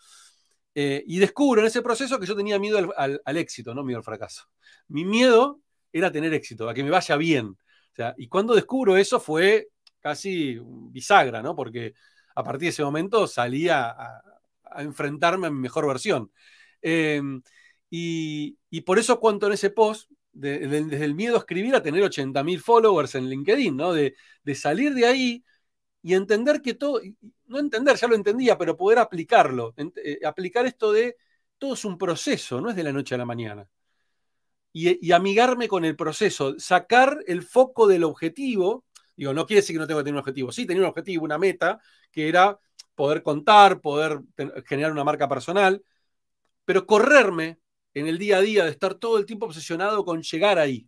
Eh, 0.78 1.06
y 1.08 1.20
descubro 1.20 1.62
en 1.62 1.68
ese 1.68 1.82
proceso 1.82 2.20
que 2.20 2.26
yo 2.26 2.36
tenía 2.36 2.60
miedo 2.60 2.94
al, 2.98 3.38
éxito, 3.38 3.74
no 3.74 3.84
miedo 3.84 4.00
al 4.00 4.04
fracaso. 4.04 4.44
Mi 4.90 5.06
miedo 5.06 5.62
era 5.94 6.12
tener 6.12 6.34
éxito, 6.34 6.68
a 6.68 6.74
que 6.74 6.84
me 6.84 6.90
vaya 6.90 7.16
bien. 7.16 7.58
Y 8.18 8.28
cuando 8.28 8.54
descubro 8.54 8.98
eso 8.98 9.22
fue 9.22 9.70
casi 10.02 10.60
bisagra, 10.62 11.42
¿no? 11.42 11.56
Porque 11.56 11.94
a 12.36 12.44
partir 12.44 12.64
de 12.64 12.70
ese 12.70 12.84
momento 12.84 13.26
salía 13.26 13.88
a, 13.90 14.22
enfrentarme 14.78 15.48
a 15.48 15.50
mi 15.50 15.60
mejor 15.60 15.88
versión. 15.88 16.30
Eh, 16.82 17.22
y, 17.90 18.82
por 18.82 19.00
eso 19.00 19.22
cuento 19.22 19.48
en 19.48 19.54
ese 19.54 19.70
post, 19.70 20.12
de, 20.34 20.60
de, 20.68 20.84
desde 20.84 21.06
el 21.06 21.16
miedo 21.16 21.36
a 21.38 21.40
escribir 21.40 21.74
a 21.76 21.82
tener 21.82 22.04
80.000 22.04 22.60
followers 22.60 23.16
en 23.16 23.30
LinkedIn, 23.30 23.78
¿no? 23.78 23.94
De 23.94 24.14
salir 24.56 24.94
de 24.94 25.06
ahí 25.06 25.46
y 26.06 26.14
entender 26.14 26.62
que 26.62 26.76
todo, 26.76 27.02
no 27.48 27.58
entender, 27.58 27.96
ya 27.98 28.08
lo 28.08 28.14
entendía, 28.14 28.60
pero 28.60 28.78
poder 28.78 29.00
aplicarlo, 29.00 29.74
eh, 29.76 30.20
aplicar 30.24 30.68
esto 30.68 30.92
de 30.92 31.18
todo 31.58 31.74
es 31.74 31.84
un 31.84 31.98
proceso, 31.98 32.62
no 32.62 32.70
es 32.70 32.76
de 32.76 32.84
la 32.84 32.92
noche 32.92 33.16
a 33.16 33.18
la 33.18 33.26
mañana. 33.26 33.68
Y, 34.72 35.12
amigarme 35.12 35.68
con 35.68 35.84
el 35.84 35.96
proceso, 35.96 36.60
sacar 36.60 37.24
el 37.26 37.42
foco 37.42 37.88
del 37.88 38.04
objetivo, 38.04 38.86
digo, 39.16 39.34
no 39.34 39.48
quiere 39.48 39.62
decir 39.62 39.76
que 39.76 39.80
no 39.80 39.88
tengo 39.88 40.00
que 40.02 40.04
tener 40.04 40.14
un 40.14 40.20
objetivo, 40.20 40.52
sí, 40.52 40.68
tenía 40.68 40.84
un 40.84 40.90
objetivo, 40.90 41.24
una 41.24 41.40
meta, 41.40 41.80
que 42.12 42.30
era 42.30 42.60
poder 42.94 43.24
contar, 43.24 43.82
poder 43.82 44.20
generar 44.68 44.92
una 44.92 45.04
marca 45.04 45.28
personal, 45.28 45.84
pero 46.66 46.86
correrme 46.86 47.58
en 47.96 48.06
el 48.06 48.20
día 48.20 48.38
a 48.38 48.42
día 48.42 48.64
de 48.64 48.70
estar 48.70 48.94
todo 48.94 49.18
el 49.18 49.26
tiempo 49.26 49.48
obsesionado 49.48 50.06
con 50.06 50.22
llegar 50.22 50.60
ahí 50.60 50.88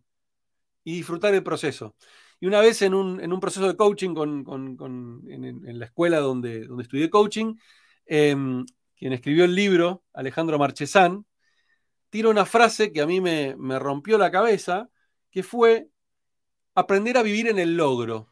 y 0.83 0.97
disfrutar 0.97 1.33
el 1.33 1.41
proceso. 1.41 1.95
Y 2.39 2.45
una 2.45 2.61
vez 2.61 2.81
en 2.81 2.93
un, 2.93 3.19
en 3.19 3.33
un 3.33 3.39
proceso 3.39 3.67
de 3.67 3.75
coaching 3.75 4.13
con, 4.13 4.43
con, 4.43 5.23
en, 5.27 5.79
la 5.79 5.85
escuela 5.85 6.19
donde, 6.19 6.65
donde 6.65 6.83
estudié 6.83 7.09
coaching, 7.09 7.55
eh, 8.05 8.35
quien 8.95 9.13
escribió 9.13 9.45
el 9.45 9.55
libro, 9.55 10.03
Alejandro 10.13 10.59
Marchesán, 10.59 11.25
tira 12.09 12.29
una 12.29 12.45
frase 12.45 12.91
que 12.91 13.01
a 13.01 13.07
mí 13.07 13.21
me, 13.21 13.55
me 13.57 13.79
rompió 13.79 14.17
la 14.17 14.31
cabeza, 14.31 14.89
que 15.31 15.43
fue 15.43 15.89
aprender 16.75 17.17
a 17.17 17.23
vivir 17.23 17.47
en 17.47 17.59
el 17.59 17.75
logro. 17.75 18.27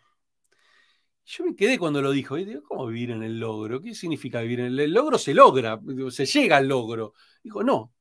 Yo 1.25 1.43
me 1.43 1.55
quedé 1.55 1.79
cuando 1.79 2.01
lo 2.01 2.11
dijo. 2.11 2.37
Y 2.37 2.45
digo, 2.45 2.61
¿cómo 2.63 2.87
vivir 2.87 3.11
en 3.11 3.23
el 3.23 3.39
logro? 3.39 3.81
¿Qué 3.81 3.95
significa 3.95 4.41
vivir 4.41 4.59
en 4.59 4.67
el, 4.67 4.79
el 4.79 4.93
logro? 4.93 5.17
Se 5.17 5.33
logra, 5.33 5.79
se 6.11 6.25
llega 6.25 6.57
al 6.57 6.67
logro. 6.67 7.13
Dijo, 7.43 7.63
no, 7.63 7.93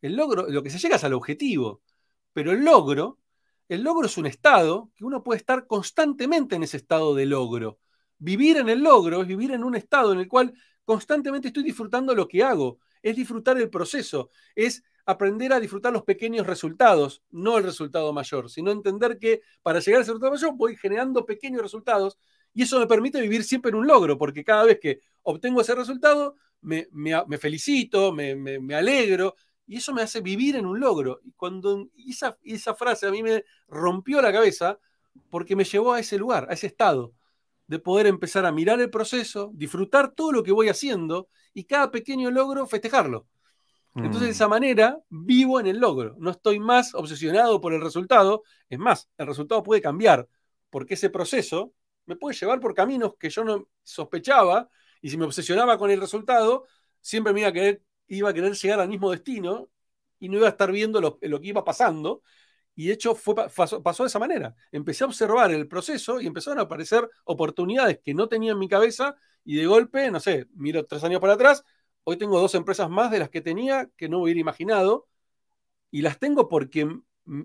el 0.00 0.16
logro, 0.16 0.48
lo 0.48 0.62
que 0.62 0.70
se 0.70 0.78
llega 0.78 0.96
es 0.96 1.04
al 1.04 1.14
objetivo, 1.14 1.82
pero 2.32 2.52
el 2.52 2.64
logro 2.64 3.18
el 3.68 3.82
logro 3.82 4.06
es 4.06 4.18
un 4.18 4.26
estado 4.26 4.90
que 4.94 5.04
uno 5.04 5.22
puede 5.22 5.38
estar 5.38 5.66
constantemente 5.66 6.56
en 6.56 6.62
ese 6.62 6.76
estado 6.76 7.14
de 7.14 7.26
logro. 7.26 7.78
Vivir 8.18 8.56
en 8.58 8.68
el 8.68 8.80
logro 8.80 9.22
es 9.22 9.28
vivir 9.28 9.52
en 9.52 9.64
un 9.64 9.74
estado 9.74 10.12
en 10.12 10.20
el 10.20 10.28
cual 10.28 10.52
constantemente 10.84 11.48
estoy 11.48 11.62
disfrutando 11.62 12.14
lo 12.14 12.28
que 12.28 12.42
hago, 12.42 12.78
es 13.02 13.16
disfrutar 13.16 13.58
el 13.58 13.70
proceso, 13.70 14.30
es 14.54 14.82
aprender 15.06 15.52
a 15.52 15.60
disfrutar 15.60 15.92
los 15.92 16.04
pequeños 16.04 16.46
resultados, 16.46 17.22
no 17.30 17.58
el 17.58 17.64
resultado 17.64 18.12
mayor, 18.12 18.50
sino 18.50 18.70
entender 18.70 19.18
que 19.18 19.42
para 19.62 19.80
llegar 19.80 20.00
al 20.00 20.06
resultado 20.06 20.32
mayor 20.32 20.54
voy 20.54 20.76
generando 20.76 21.26
pequeños 21.26 21.62
resultados 21.62 22.18
y 22.54 22.62
eso 22.62 22.78
me 22.78 22.86
permite 22.86 23.20
vivir 23.20 23.42
siempre 23.44 23.70
en 23.70 23.76
un 23.76 23.86
logro, 23.86 24.18
porque 24.18 24.44
cada 24.44 24.64
vez 24.64 24.78
que 24.80 25.00
obtengo 25.22 25.60
ese 25.60 25.74
resultado 25.74 26.36
me, 26.60 26.86
me, 26.92 27.38
felicito, 27.38 28.12
me 28.12 28.74
alegro, 28.74 29.34
y 29.66 29.76
eso 29.76 29.92
me 29.92 30.02
hace 30.02 30.20
vivir 30.20 30.56
en 30.56 30.66
un 30.66 30.80
logro. 30.80 31.20
Y 31.24 31.32
cuando 31.32 31.88
esa, 32.08 32.36
esa 32.42 32.74
frase 32.74 33.06
a 33.06 33.10
mí 33.10 33.22
me 33.22 33.44
rompió 33.68 34.20
la 34.20 34.32
cabeza, 34.32 34.78
porque 35.30 35.56
me 35.56 35.64
llevó 35.64 35.92
a 35.92 36.00
ese 36.00 36.18
lugar, 36.18 36.46
a 36.50 36.54
ese 36.54 36.66
estado, 36.66 37.14
de 37.66 37.78
poder 37.78 38.06
empezar 38.06 38.44
a 38.44 38.52
mirar 38.52 38.80
el 38.80 38.90
proceso, 38.90 39.50
disfrutar 39.54 40.12
todo 40.12 40.32
lo 40.32 40.42
que 40.42 40.52
voy 40.52 40.68
haciendo 40.68 41.28
y 41.54 41.64
cada 41.64 41.90
pequeño 41.90 42.30
logro 42.30 42.66
festejarlo. 42.66 43.26
Entonces, 43.94 44.22
de 44.22 44.30
esa 44.30 44.48
manera, 44.48 44.98
vivo 45.10 45.60
en 45.60 45.66
el 45.66 45.78
logro. 45.78 46.16
No 46.18 46.30
estoy 46.30 46.58
más 46.58 46.94
obsesionado 46.94 47.60
por 47.60 47.74
el 47.74 47.82
resultado. 47.82 48.42
Es 48.70 48.78
más, 48.78 49.10
el 49.18 49.26
resultado 49.26 49.62
puede 49.62 49.82
cambiar, 49.82 50.28
porque 50.70 50.94
ese 50.94 51.10
proceso 51.10 51.74
me 52.06 52.16
puede 52.16 52.34
llevar 52.34 52.58
por 52.58 52.74
caminos 52.74 53.14
que 53.18 53.28
yo 53.28 53.44
no 53.44 53.68
sospechaba, 53.82 54.70
y 55.02 55.10
si 55.10 55.18
me 55.18 55.26
obsesionaba 55.26 55.76
con 55.76 55.90
el 55.90 56.00
resultado, 56.00 56.64
siempre 57.00 57.34
me 57.34 57.40
iba 57.40 57.50
a 57.50 57.52
querer 57.52 57.82
iba 58.08 58.30
a 58.30 58.34
querer 58.34 58.54
llegar 58.54 58.80
al 58.80 58.88
mismo 58.88 59.10
destino 59.10 59.68
y 60.18 60.28
no 60.28 60.38
iba 60.38 60.46
a 60.46 60.50
estar 60.50 60.70
viendo 60.70 61.00
lo, 61.00 61.18
que 61.18 61.48
iba 61.48 61.64
pasando. 61.64 62.22
Y 62.74 62.86
de 62.86 62.94
hecho 62.94 63.14
fue, 63.14 63.34
pasó, 63.34 63.80
de 63.80 64.06
esa 64.06 64.18
manera. 64.18 64.54
Empecé 64.70 65.04
a 65.04 65.08
observar 65.08 65.50
el 65.50 65.68
proceso 65.68 66.20
y 66.20 66.26
empezaron 66.26 66.58
a 66.58 66.62
aparecer 66.62 67.08
oportunidades 67.24 68.00
que 68.02 68.14
no 68.14 68.28
tenía 68.28 68.52
en 68.52 68.58
mi 68.58 68.68
cabeza 68.68 69.16
y 69.44 69.56
de 69.56 69.66
golpe, 69.66 70.10
no 70.10 70.20
sé, 70.20 70.46
miro 70.54 70.86
tres 70.86 71.02
años 71.04 71.20
para 71.20 71.34
atrás, 71.34 71.64
hoy 72.04 72.16
tengo 72.16 72.40
dos 72.40 72.54
empresas 72.54 72.88
más 72.88 73.10
de 73.10 73.18
las 73.18 73.30
que 73.30 73.40
tenía 73.40 73.90
que 73.96 74.08
no 74.08 74.20
hubiera 74.22 74.40
imaginado 74.40 75.08
y 75.90 76.02
las 76.02 76.18
tengo 76.18 76.48
porque 76.48 76.88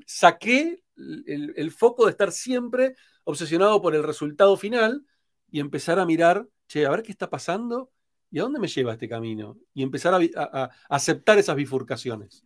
saqué 0.05 0.83
el, 0.95 1.71
foco 1.71 2.05
de 2.05 2.11
estar 2.11 2.31
siempre 2.31 2.95
obsesionado 3.23 3.81
por 3.81 3.95
el 3.95 4.03
resultado 4.03 4.57
final 4.57 5.05
y 5.49 5.59
empezar 5.59 5.99
a 5.99 6.05
mirar, 6.05 6.47
che, 6.67 6.85
a 6.85 6.89
ver 6.89 7.03
qué 7.03 7.11
está 7.11 7.29
pasando 7.29 7.91
y 8.31 8.39
a 8.39 8.43
dónde 8.43 8.59
me 8.59 8.67
lleva 8.67 8.93
este 8.93 9.07
camino 9.07 9.57
y 9.73 9.83
empezar 9.83 10.13
a, 10.35 10.69
aceptar 10.89 11.37
esas 11.37 11.55
bifurcaciones. 11.55 12.43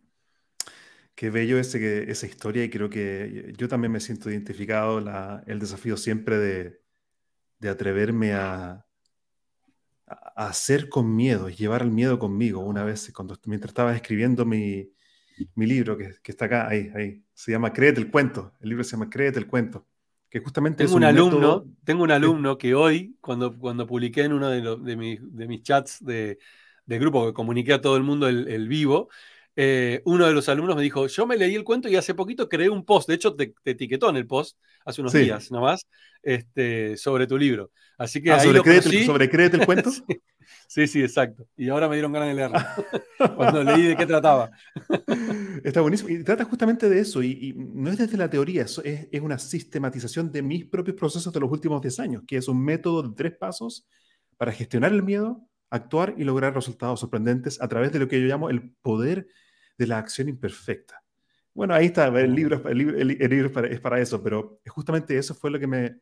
Qué 1.14 1.30
bello 1.30 1.58
ese, 1.58 2.10
esa 2.10 2.26
historia 2.26 2.64
y 2.64 2.70
creo 2.70 2.88
que 2.88 3.52
yo 3.56 3.68
también 3.68 3.92
me 3.92 4.00
siento 4.00 4.30
identificado, 4.30 4.98
el 5.46 5.58
desafío 5.58 5.96
siempre 5.96 6.38
de, 6.38 6.80
de 7.58 7.68
atreverme 7.68 8.34
a, 8.34 8.86
hacer 10.36 10.88
con 10.88 11.14
miedo, 11.14 11.48
llevar 11.48 11.82
el 11.82 11.90
miedo 11.90 12.18
conmigo. 12.18 12.60
Una 12.60 12.84
vez, 12.84 13.10
cuando, 13.14 13.38
mientras 13.46 13.70
estaba 13.70 13.94
escribiendo 13.94 14.44
mi, 14.44 14.92
mi 15.54 15.66
libro, 15.66 15.96
que, 15.96 16.14
que, 16.22 16.32
está 16.32 16.46
acá, 16.46 16.68
ahí, 16.68 16.90
ahí, 16.94 17.24
se 17.32 17.52
llama 17.52 17.72
Créete 17.72 18.00
el 18.00 18.10
cuento. 18.10 18.52
El 18.60 18.70
libro 18.70 18.84
se 18.84 18.92
llama 18.92 19.08
Créete 19.08 19.38
el 19.38 19.46
cuento. 19.46 19.86
Que 20.32 20.40
justamente 20.40 20.82
tengo 20.82 20.96
un, 20.96 21.04
alumno, 21.04 21.66
tengo 21.84 22.04
un 22.04 22.10
alumno 22.10 22.56
que 22.56 22.74
hoy, 22.74 23.18
cuando, 23.20 23.54
cuando 23.58 23.86
publiqué 23.86 24.22
en 24.22 24.32
uno 24.32 24.48
de, 24.48 24.62
de, 24.62 25.18
de 25.20 25.46
mis 25.46 25.62
chats 25.62 26.02
de, 26.02 26.38
de, 26.86 26.98
grupo 26.98 27.26
que 27.26 27.34
comuniqué 27.34 27.74
a 27.74 27.82
todo 27.82 27.98
el 27.98 28.02
mundo 28.02 28.26
el, 28.26 28.48
el 28.48 28.66
vivo, 28.66 29.10
eh, 29.54 30.00
uno 30.06 30.26
de 30.26 30.32
los 30.32 30.48
alumnos 30.48 30.76
me 30.76 30.82
dijo, 30.82 31.06
yo 31.06 31.26
me 31.26 31.36
leí 31.36 31.54
el 31.54 31.64
cuento 31.64 31.88
y 31.88 31.96
hace 31.96 32.14
poquito 32.14 32.48
creé 32.48 32.70
un 32.70 32.84
post, 32.84 33.08
de 33.08 33.14
hecho 33.14 33.34
te, 33.34 33.54
etiquetó 33.64 34.08
en 34.08 34.16
el 34.16 34.26
post 34.26 34.58
hace 34.84 35.00
unos 35.02 35.12
días 35.12 35.50
nomás, 35.50 35.86
este, 36.22 36.96
sobre 36.96 37.26
tu 37.26 37.36
libro. 37.36 37.70
Así 37.98 38.22
que 38.22 38.32
ah, 38.32 38.40
sobre, 38.40 38.62
créete, 38.62 39.04
sobre 39.04 39.28
créete 39.28 39.58
el 39.58 39.66
cuento. 39.66 39.90
sí, 40.68 40.86
sí, 40.86 41.02
exacto. 41.02 41.46
Y 41.56 41.68
ahora 41.68 41.88
me 41.88 41.96
dieron 41.96 42.12
ganas 42.12 42.28
de 42.28 42.34
leerlo, 42.34 42.58
cuando 43.36 43.62
leí 43.62 43.82
de 43.82 43.96
qué 43.96 44.06
trataba. 44.06 44.50
Está 45.62 45.82
buenísimo. 45.82 46.08
Y 46.08 46.24
trata 46.24 46.44
justamente 46.44 46.88
de 46.88 47.00
eso, 47.00 47.22
y, 47.22 47.54
no 47.54 47.90
es 47.90 47.98
desde 47.98 48.16
la 48.16 48.30
teoría, 48.30 48.62
es, 48.62 48.80
es, 48.84 49.20
una 49.20 49.38
sistematización 49.38 50.32
de 50.32 50.42
mis 50.42 50.64
propios 50.64 50.96
procesos 50.96 51.32
de 51.32 51.40
los 51.40 51.50
últimos 51.50 51.82
10 51.82 52.00
años, 52.00 52.22
que 52.26 52.38
es 52.38 52.48
un 52.48 52.64
método 52.64 53.02
de 53.02 53.14
tres 53.14 53.36
pasos 53.36 53.86
para 54.38 54.50
gestionar 54.50 54.92
el 54.92 55.02
miedo, 55.02 55.46
actuar 55.72 56.14
y 56.18 56.24
lograr 56.24 56.54
resultados 56.54 57.00
sorprendentes 57.00 57.60
a 57.60 57.66
través 57.66 57.92
de 57.92 57.98
lo 57.98 58.06
que 58.06 58.20
yo 58.20 58.26
llamo 58.26 58.50
el 58.50 58.70
poder 58.82 59.26
de 59.78 59.86
la 59.86 59.98
acción 59.98 60.28
imperfecta. 60.28 61.02
Bueno, 61.54 61.74
ahí 61.74 61.86
está, 61.86 62.08
el 62.08 62.34
libro, 62.34 62.62
el 62.68 62.78
libro, 62.78 63.64
es, 63.64 63.80
para, 63.80 64.00
eso, 64.00 64.22
pero 64.22 64.60
justamente 64.66 65.16
eso 65.16 65.34
fue 65.34 65.50
lo 65.50 65.58
que 65.58 65.66
me 65.66 65.96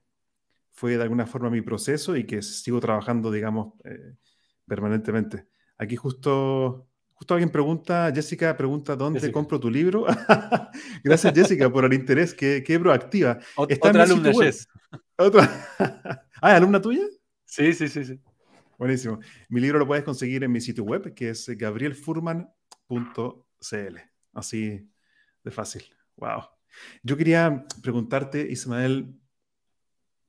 fue 0.72 0.96
de 0.96 1.02
alguna 1.02 1.26
forma 1.26 1.50
mi 1.50 1.62
proceso 1.62 2.16
y 2.16 2.24
que 2.24 2.42
sigo 2.42 2.80
trabajando, 2.80 3.30
digamos, 3.30 3.74
eh, 3.84 4.14
permanentemente. 4.66 5.46
Aquí 5.78 5.94
justo, 5.96 6.88
justo 7.12 7.34
alguien 7.34 7.50
pregunta, 7.50 8.10
Jessica 8.12 8.56
pregunta, 8.56 8.96
¿dónde 8.96 9.30
compro 9.30 9.58
tu 9.58 9.70
libro? 9.70 10.04
Gracias, 11.04 11.32
Jessica, 11.34 11.70
por 11.70 11.84
el 11.84 11.92
interés, 11.92 12.34
qué, 12.34 12.62
qué 12.64 12.78
proactiva. 12.78 13.38
otra 13.56 14.02
alumna, 14.02 14.32
Jess. 14.32 14.68
¿Ah, 16.40 16.56
alumna 16.56 16.80
tuya? 16.80 17.04
Sí, 17.44 17.72
sí, 17.72 17.88
sí, 17.88 18.04
sí. 18.04 18.20
Buenísimo. 18.80 19.20
Mi 19.48 19.60
libro 19.60 19.78
lo 19.78 19.86
puedes 19.86 20.02
conseguir 20.02 20.42
en 20.42 20.50
mi 20.50 20.60
sitio 20.60 20.82
web, 20.82 21.14
que 21.14 21.30
es 21.30 21.46
gabrielfurman.com 21.56 23.44
CL. 23.60 23.98
Así 24.32 24.90
de 25.44 25.50
fácil. 25.50 25.84
Wow. 26.16 26.44
Yo 27.02 27.16
quería 27.16 27.64
preguntarte, 27.82 28.50
Ismael, 28.50 29.14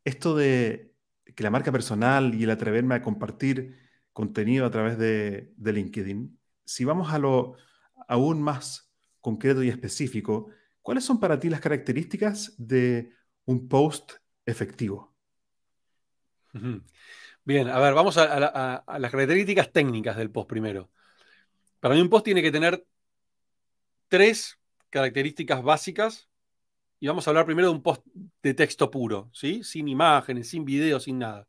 esto 0.03 0.35
de 0.35 0.93
que 1.35 1.43
la 1.43 1.49
marca 1.49 1.71
personal 1.71 2.35
y 2.35 2.43
el 2.43 2.49
atreverme 2.49 2.95
a 2.95 3.01
compartir 3.01 3.77
contenido 4.11 4.65
a 4.65 4.71
través 4.71 4.97
de, 4.97 5.53
LinkedIn, 5.57 6.37
si 6.65 6.83
vamos 6.83 7.13
a 7.13 7.19
lo 7.19 7.55
aún 8.07 8.41
más 8.41 8.93
concreto 9.21 9.63
y 9.63 9.69
específico, 9.69 10.49
¿cuáles 10.81 11.05
son 11.05 11.19
para 11.19 11.39
ti 11.39 11.49
las 11.49 11.61
características 11.61 12.55
de 12.57 13.13
un 13.45 13.67
post 13.69 14.13
efectivo? 14.45 15.15
Bien, 17.43 17.67
a 17.69 17.79
ver, 17.79 17.93
vamos 17.93 18.17
a, 18.17 18.83
las 18.99 19.11
características 19.11 19.71
técnicas 19.71 20.15
del 20.15 20.31
post 20.31 20.47
primero. 20.47 20.91
Para 21.79 21.95
mí 21.95 22.01
un 22.01 22.09
post 22.09 22.25
tiene 22.25 22.41
que 22.41 22.51
tener 22.51 22.85
tres 24.07 24.59
características 24.89 25.63
básicas 25.63 26.29
y 26.99 27.07
vamos 27.07 27.25
a 27.27 27.31
hablar 27.31 27.45
primero 27.45 27.69
de 27.69 27.73
un 27.75 27.81
post 27.81 28.05
de 28.43 28.53
texto 28.53 28.91
puro, 28.91 29.31
¿sí? 29.33 29.63
Sin 29.63 29.87
imágenes, 29.87 30.49
sin 30.49 30.65
videos, 30.65 31.03
sin 31.03 31.17
nada. 31.17 31.47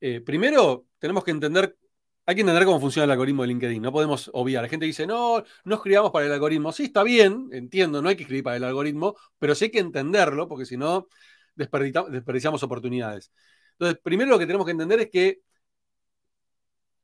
Eh, 0.00 0.20
primero, 0.20 0.86
tenemos 0.98 1.22
que 1.22 1.30
entender, 1.30 1.78
hay 2.26 2.34
que 2.34 2.40
entender 2.40 2.64
cómo 2.64 2.80
funciona 2.80 3.04
el 3.04 3.10
algoritmo 3.12 3.42
de 3.42 3.48
LinkedIn, 3.48 3.82
no 3.82 3.92
podemos 3.92 4.30
obviar. 4.34 4.64
La 4.64 4.68
gente 4.68 4.86
dice, 4.86 5.06
no, 5.06 5.44
no 5.64 5.74
escribamos 5.76 6.10
para 6.10 6.26
el 6.26 6.32
algoritmo. 6.32 6.72
Sí, 6.72 6.84
está 6.84 7.04
bien, 7.04 7.50
entiendo, 7.52 8.02
no 8.02 8.08
hay 8.08 8.16
que 8.16 8.22
escribir 8.24 8.44
para 8.44 8.56
el 8.56 8.64
algoritmo, 8.64 9.14
pero 9.38 9.54
sí 9.54 9.66
hay 9.66 9.70
que 9.70 9.78
entenderlo, 9.78 10.48
porque 10.48 10.66
si 10.66 10.76
no, 10.76 11.08
desperdiciamos 11.54 12.62
oportunidades. 12.64 13.30
Entonces, 13.78 14.00
primero 14.02 14.30
lo 14.30 14.38
que 14.38 14.46
tenemos 14.46 14.64
que 14.64 14.72
entender 14.72 15.00
es 15.00 15.10
que 15.10 15.40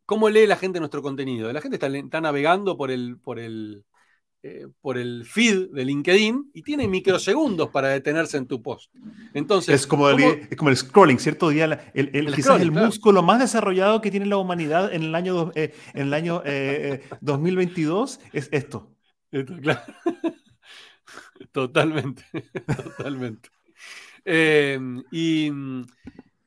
cómo 0.07 0.29
lee 0.29 0.47
la 0.47 0.57
gente 0.57 0.81
nuestro 0.81 1.03
contenido. 1.03 1.53
La 1.53 1.61
gente 1.61 1.77
está, 1.77 1.87
está 1.87 2.21
navegando 2.21 2.77
por 2.77 2.91
el, 2.91 3.19
por 3.19 3.39
el, 3.39 3.85
eh, 4.43 4.69
por 4.81 4.97
el 4.97 5.27
feed 5.27 5.69
de 5.71 5.85
LinkedIn 5.85 6.53
y 6.55 6.63
tiene 6.63 6.89
microsegundos 6.89 7.69
para 7.69 7.89
detenerse 7.89 8.39
en 8.39 8.47
tu 8.47 8.63
post. 8.63 8.91
Entonces, 9.35 9.75
es 9.75 9.87
como, 9.87 10.09
el, 10.09 10.49
como 10.57 10.71
el 10.71 10.79
scrolling, 10.79 11.19
¿cierto? 11.19 11.51
Día, 11.51 11.91
el, 11.93 12.11
el, 12.15 12.35
quizás 12.35 12.59
el 12.59 12.73
músculo 12.73 13.23
más 13.23 13.39
desarrollado 13.39 14.01
que 14.01 14.11
tiene 14.11 14.25
la 14.25 14.39
humanidad 14.39 14.95
en 14.95 15.03
el 15.03 15.15
año, 15.15 15.53
eh, 15.55 15.75
en 15.93 16.07
el 16.07 16.15
año 16.15 16.43
2022 17.21 18.17
eh, 18.17 18.31
es 18.33 18.49
esto. 18.51 18.91
Totalmente, 21.53 22.25
totalmente. 22.97 23.51
y 25.13 25.51
mm, 25.51 25.85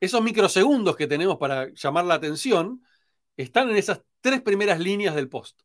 esos 0.05 0.21
microsegundos 0.21 0.95
que 0.95 1.07
tenemos 1.07 1.37
para 1.37 1.69
llamar 1.73 2.05
la 2.05 2.15
atención 2.15 2.83
están 3.37 3.69
en 3.69 3.77
esas 3.77 4.01
tres 4.21 4.41
primeras 4.41 4.79
líneas 4.79 5.15
del 5.15 5.29
post 5.29 5.61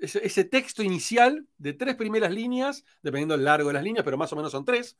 ese, 0.00 0.44
texto 0.44 0.82
inicial 0.82 1.46
de 1.58 1.74
tres 1.74 1.94
primeras 1.94 2.32
líneas, 2.32 2.84
dependiendo 3.02 3.36
del 3.36 3.44
largo 3.44 3.68
de 3.68 3.74
las 3.74 3.82
líneas, 3.82 4.04
pero 4.04 4.16
más 4.16 4.32
o 4.32 4.36
menos 4.36 4.52
son 4.52 4.64
tres, 4.64 4.96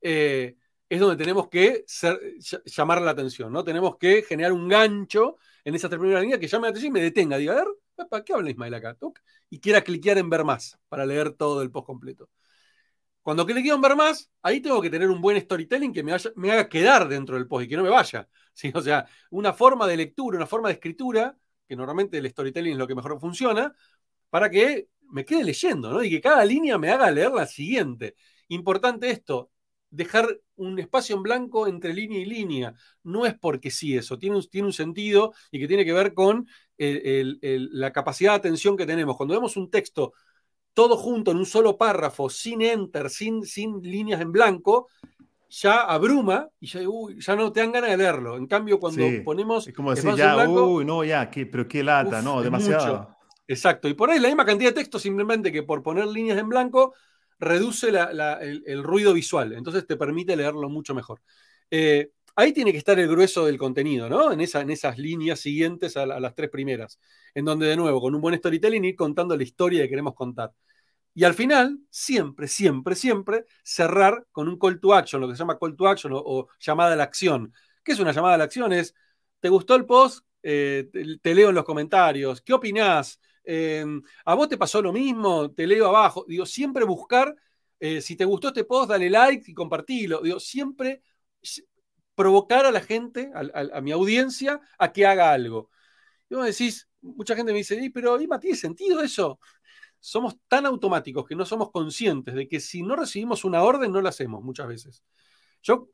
eh, 0.00 0.56
es 0.88 1.00
donde 1.00 1.16
tenemos 1.16 1.48
que 1.48 1.84
llamar 2.64 3.00
la 3.00 3.12
atención, 3.12 3.52
¿no? 3.52 3.62
Tenemos 3.62 3.96
que 3.96 4.22
generar 4.22 4.52
un 4.52 4.68
gancho 4.68 5.36
en 5.64 5.74
esas 5.74 5.88
tres 5.88 6.00
primeras 6.00 6.22
líneas 6.22 6.40
que 6.40 6.48
llame 6.48 6.66
la 6.66 6.70
atención 6.70 6.90
y 6.90 6.94
me 6.94 7.02
detenga, 7.02 7.36
diga, 7.36 7.52
a 7.52 7.56
ver, 7.56 8.08
¿para 8.08 8.24
qué 8.24 8.32
habla 8.32 8.50
Ismael 8.50 8.74
acá? 8.74 8.96
Y 9.50 9.60
quiera 9.60 9.82
cliquear 9.82 10.18
en 10.18 10.28
ver 10.30 10.44
más 10.44 10.78
para 10.88 11.06
leer 11.06 11.32
todo 11.32 11.62
el 11.62 11.70
post 11.70 11.86
completo. 11.86 12.28
Cuando 13.22 13.46
cliqueo 13.46 13.74
en 13.74 13.80
ver 13.80 13.96
más, 13.96 14.30
ahí 14.42 14.60
tengo 14.60 14.80
que 14.80 14.90
tener 14.90 15.10
un 15.10 15.20
buen 15.20 15.40
storytelling 15.40 15.92
que 15.92 16.02
me, 16.02 16.12
haga 16.12 16.68
quedar 16.68 17.08
dentro 17.08 17.36
del 17.36 17.46
post 17.46 17.66
y 17.66 17.68
que 17.68 17.76
no 17.76 17.82
me 17.82 17.90
vaya. 17.90 18.28
O 18.74 18.82
sea, 18.82 19.06
una 19.30 19.52
forma 19.54 19.86
de 19.86 19.96
lectura, 19.96 20.36
una 20.36 20.46
forma 20.46 20.68
de 20.68 20.74
escritura, 20.74 21.36
que 21.66 21.76
normalmente 21.76 22.18
el 22.18 22.28
storytelling 22.28 22.72
es 22.72 22.78
lo 22.78 22.86
que 22.86 22.94
mejor 22.94 23.18
funciona, 23.18 23.74
para 24.28 24.50
que 24.50 24.88
me 25.10 25.24
quede 25.24 25.44
leyendo, 25.44 25.90
¿no? 25.92 26.02
Y 26.02 26.10
que 26.10 26.20
cada 26.20 26.44
línea 26.44 26.76
me 26.76 26.90
haga 26.90 27.10
leer 27.10 27.30
la 27.32 27.46
siguiente. 27.46 28.16
Importante 28.48 29.10
esto, 29.10 29.50
dejar 29.90 30.40
un 30.56 30.78
espacio 30.78 31.16
en 31.16 31.22
blanco 31.22 31.66
entre 31.66 31.94
línea 31.94 32.20
y 32.20 32.24
línea. 32.24 32.74
No 33.02 33.26
es 33.26 33.34
porque 33.38 33.70
sí 33.70 33.96
eso, 33.96 34.18
tiene 34.18 34.36
un 34.36 34.72
sentido 34.72 35.32
y 35.50 35.58
que 35.58 35.68
tiene 35.68 35.84
que 35.84 35.92
ver 35.92 36.14
con 36.14 36.46
la 36.78 37.92
capacidad 37.92 38.32
de 38.32 38.36
atención 38.36 38.76
que 38.76 38.86
tenemos. 38.86 39.16
Cuando 39.16 39.34
vemos 39.34 39.56
un 39.56 39.70
texto 39.70 40.12
todo 40.74 40.96
junto 40.96 41.30
en 41.30 41.38
un 41.38 41.46
solo 41.46 41.76
párrafo, 41.76 42.30
sin 42.30 42.62
enter, 42.62 43.10
sin, 43.10 43.44
sin 43.44 43.80
líneas 43.82 44.20
en 44.20 44.32
blanco, 44.32 44.88
ya 45.48 45.80
abruma 45.80 46.48
y 46.60 46.68
ya, 46.68 46.80
ya 47.18 47.36
no 47.36 47.52
te 47.52 47.60
dan 47.60 47.72
ganas 47.72 47.90
de 47.90 47.96
leerlo. 47.96 48.36
En 48.36 48.46
cambio, 48.46 48.78
cuando 48.78 49.04
ponemos. 49.24 49.66
Es 49.66 49.74
como 49.74 49.90
decir, 49.94 50.14
ya, 50.14 50.48
uy, 50.48 50.84
no, 50.84 51.04
ya, 51.04 51.30
pero 51.30 51.66
qué 51.66 51.82
lata, 51.82 52.22
no, 52.22 52.40
demasiado. 52.42 53.16
Exacto. 53.48 53.88
Y 53.88 53.94
por 53.94 54.10
ahí 54.10 54.20
la 54.20 54.28
misma 54.28 54.46
cantidad 54.46 54.70
de 54.70 54.76
texto, 54.76 54.98
simplemente 55.00 55.50
que 55.50 55.64
por 55.64 55.82
poner 55.82 56.06
líneas 56.06 56.38
en 56.38 56.48
blanco, 56.48 56.94
reduce 57.40 57.88
el, 57.88 58.82
ruido 58.84 59.12
visual. 59.12 59.52
Entonces 59.54 59.86
te 59.86 59.96
permite 59.96 60.36
leerlo 60.36 60.68
mucho 60.68 60.94
mejor. 60.94 61.20
Eh, 61.68 62.10
ahí 62.40 62.52
tiene 62.52 62.72
que 62.72 62.78
estar 62.78 62.98
el 62.98 63.08
grueso 63.08 63.44
del 63.44 63.58
contenido, 63.58 64.08
¿no? 64.08 64.32
En, 64.32 64.40
esa, 64.40 64.60
en 64.62 64.70
esas 64.70 64.98
líneas 64.98 65.40
siguientes 65.40 65.96
a, 65.96 66.06
las 66.06 66.34
tres 66.34 66.50
primeras. 66.50 66.98
En 67.34 67.44
donde, 67.44 67.66
de 67.66 67.76
nuevo, 67.76 68.00
con 68.00 68.14
un 68.14 68.20
buen 68.20 68.36
storytelling, 68.36 68.84
ir 68.84 68.96
contando 68.96 69.36
la 69.36 69.42
historia 69.42 69.82
que 69.82 69.90
queremos 69.90 70.14
contar. 70.14 70.52
Y 71.14 71.24
al 71.24 71.34
final, 71.34 71.78
siempre, 71.90 72.48
siempre, 72.48 72.94
siempre, 72.94 73.44
cerrar 73.62 74.26
con 74.32 74.48
un 74.48 74.58
call 74.58 74.80
to 74.80 74.94
action, 74.94 75.20
lo 75.20 75.28
que 75.28 75.34
se 75.34 75.40
llama 75.40 75.58
call 75.58 75.76
to 75.76 75.88
action 75.88 76.12
o, 76.14 76.48
llamada 76.60 76.94
a 76.94 76.96
la 76.96 77.04
acción. 77.04 77.52
¿Qué 77.82 77.92
es 77.92 77.98
una 78.00 78.12
llamada 78.12 78.34
a 78.34 78.38
la 78.38 78.44
acción? 78.44 78.72
Es, 78.72 78.94
¿te 79.40 79.48
gustó 79.48 79.74
el 79.74 79.86
post? 79.86 80.24
Eh, 80.42 80.88
te, 81.22 81.34
leo 81.34 81.50
en 81.50 81.54
los 81.54 81.64
comentarios. 81.64 82.40
¿Qué 82.42 82.52
opinás? 82.54 83.20
em, 83.44 84.02
a 84.24 84.34
vos 84.34 84.48
te 84.48 84.56
pasó 84.58 84.80
lo 84.82 84.92
mismo, 84.92 85.50
te 85.52 85.66
leo 85.66 85.88
abajo. 85.88 86.24
Digo, 86.28 86.46
siempre 86.46 86.84
buscar, 86.84 87.34
eh, 87.80 88.00
si 88.00 88.16
te 88.16 88.24
gustó 88.24 88.48
este 88.48 88.64
post, 88.64 88.90
dale 88.90 89.10
like 89.10 89.50
y 89.50 89.54
compartilo. 89.54 90.20
Digo, 90.22 90.38
siempre 90.40 91.02
provocar 92.14 92.66
a 92.66 92.70
la 92.70 92.80
gente, 92.80 93.30
a, 93.34 93.80
mi 93.80 93.92
audiencia, 93.92 94.60
a 94.78 94.92
que 94.92 95.06
haga 95.06 95.32
algo. 95.32 95.70
Y 96.28 96.34
vos 96.34 96.46
decís, 96.46 96.88
mucha 97.00 97.34
gente 97.34 97.52
me 97.52 97.58
dice, 97.58 97.90
pero 97.92 98.20
Ima, 98.20 98.38
¿tiene 98.38 98.56
sentido 98.56 99.02
eso? 99.02 99.40
Somos 99.98 100.36
tan 100.48 100.66
automáticos 100.66 101.26
que 101.26 101.34
no 101.34 101.44
somos 101.44 101.70
conscientes 101.70 102.34
de 102.34 102.48
que 102.48 102.60
si 102.60 102.82
no 102.82 102.96
recibimos 102.96 103.44
una 103.44 103.62
orden, 103.62 103.92
no 103.92 104.00
la 104.00 104.10
hacemos 104.10 104.42
muchas 104.42 104.68
veces. 104.68 105.04
Yo 105.62 105.90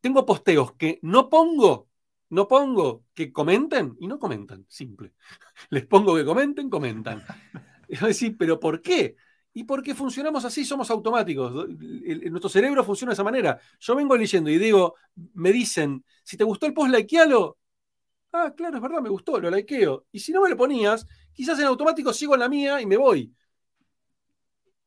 tengo 0.00 0.26
posteos 0.26 0.72
que 0.74 0.98
no 1.02 1.28
pongo, 1.28 1.88
no 2.30 2.46
pongo 2.46 3.04
que 3.14 3.32
comenten 3.32 3.96
y 4.00 4.06
no 4.06 4.18
comentan, 4.18 4.66
simple. 4.68 5.14
Les 5.70 5.86
pongo 5.86 6.14
que 6.16 6.24
comenten, 6.24 6.70
comentan. 6.70 7.24
Y 7.86 7.98
decir, 7.98 8.36
¿pero 8.38 8.58
por 8.58 8.80
qué? 8.80 9.14
Y 9.56 9.64
porque 9.64 9.94
funcionamos 9.94 10.44
así, 10.44 10.64
somos 10.64 10.90
automáticos. 10.90 11.68
nuestro 11.68 12.50
cerebro 12.50 12.82
funciona 12.82 13.10
de 13.10 13.14
esa 13.14 13.22
manera. 13.22 13.58
Yo 13.78 13.94
vengo 13.94 14.16
leyendo 14.16 14.50
y 14.50 14.58
digo, 14.58 14.96
me 15.34 15.52
dicen, 15.52 16.04
si 16.24 16.36
te 16.36 16.42
gustó 16.42 16.66
el 16.66 16.74
post, 16.74 16.92
likealo. 16.92 17.56
Ah, 18.32 18.52
claro, 18.56 18.76
es 18.76 18.82
verdad, 18.82 19.00
me 19.00 19.08
gustó, 19.10 19.38
lo 19.38 19.48
likeo. 19.50 20.06
Y 20.10 20.18
si 20.18 20.32
no 20.32 20.42
me 20.42 20.50
lo 20.50 20.56
ponías, 20.56 21.06
quizás 21.32 21.56
en 21.60 21.66
automático 21.66 22.12
sigo 22.12 22.34
en 22.34 22.40
la 22.40 22.48
mía 22.48 22.80
y 22.80 22.86
me 22.86 22.96
voy. 22.96 23.32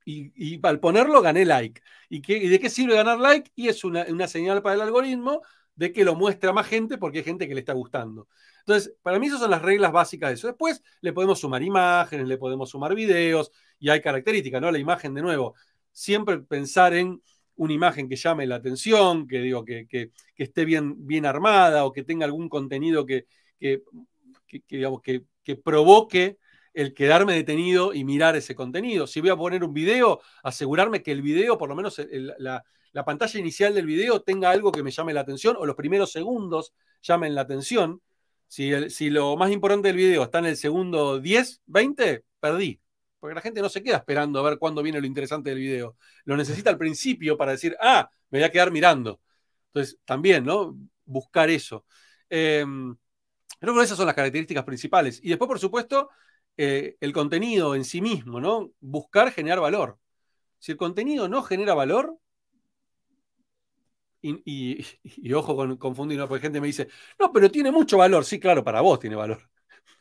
Y, 0.03 0.59
al 0.65 0.79
ponerlo 0.81 1.21
gané 1.21 1.45
like. 1.45 1.81
¿Y, 2.09 2.19
de 2.49 2.59
qué 2.59 2.69
sirve 2.69 2.95
ganar 2.95 3.19
like? 3.19 3.51
Y 3.55 3.69
es 3.69 3.85
una, 3.85 4.05
una 4.09 4.27
señal 4.27 4.61
para 4.61 4.75
el 4.75 4.81
algoritmo 4.81 5.41
de 5.75 5.93
que 5.93 6.03
lo 6.03 6.15
muestra 6.15 6.51
más 6.51 6.67
gente 6.67 6.97
porque 6.97 7.19
hay 7.19 7.23
gente 7.23 7.47
que 7.47 7.53
le 7.53 7.61
está 7.61 7.73
gustando. 7.73 8.27
Entonces, 8.67 8.93
para 9.01 9.17
mí 9.17 9.27
esas 9.27 9.39
son 9.39 9.49
las 9.49 9.61
reglas 9.61 9.93
básicas 9.93 10.29
de 10.29 10.33
eso. 10.33 10.47
Después 10.47 10.83
le 10.99 11.13
podemos 11.13 11.39
sumar 11.39 11.63
imágenes, 11.63 12.27
le 12.27 12.37
podemos 12.37 12.69
sumar 12.69 12.93
videos 12.95 13.49
y 13.79 13.87
hay 13.87 14.01
características, 14.01 14.61
¿no? 14.61 14.69
La 14.69 14.77
imagen, 14.77 15.13
de 15.13 15.21
nuevo, 15.21 15.55
siempre 15.93 16.39
pensar 16.39 16.93
en 16.93 17.21
una 17.55 17.71
imagen 17.71 18.09
que 18.09 18.17
llame 18.17 18.45
la 18.45 18.55
atención, 18.55 19.25
que 19.25 19.39
digo, 19.39 19.63
que, 19.63 20.11
esté 20.35 20.65
bien, 20.65 21.07
bien 21.07 21.25
armada 21.25 21.85
o 21.85 21.93
que 21.93 22.03
tenga 22.03 22.25
algún 22.25 22.49
contenido 22.49 23.05
que, 23.05 23.25
que, 23.57 23.83
digamos, 24.67 25.01
que, 25.01 25.23
provoque 25.63 26.37
el 26.73 26.93
quedarme 26.93 27.35
detenido 27.35 27.93
y 27.93 28.03
mirar 28.03 28.35
ese 28.35 28.53
contenido. 28.53 29.07
Si 29.07 29.21
voy 29.21 29.29
a 29.29 29.37
poner 29.37 29.63
un 29.63 29.73
video, 29.73 30.19
asegurarme 30.43 31.01
que 31.01 31.13
el 31.13 31.21
video, 31.21 31.57
por 31.57 31.69
lo 31.69 31.75
menos 31.75 32.01
la, 32.11 32.65
la, 32.91 33.05
pantalla 33.05 33.39
inicial 33.39 33.73
del 33.73 33.85
video, 33.85 34.23
tenga 34.23 34.49
algo 34.49 34.73
que 34.73 34.83
me 34.83 34.91
llame 34.91 35.13
la 35.13 35.21
atención 35.21 35.55
o 35.57 35.65
los 35.65 35.77
primeros 35.77 36.11
segundos 36.11 36.73
llamen 37.01 37.33
la 37.33 37.41
atención. 37.41 38.01
Si, 38.47 39.09
lo 39.09 39.35
más 39.37 39.51
importante 39.51 39.89
del 39.89 39.97
video 39.97 40.23
está 40.23 40.39
en 40.39 40.45
el 40.45 40.57
segundo 40.57 41.19
10, 41.19 41.61
20, 41.65 42.23
perdí. 42.39 42.81
Porque 43.19 43.35
la 43.35 43.41
gente 43.41 43.61
no 43.61 43.69
se 43.69 43.83
queda 43.83 43.97
esperando 43.97 44.39
a 44.39 44.49
ver 44.49 44.57
cuándo 44.59 44.81
viene 44.83 45.01
lo 45.01 45.07
interesante 45.07 45.49
del 45.49 45.59
video. 45.59 45.97
Lo 46.25 46.37
necesita 46.37 46.69
al 46.69 46.77
principio 46.77 47.35
para 47.37 47.51
decir, 47.51 47.75
ah, 47.81 48.09
me 48.29 48.39
voy 48.39 48.45
a 48.45 48.51
quedar 48.51 48.71
mirando. 48.71 49.19
Entonces, 49.67 49.99
también, 50.05 50.45
¿no? 50.45 50.77
Buscar 51.05 51.49
eso. 51.49 51.85
Em, 52.29 52.95
creo 53.59 53.75
que 53.75 53.83
esas 53.83 53.97
son 53.97 54.05
las 54.05 54.15
características 54.15 54.63
principales. 54.63 55.19
Y 55.23 55.29
después, 55.29 55.47
por 55.47 55.59
supuesto, 55.59 56.09
eh, 56.57 56.97
el 57.01 57.13
contenido 57.13 57.75
en 57.75 57.85
sí 57.85 58.01
mismo, 58.01 58.39
¿no? 58.39 58.71
Buscar 58.79 59.31
generar 59.31 59.59
valor. 59.59 59.99
Si 60.59 60.71
el 60.71 60.77
contenido 60.77 61.27
no 61.27 61.43
genera 61.43 61.73
valor, 61.73 62.17
y, 64.21 65.33
ojo 65.33 65.55
con 65.55 65.77
confundir, 65.77 66.19
porque 66.27 66.41
gente 66.41 66.61
me 66.61 66.67
dice, 66.67 66.87
no, 67.19 67.31
pero 67.31 67.49
tiene 67.51 67.71
mucho 67.71 67.97
valor. 67.97 68.25
Sí, 68.25 68.39
claro, 68.39 68.63
para 68.63 68.81
vos 68.81 68.99
tiene 68.99 69.15
valor, 69.15 69.39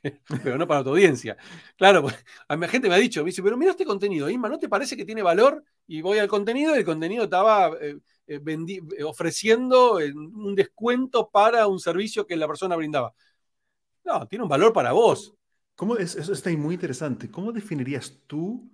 pero 0.42 0.58
no 0.58 0.66
para 0.66 0.82
tu 0.82 0.90
audiencia. 0.90 1.36
Claro, 1.76 2.02
pues, 2.02 2.24
a 2.48 2.56
mi 2.56 2.66
gente 2.68 2.88
me 2.88 2.94
ha 2.94 2.98
dicho, 2.98 3.20
me 3.22 3.30
dice, 3.30 3.42
pero 3.42 3.56
mira 3.56 3.72
este 3.72 3.84
contenido, 3.84 4.28
Isma, 4.30 4.48
¿no 4.48 4.58
te 4.58 4.68
parece 4.68 4.96
que 4.96 5.04
tiene 5.04 5.22
valor? 5.22 5.64
Y 5.86 6.00
voy 6.00 6.18
al 6.18 6.28
contenido 6.28 6.74
y 6.74 6.78
el 6.78 6.84
contenido 6.84 7.24
estaba 7.24 7.70
eh, 7.80 7.98
eh, 8.26 8.40
eh, 8.46 9.04
ofreciendo 9.04 9.96
un 9.96 10.54
descuento 10.54 11.30
para 11.30 11.66
un 11.66 11.78
servicio 11.78 12.26
que 12.26 12.36
la 12.36 12.46
persona 12.46 12.76
brindaba. 12.76 13.14
No, 14.04 14.26
tiene 14.26 14.44
un 14.44 14.48
valor 14.48 14.72
para 14.72 14.92
vos. 14.92 15.34
¿Cómo 15.74 15.96
es, 15.96 16.16
eso 16.16 16.32
está 16.32 16.50
muy 16.50 16.74
interesante. 16.74 17.30
¿Cómo 17.30 17.52
definirías 17.52 18.20
tú 18.26 18.70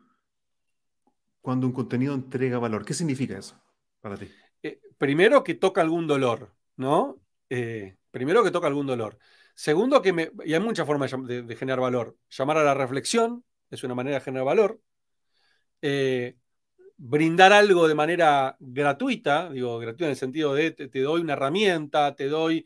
cuando 1.41 1.67
un 1.67 1.73
contenido 1.73 2.15
entrega 2.15 2.59
valor? 2.59 2.85
¿Qué 2.85 2.95
significa 2.95 3.39
eso 3.39 3.61
para 4.01 4.17
ti? 4.17 4.29
Eh, 4.63 4.81
primero 4.99 5.43
que 5.45 5.55
toca 5.55 5.81
algún 5.81 6.07
dolor, 6.07 6.55
¿no? 6.77 7.21
Eh, 7.51 7.97
primero 8.11 8.43
que 8.45 8.51
toca 8.51 8.67
algún 8.69 8.87
dolor. 8.87 9.19
Segundo 9.55 10.01
que 10.03 10.13
me, 10.13 10.31
y 10.45 10.55
hay 10.55 10.61
muchas 10.61 10.87
formas 10.87 11.11
de, 11.27 11.57
generar 11.57 11.81
valor. 11.81 12.17
Llamar 12.31 12.59
a 12.59 12.65
la 12.65 12.75
reflexión 12.75 13.45
es 13.71 13.83
una 13.85 13.95
manera 13.95 14.19
de 14.19 14.25
generar 14.25 14.47
valor. 14.47 14.81
Eh, 15.83 16.37
brindar 16.97 17.53
algo 17.53 17.89
de 17.89 17.95
manera 17.95 18.57
gratuita, 18.61 19.51
digo, 19.51 19.79
gratuita 19.79 20.05
en 20.07 20.11
el 20.11 20.17
sentido 20.17 20.55
de 20.55 20.71
te, 20.71 21.01
doy 21.01 21.21
una 21.21 21.33
herramienta, 21.35 22.15
te 22.15 22.29
doy 22.29 22.65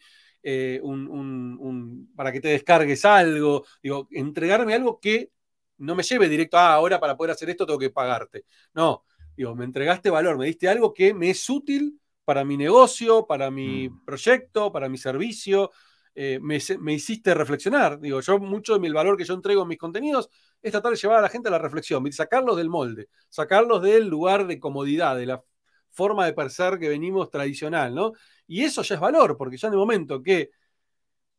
un, 0.83 2.13
para 2.15 2.31
que 2.31 2.41
te 2.41 2.49
descargues 2.49 3.05
algo, 3.05 3.65
digo, 3.83 4.09
entregarme 4.13 4.75
algo 4.75 5.01
que 5.01 5.31
no 5.79 5.95
me 5.95 6.03
lleve 6.03 6.29
directo, 6.29 6.59
ah, 6.59 6.75
ahora 6.75 7.01
para 7.01 7.17
poder 7.17 7.33
hacer 7.33 7.51
esto 7.51 7.67
tengo 7.67 7.79
que 7.79 7.91
pagarte. 7.91 8.45
No, 8.75 9.06
Digo, 9.37 9.55
me 9.55 9.65
entregaste 9.65 10.11
valor, 10.11 10.39
me 10.39 10.47
diste 10.47 10.69
algo 10.69 10.95
que 10.95 11.13
me 11.13 11.31
es 11.31 11.49
útil 11.51 12.01
para 12.25 12.45
mi 12.45 12.57
negocio, 12.57 13.27
para 13.27 13.51
mi 13.51 13.89
mm. 13.89 14.05
proyecto, 14.05 14.73
para 14.73 14.89
mi 14.89 14.99
servicio. 14.99 15.71
Eh, 16.19 16.41
me, 16.41 16.57
hiciste 16.95 17.35
reflexionar. 17.35 18.01
Digo, 18.01 18.21
yo 18.21 18.39
mucho 18.39 18.79
del 18.79 18.95
valor 18.95 19.19
que 19.19 19.25
yo 19.25 19.35
entrego 19.35 19.63
en 19.63 19.69
mis 19.69 19.79
contenidos 19.79 20.31
es 20.63 20.73
tratar 20.73 20.93
de 20.93 20.97
llevar 20.97 21.19
a 21.19 21.23
la 21.23 21.29
gente 21.29 21.49
a 21.49 21.53
la 21.53 21.59
reflexión, 21.59 22.11
sacarlos 22.11 22.57
del 22.57 22.71
molde, 22.71 23.09
sacarlos 23.29 23.83
del 23.83 24.09
lugar 24.09 24.47
de 24.47 24.59
comodidad, 24.59 25.17
de 25.17 25.27
la 25.27 25.45
forma 25.91 26.25
de 26.25 26.33
pensar 26.33 26.79
que 26.79 26.89
venimos 26.89 27.31
tradicional, 27.31 27.95
¿no? 27.95 28.13
Y 28.47 28.65
eso 28.65 28.83
ya 28.83 28.95
es 28.95 29.01
valor, 29.01 29.37
porque 29.37 29.59
ya 29.59 29.69
en 29.69 29.75
el 29.75 29.79
momento 29.79 30.23
que 30.23 30.51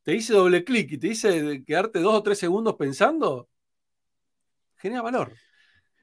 te 0.04 0.14
hice 0.14 0.34
doble 0.34 0.64
clic 0.64 0.92
y 0.92 0.98
te 0.98 1.08
hice 1.08 1.64
quedarte 1.66 2.00
dos 2.00 2.14
o 2.16 2.24
tres 2.24 2.38
segundos 2.40 2.76
pensando, 2.76 3.50
genera 4.78 5.02
valor. 5.02 5.34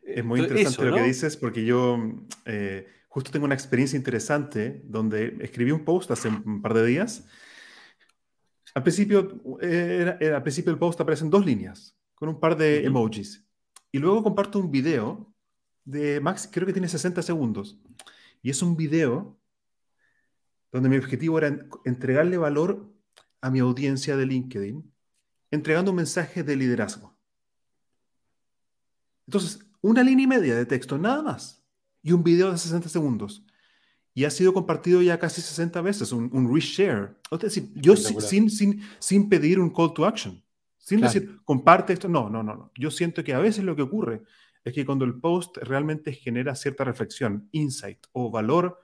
Es 0.05 0.25
muy 0.25 0.41
interesante 0.41 0.85
lo 0.85 0.95
que 0.95 1.03
dices 1.03 1.37
porque 1.37 1.65
yo 1.65 1.99
eh, 2.45 2.87
justo 3.09 3.31
tengo 3.31 3.47
una 3.47 3.55
experiencia 3.55 3.97
interesante 3.97 4.83
donde 4.85 5.39
escribí 5.41 5.71
un 5.71 5.85
post 5.85 6.11
hace 6.11 6.29
un 6.29 6.61
par 6.61 6.75
de 6.75 6.85
días. 6.85 7.27
Al 8.75 8.83
principio, 8.83 9.41
al 9.61 10.43
principio 10.43 10.73
del 10.73 10.79
post 10.79 11.01
aparecen 11.01 11.31
dos 11.31 11.47
líneas 11.47 11.97
con 12.15 12.29
un 12.29 12.41
par 12.41 12.57
de 12.57 12.85
emojis. 12.85 13.47
Y 13.93 13.99
luego 13.99 14.23
comparto 14.23 14.59
un 14.59 14.71
video 14.71 15.33
de 15.85 16.21
Max, 16.21 16.49
creo 16.51 16.67
que 16.67 16.73
tiene 16.73 16.89
60 16.89 17.23
segundos. 17.23 17.79
Y 18.43 18.51
es 18.51 18.63
un 18.63 18.77
video 18.77 19.39
donde 20.73 20.89
mi 20.89 20.97
objetivo 20.97 21.39
era 21.39 21.57
entregarle 21.85 22.37
valor 22.37 22.93
a 23.41 23.51
mi 23.51 23.61
audiencia 23.61 24.17
de 24.17 24.27
LinkedIn, 24.27 24.93
entregando 25.51 25.93
un 25.93 25.99
mensaje 25.99 26.43
de 26.43 26.57
liderazgo. 26.57 27.17
Entonces, 29.27 29.61
una 29.85 30.03
línea 30.03 30.25
y 30.25 30.27
media 30.27 30.55
de 30.55 30.65
texto, 30.65 30.97
nada 30.97 31.23
más. 31.23 31.63
Y 32.03 32.13
un 32.13 32.25
video 32.25 32.51
de 32.51 32.57
60 32.57 32.89
segundos. 32.89 33.45
Y 34.15 34.25
ha 34.25 34.31
sido 34.31 34.55
compartido 34.55 35.03
ya 35.03 35.19
casi 35.19 35.43
60 35.43 35.81
veces, 35.83 36.11
un, 36.13 36.55
reshare. 36.55 37.17
Es 37.31 37.39
decir, 37.39 37.71
yo 37.75 37.95
sin, 37.95 38.49
sin, 38.49 38.81
sin 38.99 39.29
pedir 39.29 39.61
un 39.61 39.69
call 39.69 39.93
to 39.93 40.07
action, 40.07 40.43
sin 40.79 41.03
decir, 41.03 41.39
comparte 41.45 41.93
esto. 41.93 42.09
No, 42.09 42.31
no, 42.31 42.43
no, 42.43 42.55
no. 42.55 42.73
Yo 42.79 42.91
siento 42.91 43.23
que 43.23 43.35
a 43.35 43.39
veces 43.39 43.63
lo 43.63 43.77
que 43.77 43.83
ocurre 43.83 44.23
es 44.65 44.73
que 44.73 44.87
cuando 44.87 45.05
el 45.05 45.21
post 45.21 45.59
realmente 45.59 46.13
genera 46.13 46.55
cierta 46.55 46.85
reflexión, 46.85 47.49
insight 47.53 48.07
o 48.13 48.31
valor 48.31 48.81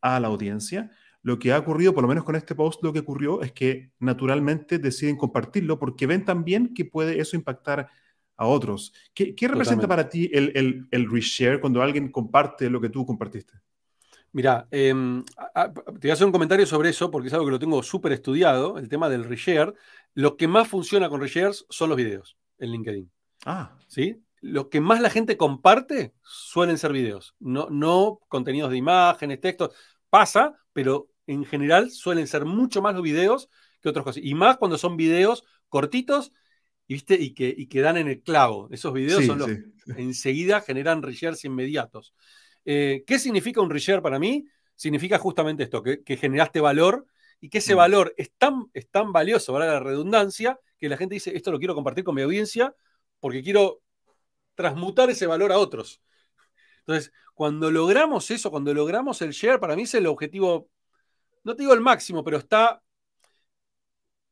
a 0.00 0.20
la 0.20 0.28
audiencia, 0.28 0.92
lo 1.22 1.40
que 1.40 1.52
ha 1.52 1.58
ocurrido, 1.58 1.92
por 1.92 2.02
lo 2.02 2.08
menos 2.08 2.22
con 2.22 2.36
este 2.36 2.54
post, 2.54 2.84
lo 2.84 2.92
que 2.92 3.00
ocurrió 3.00 3.42
es 3.42 3.50
que 3.50 3.90
naturalmente 3.98 4.78
deciden 4.78 5.16
compartirlo 5.16 5.80
porque 5.80 6.06
ven 6.06 6.24
también 6.24 6.72
que 6.72 6.84
puede 6.84 7.18
eso 7.18 7.34
impactar 7.34 7.88
a 8.36 8.46
otros. 8.46 8.92
¿Qué, 9.14 9.34
representa 9.40 9.88
para 9.88 10.08
ti 10.08 10.30
el, 10.32 10.86
el, 10.90 11.10
reshare 11.10 11.60
cuando 11.60 11.82
alguien 11.82 12.10
comparte 12.10 12.68
lo 12.70 12.80
que 12.80 12.90
tú 12.90 13.06
compartiste? 13.06 13.54
Mira, 14.32 14.68
em, 14.70 15.24
te 15.24 15.98
voy 16.02 16.10
a 16.10 16.12
hacer 16.12 16.26
un 16.26 16.32
comentario 16.32 16.66
sobre 16.66 16.90
eso 16.90 17.10
porque 17.10 17.28
es 17.28 17.34
algo 17.34 17.46
que 17.46 17.52
lo 17.52 17.58
tengo 17.58 17.82
súper 17.82 18.12
estudiado, 18.12 18.78
el 18.78 18.88
tema 18.88 19.08
del 19.08 19.24
reshare. 19.24 19.72
Lo 20.14 20.36
que 20.36 20.48
más 20.48 20.68
funciona 20.68 21.08
con 21.08 21.20
reshares 21.20 21.64
son 21.70 21.88
los 21.88 21.96
videos 21.96 22.36
en 22.58 22.70
LinkedIn. 22.70 23.10
Ah. 23.46 23.76
¿Sí? 23.86 24.22
Lo 24.42 24.68
que 24.68 24.80
más 24.80 25.00
la 25.00 25.10
gente 25.10 25.36
comparte 25.36 26.14
suelen 26.22 26.78
ser 26.78 26.92
videos, 26.92 27.34
no, 27.40 27.68
no 27.70 28.20
contenidos 28.28 28.70
de 28.70 28.76
imágenes, 28.76 29.40
textos. 29.40 29.74
Pasa, 30.10 30.62
pero 30.72 31.08
en 31.26 31.44
general 31.44 31.90
suelen 31.90 32.26
ser 32.26 32.44
mucho 32.44 32.82
más 32.82 32.94
los 32.94 33.02
videos 33.02 33.48
que 33.80 33.88
otras 33.88 34.04
cosas. 34.04 34.22
Y 34.22 34.34
más 34.34 34.58
cuando 34.58 34.78
son 34.78 34.96
videos 34.96 35.44
cortitos 35.68 36.32
y, 36.86 36.94
¿viste? 36.94 37.14
y, 37.14 37.34
que, 37.34 37.52
y 37.56 37.66
que 37.66 37.80
dan 37.80 37.96
en 37.96 38.08
el 38.08 38.22
clavo. 38.22 38.68
Esos 38.70 38.92
videos 38.92 39.24
son 39.24 39.38
los 39.38 39.50
enseguida 39.96 40.60
generan 40.60 41.02
reshares 41.02 41.44
inmediatos. 41.44 42.14
Eh, 42.64 43.04
¿Qué 43.06 43.18
significa 43.18 43.60
un 43.60 43.70
reshare 43.70 44.02
para 44.02 44.18
mí? 44.18 44.46
Significa 44.74 45.18
justamente 45.18 45.62
esto, 45.62 45.82
que, 45.82 46.16
generaste 46.16 46.60
valor 46.60 47.06
y 47.40 47.48
que 47.48 47.58
ese 47.58 47.74
mm. 47.74 47.78
valor 47.78 48.14
es 48.16 48.32
tan, 48.36 48.66
es 48.74 48.90
tan 48.90 49.12
valioso, 49.12 49.52
para 49.52 49.66
la 49.66 49.80
redundancia, 49.80 50.58
que 50.78 50.88
la 50.88 50.96
gente 50.96 51.14
dice, 51.14 51.36
esto 51.36 51.52
lo 51.52 51.58
quiero 51.58 51.74
compartir 51.74 52.04
con 52.04 52.14
mi 52.14 52.22
audiencia 52.22 52.74
porque 53.20 53.42
quiero 53.42 53.82
transmutar 54.54 55.08
ese 55.10 55.26
valor 55.26 55.52
a 55.52 55.58
otros. 55.58 56.02
Entonces, 56.80 57.12
cuando 57.34 57.70
logramos 57.70 58.30
eso, 58.30 58.50
cuando 58.50 58.72
logramos 58.74 59.22
el 59.22 59.30
share, 59.30 59.60
para 59.60 59.76
mí 59.76 59.82
es 59.82 59.94
el 59.94 60.06
objetivo, 60.06 60.68
no 61.44 61.54
te 61.54 61.62
digo 61.62 61.74
el 61.74 61.80
máximo, 61.80 62.24
pero 62.24 62.38
está, 62.38 62.82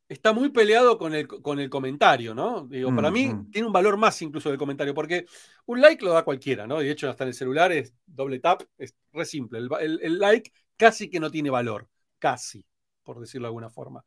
está 0.09 0.33
muy 0.33 0.51
peleado 0.51 0.99
con 0.99 1.15
el, 1.15 1.27
con 1.27 1.59
el 1.59 1.71
comentario, 1.71 2.35
¿no? 2.35 2.67
Digo, 2.67 2.95
para 2.95 3.11
mí 3.11 3.33
tiene 3.51 3.67
un 3.67 3.73
valor 3.73 3.97
más 3.97 4.21
incluso 4.23 4.49
del 4.49 4.59
comentario, 4.59 4.95
porque 4.95 5.27
un 5.67 5.81
like 5.81 6.05
lo 6.05 6.13
da 6.13 6.25
cualquiera, 6.25 6.67
¿no? 6.67 6.79
De 6.79 6.91
hecho, 6.91 7.09
hasta 7.09 7.25
en 7.25 7.29
el 7.29 7.35
celular 7.35 7.73
es 7.73 7.95
doble 8.07 8.39
tap, 8.39 8.63
es 8.77 8.95
re 9.13 9.25
simple. 9.25 9.61
el 9.81 10.19
like 10.19 10.53
casi 10.77 11.09
que 11.09 11.21
no 11.21 11.31
tiene 11.31 11.51
valor, 11.51 11.89
casi, 12.19 12.65
por 13.03 13.21
decirlo 13.21 13.47
de 13.47 13.49
alguna 13.49 13.71
forma. 13.71 14.05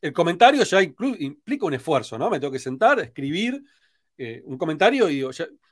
El 0.00 0.12
comentario 0.12 0.62
ya 0.62 0.82
implica 0.82 1.66
un 1.66 1.74
esfuerzo, 1.74 2.18
¿no? 2.18 2.30
Me 2.30 2.38
tengo 2.38 2.52
que 2.52 2.58
sentar, 2.58 3.00
escribir 3.00 3.62
eh, 4.16 4.42
un 4.44 4.56
comentario, 4.56 5.10
y 5.10 5.24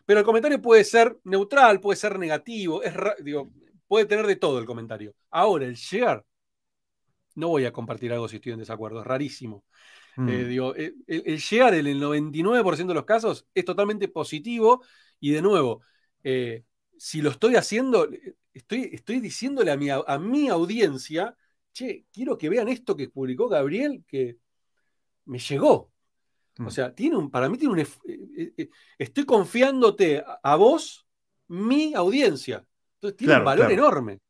pero 0.05 0.21
el 0.21 0.27
comentario 0.27 0.61
puede 0.61 0.85
ser 0.85 1.17
neutral, 1.25 1.81
puede 1.81 1.97
ser 1.97 2.19
negativo, 2.19 2.83
es, 2.83 2.95
digo, 3.23 3.51
puede 3.87 4.07
tener 4.07 4.27
de 4.27 4.37
todo 4.37 4.59
el 4.59 4.67
comentario. 4.67 5.15
Ahora, 5.31 5.67
el 5.67 5.75
share, 5.75 6.25
no 7.37 7.49
voy 7.49 7.65
a 7.65 7.73
compartir 7.73 8.13
algo 8.13 8.29
si 8.29 8.37
estoy 8.37 8.53
en 8.53 8.59
desacuerdo, 8.59 9.01
es 9.01 9.07
rarísimo. 9.07 9.65
Eh, 10.17 10.21
mm. 10.21 10.49
digo, 10.49 10.75
eh, 10.77 10.95
el, 11.07 11.39
share 11.39 11.75
en 11.75 11.87
el 11.87 12.01
99% 12.01 12.87
de 12.87 12.95
los 12.95 13.05
casos 13.05 13.47
es 13.55 13.65
totalmente 13.65 14.09
positivo 14.09 14.83
y 15.21 15.31
de 15.31 15.43
nuevo, 15.43 15.83
si 16.99 17.23
lo 17.23 17.31
estoy 17.31 17.57
haciendo, 17.57 18.09
estoy, 18.53 18.91
estoy 18.93 19.21
diciéndole 19.21 19.71
a 19.71 19.77
mi, 19.77 19.91
a 19.91 20.19
mi 20.19 20.49
audiencia 20.49 21.37
che, 21.77 22.07
quiero 22.11 22.39
que 22.39 22.49
vean 22.49 22.69
esto 22.69 22.97
que 22.97 23.11
publicó 23.11 23.49
Gabriel, 23.49 24.03
que 24.09 24.39
me 25.27 25.39
llegó. 25.39 25.93
O 26.59 26.63
mm. 26.63 26.71
sea, 26.71 26.95
tiene 26.95 27.17
un, 27.17 27.31
para 27.31 27.51
mí 27.51 27.59
tiene 27.59 27.75
un... 27.75 27.81
Eh, 27.81 27.87
eh, 28.39 28.53
eh, 28.57 28.71
estoy 28.99 29.27
confiándote 29.27 30.25
a, 30.43 30.57
vos, 30.57 31.07
mi 31.49 31.93
audiencia. 31.93 32.67
Entonces 32.95 33.19
tiene 33.19 33.37
un 33.37 33.45
valor 33.45 33.71
enorme. 33.71 34.21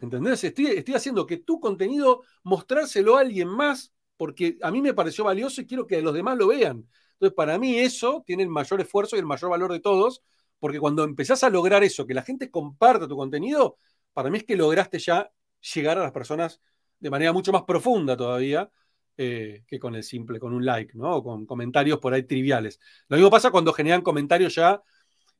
¿Entendés? 0.00 0.42
Estoy, 0.44 0.84
haciendo 0.94 1.26
que 1.26 1.38
tu 1.38 1.60
contenido 1.60 2.22
mostrárselo 2.42 3.16
a 3.16 3.20
alguien 3.20 3.48
más 3.48 3.92
porque 4.16 4.58
a 4.62 4.70
mí 4.70 4.82
me 4.82 4.94
pareció 4.94 5.24
valioso 5.24 5.60
y 5.62 5.66
quiero 5.66 5.86
que 5.86 6.02
los 6.02 6.14
demás 6.14 6.36
lo 6.36 6.48
vean. 6.48 6.86
Entonces, 7.12 7.34
para 7.34 7.58
mí 7.58 7.78
eso 7.78 8.22
tiene 8.26 8.42
el 8.42 8.48
mayor 8.50 8.80
esfuerzo 8.80 9.16
y 9.16 9.18
el 9.18 9.26
mayor 9.26 9.50
valor 9.50 9.72
de 9.72 9.80
todos, 9.80 10.22
porque 10.58 10.78
cuando 10.78 11.04
empezás 11.04 11.42
a 11.44 11.50
lograr 11.50 11.82
eso, 11.84 12.06
que 12.06 12.14
la 12.14 12.22
gente 12.22 12.50
comparta 12.50 13.08
tu 13.08 13.16
contenido, 13.16 13.78
para 14.12 14.30
mí 14.30 14.38
es 14.38 14.44
que 14.44 14.56
lograste 14.56 14.98
ya 14.98 15.30
llegar 15.74 15.98
a 15.98 16.02
las 16.02 16.12
personas 16.12 16.60
de 16.98 17.10
manera 17.10 17.32
mucho 17.32 17.52
más 17.52 17.62
profunda 17.62 18.16
todavía 18.16 18.70
eh, 19.22 19.64
que 19.66 19.78
con 19.78 19.94
el 19.94 20.02
simple, 20.02 20.40
con 20.40 20.54
un 20.54 20.64
like, 20.64 20.96
¿no? 20.96 21.16
O 21.16 21.22
con 21.22 21.44
comentarios 21.44 21.98
por 21.98 22.14
ahí 22.14 22.22
triviales. 22.22 22.80
Lo 23.08 23.16
mismo 23.18 23.30
pasa 23.30 23.50
cuando 23.50 23.72
generan 23.72 24.00
comentarios 24.00 24.54
ya 24.54 24.82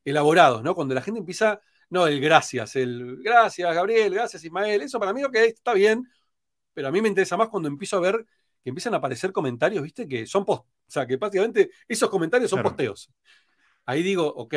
elaborados, 0.04 0.62
¿no? 0.62 0.74
Cuando 0.74 0.94
la 0.94 1.00
gente 1.00 1.20
empieza, 1.20 1.62
no, 1.91 2.07
el 2.07 2.20
gracias, 2.20 2.76
el 2.76 3.18
gracias 3.22 3.74
Gabriel, 3.74 4.14
gracias 4.14 4.45
Ismael, 4.45 4.82
eso 4.82 4.99
para 4.99 5.12
mí 5.12 5.22
que 5.32 5.45
está 5.47 5.74
bien, 5.74 6.09
pero 6.72 6.88
a 6.88 6.91
mí 6.91 7.03
me 7.03 7.09
interesa 7.09 7.36
más 7.36 7.49
cuando 7.49 7.68
empiezo 7.68 7.97
a 7.97 8.01
ver 8.01 8.24
que 8.62 8.70
empiezan 8.70 8.95
a 8.95 8.99
aparecer 8.99 9.32
comentarios, 9.32 9.82
¿viste? 9.82 10.07
Que 10.07 10.26
son 10.26 10.45
post, 10.45 10.64
o 10.64 10.91
sea, 10.91 11.07
que 11.07 11.18
prácticamente 11.18 11.70
esos 11.88 12.11
comentarios 12.11 12.51
son 12.51 12.62
posteos. 12.62 13.11
Ahí 13.86 14.03
digo, 14.03 14.26
ok, 14.26 14.55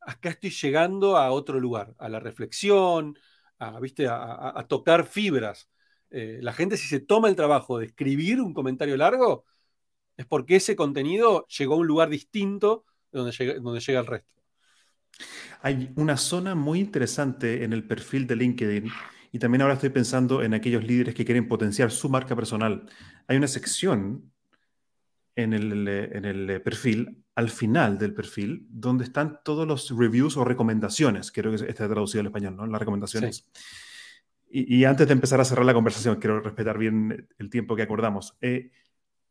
acá 0.00 0.30
estoy 0.30 0.50
llegando 0.50 1.16
a 1.16 1.30
otro 1.30 1.60
lugar, 1.60 1.94
a 1.98 2.08
la 2.08 2.20
reflexión, 2.20 3.18
a, 3.58 3.78
¿viste? 3.80 4.06
a 4.08 4.64
tocar 4.68 5.06
fibras. 5.06 5.68
Eh, 6.10 6.38
la 6.40 6.52
gente 6.52 6.76
si 6.76 6.88
se 6.88 7.00
toma 7.00 7.28
el 7.28 7.36
trabajo 7.36 7.78
de 7.78 7.86
escribir 7.86 8.40
un 8.40 8.54
comentario 8.54 8.96
largo, 8.96 9.44
es 10.16 10.26
porque 10.26 10.56
ese 10.56 10.76
contenido 10.76 11.46
llegó 11.48 11.74
a 11.74 11.78
un 11.78 11.86
lugar 11.86 12.08
distinto 12.08 12.84
de 13.12 13.18
donde 13.18 13.32
llega, 13.32 13.54
donde 13.60 13.80
llega 13.80 14.00
el 14.00 14.06
resto. 14.06 14.35
Hay 15.62 15.92
una 15.96 16.16
zona 16.16 16.54
muy 16.54 16.80
interesante 16.80 17.64
en 17.64 17.72
el 17.72 17.84
perfil 17.84 18.26
de 18.26 18.36
LinkedIn 18.36 18.90
y 19.32 19.38
también 19.38 19.62
ahora 19.62 19.74
estoy 19.74 19.90
pensando 19.90 20.42
en 20.42 20.54
aquellos 20.54 20.84
líderes 20.84 21.14
que 21.14 21.24
quieren 21.24 21.48
potenciar 21.48 21.90
su 21.90 22.08
marca 22.08 22.36
personal. 22.36 22.86
Hay 23.26 23.36
una 23.36 23.48
sección 23.48 24.32
en 25.34 25.52
el, 25.52 25.88
en 25.88 26.24
el 26.24 26.62
perfil, 26.62 27.24
al 27.34 27.50
final 27.50 27.98
del 27.98 28.14
perfil, 28.14 28.66
donde 28.70 29.04
están 29.04 29.40
todos 29.44 29.66
los 29.66 29.90
reviews 29.90 30.36
o 30.36 30.44
recomendaciones. 30.44 31.30
Creo 31.30 31.54
que 31.54 31.68
está 31.68 31.86
traducido 31.86 32.20
al 32.20 32.26
español, 32.26 32.56
¿no? 32.56 32.66
Las 32.66 32.80
recomendaciones. 32.80 33.46
Y, 34.48 34.84
antes 34.84 35.06
de 35.06 35.12
empezar 35.12 35.40
a 35.40 35.44
cerrar 35.44 35.66
la 35.66 35.74
conversación, 35.74 36.16
quiero 36.16 36.40
respetar 36.40 36.78
bien 36.78 37.28
el 37.38 37.50
tiempo 37.50 37.76
que 37.76 37.82
acordamos. 37.82 38.36
Eh, 38.40 38.70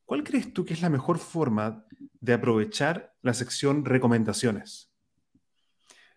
¿Cuál 0.04 0.24
crees 0.24 0.54
tú 0.54 0.66
que 0.66 0.74
es 0.74 0.82
la 0.82 0.90
mejor 0.90 1.18
forma 1.18 1.86
de 2.20 2.34
aprovechar 2.34 3.16
la 3.24 3.34
sección 3.34 3.86
recomendaciones? 3.86 4.92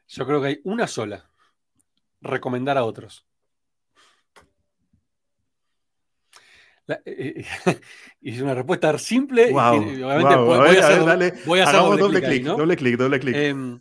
Yo 0.08 0.26
creo 0.26 0.40
que 0.40 0.48
hay 0.48 0.60
una 0.64 0.86
sola. 0.86 1.30
Recomendar 2.20 2.76
a 2.78 2.84
otros. 2.84 3.26
y 8.20 8.30
es 8.30 8.40
una 8.40 8.54
respuesta 8.54 8.96
simple. 8.98 9.52
Wow, 9.52 9.76
obviamente 9.76 10.36
voy, 10.36 10.76
a 10.76 10.86
hacer, 10.86 11.34
voy 11.44 11.60
a 11.60 11.64
hacer 11.64 11.80
doble, 11.98 12.22
clic, 12.22 12.44
doble 12.44 12.76
clic, 12.76 12.96
doble 12.96 13.20
clic. 13.20 13.36
Em, 13.36 13.78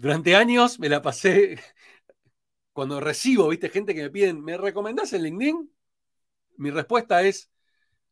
durante 0.00 0.34
años 0.34 0.80
me 0.80 0.88
la 0.88 1.00
pasé 1.00 1.60
cuando 2.72 3.00
recibo, 3.00 3.48
viste, 3.48 3.68
gente 3.68 3.94
que 3.94 4.02
me 4.02 4.10
piden, 4.10 4.42
¿me 4.42 4.56
recomendás 4.56 5.12
en 5.12 5.22
LinkedIn? 5.22 5.70
Mi 6.56 6.70
respuesta 6.70 7.22
es, 7.22 7.50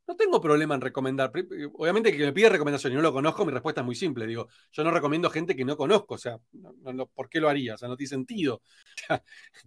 no 0.09 0.17
tengo 0.17 0.41
problema 0.41 0.75
en 0.75 0.81
recomendar. 0.81 1.31
Obviamente 1.75 2.17
que 2.17 2.25
me 2.25 2.33
pide 2.33 2.49
recomendación 2.49 2.95
y 2.95 2.97
no 2.97 3.03
lo 3.03 3.13
conozco, 3.13 3.45
mi 3.45 3.53
respuesta 3.53 3.83
es 3.83 3.85
muy 3.85 3.95
simple. 3.95 4.27
Digo, 4.27 4.49
yo 4.73 4.83
no 4.83 4.91
recomiendo 4.91 5.29
gente 5.29 5.55
que 5.55 5.67
no 5.67 5.77
conozco, 5.77 6.15
o 6.15 6.19
sea, 6.19 6.39
¿por 7.15 7.29
qué 7.29 7.41
lo 7.41 7.49
haría? 7.49 7.75
O 7.75 7.79
sea, 7.79 7.89
no 7.89 7.97
tiene 7.97 8.09
sentido. 8.09 8.63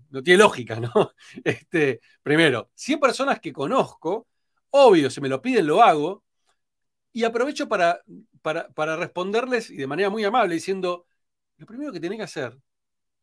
no 0.09 0.23
tiene 0.23 0.39
lógica, 0.39 0.79
¿no? 0.79 0.91
Este, 1.43 2.01
primero, 2.23 2.71
100 2.73 2.99
personas 2.99 3.39
que 3.39 3.53
conozco, 3.53 4.27
obvio, 4.71 5.09
si 5.11 5.21
me 5.21 5.29
lo 5.29 5.41
piden, 5.41 5.67
lo 5.67 5.83
hago. 5.83 6.23
Y 7.13 7.23
aprovecho 7.23 7.67
para, 7.67 8.01
para, 8.41 8.69
para 8.69 8.95
responderles 8.95 9.69
y 9.69 9.77
de 9.77 9.87
manera 9.87 10.09
muy 10.09 10.23
amable 10.23 10.55
diciendo, 10.55 11.05
lo 11.57 11.65
primero 11.67 11.91
que 11.91 11.99
tenés 11.99 12.17
que 12.17 12.23
hacer 12.23 12.57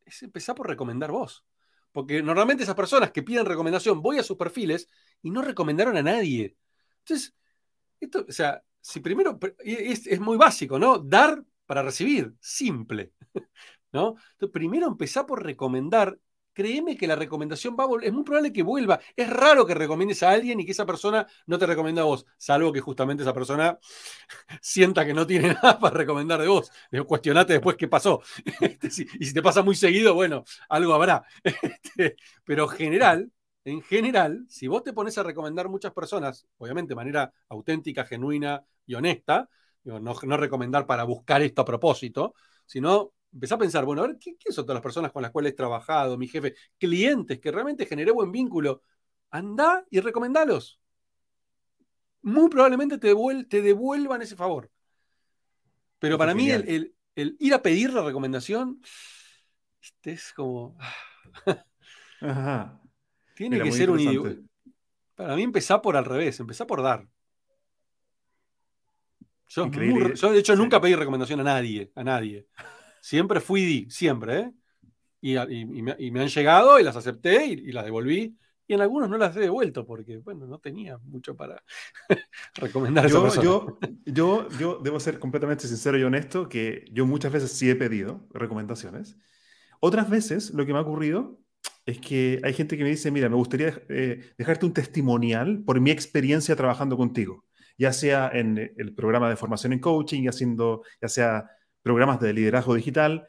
es 0.05 0.23
empezar 0.23 0.55
por 0.55 0.67
recomendar 0.67 1.11
vos. 1.11 1.45
Porque 1.91 2.21
normalmente 2.23 2.63
esas 2.63 2.75
personas 2.75 3.11
que 3.11 3.23
piden 3.23 3.45
recomendación, 3.45 4.01
voy 4.01 4.19
a 4.19 4.23
sus 4.23 4.37
perfiles 4.37 4.89
y 5.21 5.31
no 5.31 5.41
recomendaron 5.41 5.97
a 5.97 6.03
nadie. 6.03 6.55
Entonces, 7.09 7.35
esto, 7.99 8.25
o 8.27 8.31
sea, 8.31 8.63
si 8.81 8.99
primero, 8.99 9.39
es, 9.59 10.19
muy 10.19 10.37
básico, 10.37 10.79
¿no? 10.79 10.99
Dar 10.99 11.43
para 11.65 11.83
recibir, 11.83 12.33
simple, 12.39 13.13
¿no? 13.91 14.15
Entonces, 14.33 14.53
primero 14.53 14.87
empezar 14.87 15.25
por 15.25 15.43
recomendar 15.43 16.17
créeme 16.59 16.97
que 16.97 17.07
la 17.07 17.15
recomendación 17.15 17.77
va 17.79 17.85
a 17.85 17.87
volver. 17.87 18.07
Es 18.07 18.13
muy 18.13 18.23
probable 18.23 18.51
que 18.51 18.63
vuelva. 18.63 18.99
Es 19.15 19.29
raro 19.29 19.65
que 19.65 19.73
recomiendes 19.73 20.23
a 20.23 20.31
alguien 20.31 20.59
y 20.59 20.65
que 20.65 20.73
esa 20.73 20.85
persona 20.85 21.25
no 21.45 21.57
te 21.57 21.65
recomienda 21.65 22.01
a 22.01 22.05
vos, 22.05 22.25
salvo 22.37 22.73
que 22.73 22.81
justamente 22.81 23.23
esa 23.23 23.33
persona 23.33 23.79
sienta 24.61 25.05
que 25.05 25.13
no 25.13 25.25
tiene 25.25 25.53
nada 25.53 25.79
para 25.79 25.95
recomendar 25.95 26.41
de 26.41 26.49
vos. 26.49 26.69
Cuestionate 27.07 27.53
después 27.53 27.77
qué 27.77 27.87
pasó. 27.87 28.21
Este, 28.59 28.87
y 29.19 29.25
si 29.25 29.33
te 29.33 29.41
pasa 29.41 29.61
muy 29.63 29.75
seguido, 29.75 30.13
bueno, 30.13 30.43
algo 30.67 30.93
habrá. 30.93 31.23
Este, 31.43 32.17
pero 32.43 32.67
general, 32.67 33.31
en 33.69 33.81
general, 33.81 34.45
si 34.47 34.67
vos 34.67 34.83
te 34.83 34.93
pones 34.93 35.17
a 35.17 35.23
recomendar 35.23 35.69
muchas 35.69 35.93
personas, 35.93 36.47
obviamente 36.57 36.89
de 36.91 36.95
manera 36.95 37.33
auténtica, 37.49 38.05
genuina 38.05 38.63
y 38.85 38.95
honesta, 38.95 39.49
no, 39.83 39.99
no 39.99 40.37
recomendar 40.37 40.85
para 40.85 41.03
buscar 41.03 41.41
esto 41.41 41.61
a 41.61 41.65
propósito, 41.65 42.33
sino 42.65 43.13
empecé 43.31 43.53
a 43.53 43.57
pensar, 43.57 43.85
bueno, 43.85 44.03
a 44.03 44.07
ver, 44.07 44.17
¿qué, 44.19 44.35
son 44.51 44.65
todas 44.65 44.75
las 44.75 44.83
personas 44.83 45.11
con 45.11 45.21
las 45.21 45.31
cuales 45.31 45.53
he 45.53 45.55
trabajado, 45.55 46.17
mi 46.17 46.27
jefe, 46.27 46.55
clientes 46.77 47.39
que 47.39 47.51
realmente 47.51 47.85
generé 47.85 48.11
buen 48.11 48.31
vínculo? 48.31 48.81
Anda 49.31 49.85
y 49.89 49.99
recomendalos. 49.99 50.79
Muy 52.21 52.49
probablemente 52.49 52.97
te, 52.97 53.15
te 53.47 53.61
devuelvan 53.61 54.21
ese 54.21 54.35
favor. 54.35 54.69
Pero 55.99 56.17
para 56.17 56.33
mí 56.33 56.49
el, 56.49 56.93
ir 57.15 57.53
a 57.53 57.61
pedir 57.61 57.93
la 57.93 58.03
recomendación, 58.03 58.81
este 59.81 60.13
es 60.13 60.33
como... 60.33 60.77
Tiene 63.39 63.61
que 63.61 63.71
ser 63.71 63.89
un... 63.89 64.49
Para 65.15 65.33
mí 65.37 65.43
empezar 65.43 65.81
por 65.81 65.95
al 65.95 66.03
revés, 66.03 66.37
empezar 66.41 66.67
por 66.67 66.83
dar. 66.83 67.07
Yo, 69.47 69.69
de 69.69 70.39
hecho 70.39 70.57
nunca 70.57 70.81
pedí 70.81 70.93
recomendación 70.93 71.39
a 71.39 71.43
nadie, 71.43 71.89
a 71.95 72.03
nadie. 72.03 72.47
Siempre 72.99 73.39
fui 73.39 73.63
di, 73.63 73.89
siempre, 73.89 74.39
¿eh? 74.39 74.53
Y, 75.21 75.35
me, 76.11 76.21
han 76.21 76.27
llegado 76.27 76.81
y 76.81 76.83
las 76.83 76.97
acepté 76.97 77.45
y, 77.45 77.71
las 77.71 77.85
devolví. 77.85 78.37
Y 78.67 78.73
en 78.73 78.81
algunos 78.81 79.09
no 79.09 79.17
las 79.17 79.33
he 79.37 79.39
devuelto 79.39 79.85
porque, 79.85 80.17
bueno, 80.17 80.45
no 80.45 80.59
tenía 80.59 80.97
mucho 80.97 81.37
para 81.37 81.63
recomendar 82.55 83.07
yo, 83.07 83.41
yo, 83.41 83.79
yo, 84.05 84.49
yo 84.59 84.79
debo 84.83 84.99
ser 84.99 85.17
completamente 85.17 85.65
sincero 85.65 85.97
y 85.97 86.03
honesto 86.03 86.49
que 86.49 86.83
yo 86.91 87.05
muchas 87.05 87.31
veces 87.31 87.53
sí 87.53 87.69
he 87.69 87.75
pedido 87.77 88.27
recomendaciones. 88.33 89.17
Otras 89.79 90.09
veces 90.09 90.53
lo 90.53 90.65
que 90.65 90.73
me 90.73 90.79
ha 90.79 90.81
ocurrido 90.81 91.39
es 91.89 91.99
que 91.99 92.39
hay 92.43 92.53
gente 92.53 92.77
que 92.77 92.83
me 92.83 92.89
dice, 92.89 93.09
mira, 93.11 93.29
me 93.29 93.35
gustaría 93.35 93.81
eh, 93.89 94.31
dejarte 94.37 94.65
un 94.65 94.73
testimonial 94.73 95.63
por 95.65 95.79
mi 95.81 95.91
experiencia 95.91 96.55
trabajando 96.55 96.95
contigo. 96.97 97.45
ya 97.77 97.93
sea 97.93 98.29
en 98.33 98.73
el 98.75 98.93
programa 98.93 99.29
de 99.29 99.37
formación 99.37 99.71
en 99.71 99.79
coaching, 99.79 100.23
ya 100.23 101.07
sea 101.07 101.49
programas 101.81 102.19
de 102.19 102.33
liderazgo 102.33 102.75
digital. 102.75 103.25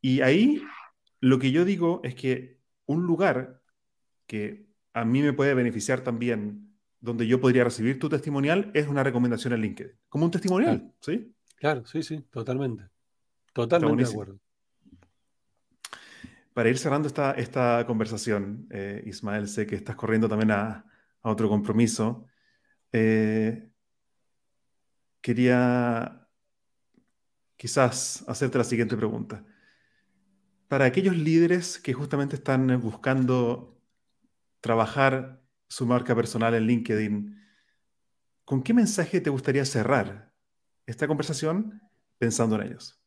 Y 0.00 0.22
ahí 0.22 0.62
lo 1.20 1.38
que 1.38 1.52
yo 1.52 1.66
digo 1.66 2.00
es 2.02 2.14
que 2.14 2.58
un 2.86 3.04
lugar 3.04 3.60
que 4.26 4.66
a 4.94 5.04
mí 5.04 5.22
me 5.22 5.34
puede 5.34 5.54
beneficiar 5.54 6.00
también, 6.00 6.74
donde 6.98 7.26
yo 7.26 7.40
podría 7.40 7.64
recibir 7.64 7.98
tu 7.98 8.08
testimonial, 8.08 8.70
es 8.74 8.88
una 8.88 9.04
recomendación 9.04 9.52
en 9.52 9.60
LinkedIn. 9.60 9.92
Como 10.08 10.24
un 10.24 10.30
testimonial, 10.30 10.92
¿sí? 11.00 11.34
Claro, 11.56 11.84
sí, 11.84 12.02
sí, 12.02 12.22
totalmente. 12.30 12.84
Totalmente 13.52 14.04
de 14.04 14.10
acuerdo. 14.10 14.40
Para 16.52 16.68
ir 16.68 16.78
cerrando 16.78 17.06
esta, 17.06 17.32
esta 17.32 17.84
conversación, 17.86 18.66
eh, 18.70 19.02
Ismael, 19.06 19.48
sé 19.48 19.66
que 19.66 19.76
estás 19.76 19.96
corriendo 19.96 20.28
también 20.28 20.50
a, 20.50 20.84
otro 21.22 21.48
compromiso. 21.48 22.26
Eh, 22.92 23.70
quería 25.20 26.26
quizás 27.56 28.24
hacerte 28.26 28.58
la 28.58 28.64
siguiente 28.64 28.96
pregunta. 28.96 29.44
Para 30.66 30.86
aquellos 30.86 31.16
líderes 31.16 31.78
que 31.78 31.92
justamente 31.92 32.36
están 32.36 32.80
buscando 32.80 33.78
trabajar 34.60 35.42
su 35.68 35.86
marca 35.86 36.14
personal 36.14 36.54
en 36.54 36.66
LinkedIn, 36.66 37.44
¿con 38.44 38.62
qué 38.62 38.72
mensaje 38.72 39.20
te 39.20 39.30
gustaría 39.30 39.64
cerrar 39.64 40.32
esta 40.86 41.06
conversación 41.06 41.82
pensando 42.18 42.56
en 42.56 42.68
ellos? 42.68 42.99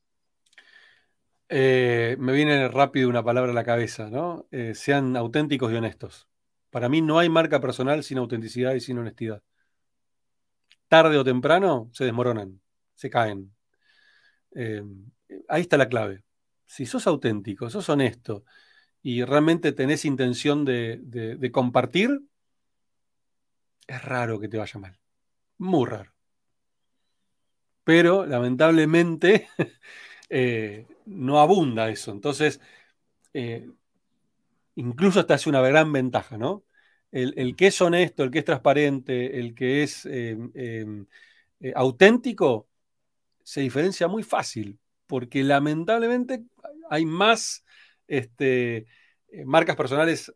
Eh, 1.49 2.15
me 2.19 2.33
viene 2.33 2.67
rápido 2.67 3.09
una 3.09 3.23
palabra 3.23 3.51
a 3.51 3.55
la 3.55 3.63
cabeza, 3.63 4.09
¿no? 4.09 4.47
Eh, 4.51 4.73
sean 4.75 5.15
auténticos 5.15 5.71
y 5.71 5.75
honestos. 5.75 6.27
Para 6.69 6.89
mí 6.89 7.01
no 7.01 7.19
hay 7.19 7.29
marca 7.29 7.59
personal 7.59 8.03
sin 8.03 8.17
autenticidad 8.17 8.73
y 8.73 8.79
sin 8.79 8.97
honestidad. 8.97 9.43
Tarde 10.87 11.17
o 11.17 11.23
temprano 11.23 11.89
se 11.93 12.05
desmoronan, 12.05 12.61
se 12.95 13.09
caen. 13.09 13.53
Eh, 14.55 14.83
ahí 15.49 15.61
está 15.61 15.77
la 15.77 15.89
clave. 15.89 16.23
Si 16.65 16.85
sos 16.85 17.07
auténtico, 17.07 17.69
sos 17.69 17.89
honesto 17.89 18.43
y 19.01 19.23
realmente 19.23 19.71
tenés 19.73 20.05
intención 20.05 20.65
de, 20.65 21.49
compartir, 21.51 22.21
es 23.87 24.03
raro 24.03 24.39
que 24.39 24.47
te 24.47 24.57
vaya 24.57 24.79
mal. 24.79 24.97
Muy 25.57 25.87
raro. 25.89 26.11
Pero 27.83 28.25
lamentablemente 28.25 29.49
eh, 30.35 30.87
no 31.05 31.39
abunda 31.39 31.89
eso. 31.89 32.11
Entonces, 32.11 32.59
eh, 33.33 33.69
incluso 34.75 35.19
hasta 35.19 35.35
hace 35.35 35.49
una 35.49 35.61
gran 35.61 35.91
ventaja, 35.93 36.37
¿no? 36.37 36.63
El, 37.11 37.55
que 37.55 37.67
es 37.67 37.79
honesto, 37.81 38.23
el 38.23 38.31
que 38.31 38.39
es 38.39 38.45
transparente, 38.45 39.39
el 39.39 39.53
que 39.53 39.83
es 39.83 40.07
auténtico, 41.75 42.67
se 43.43 43.61
diferencia 43.61 44.07
muy 44.07 44.23
fácil, 44.23 44.79
porque 45.05 45.43
lamentablemente 45.43 46.43
hay 46.89 47.05
más 47.05 47.63
este, 48.07 48.87
eh, 49.29 49.45
marcas 49.45 49.75
personales 49.75 50.33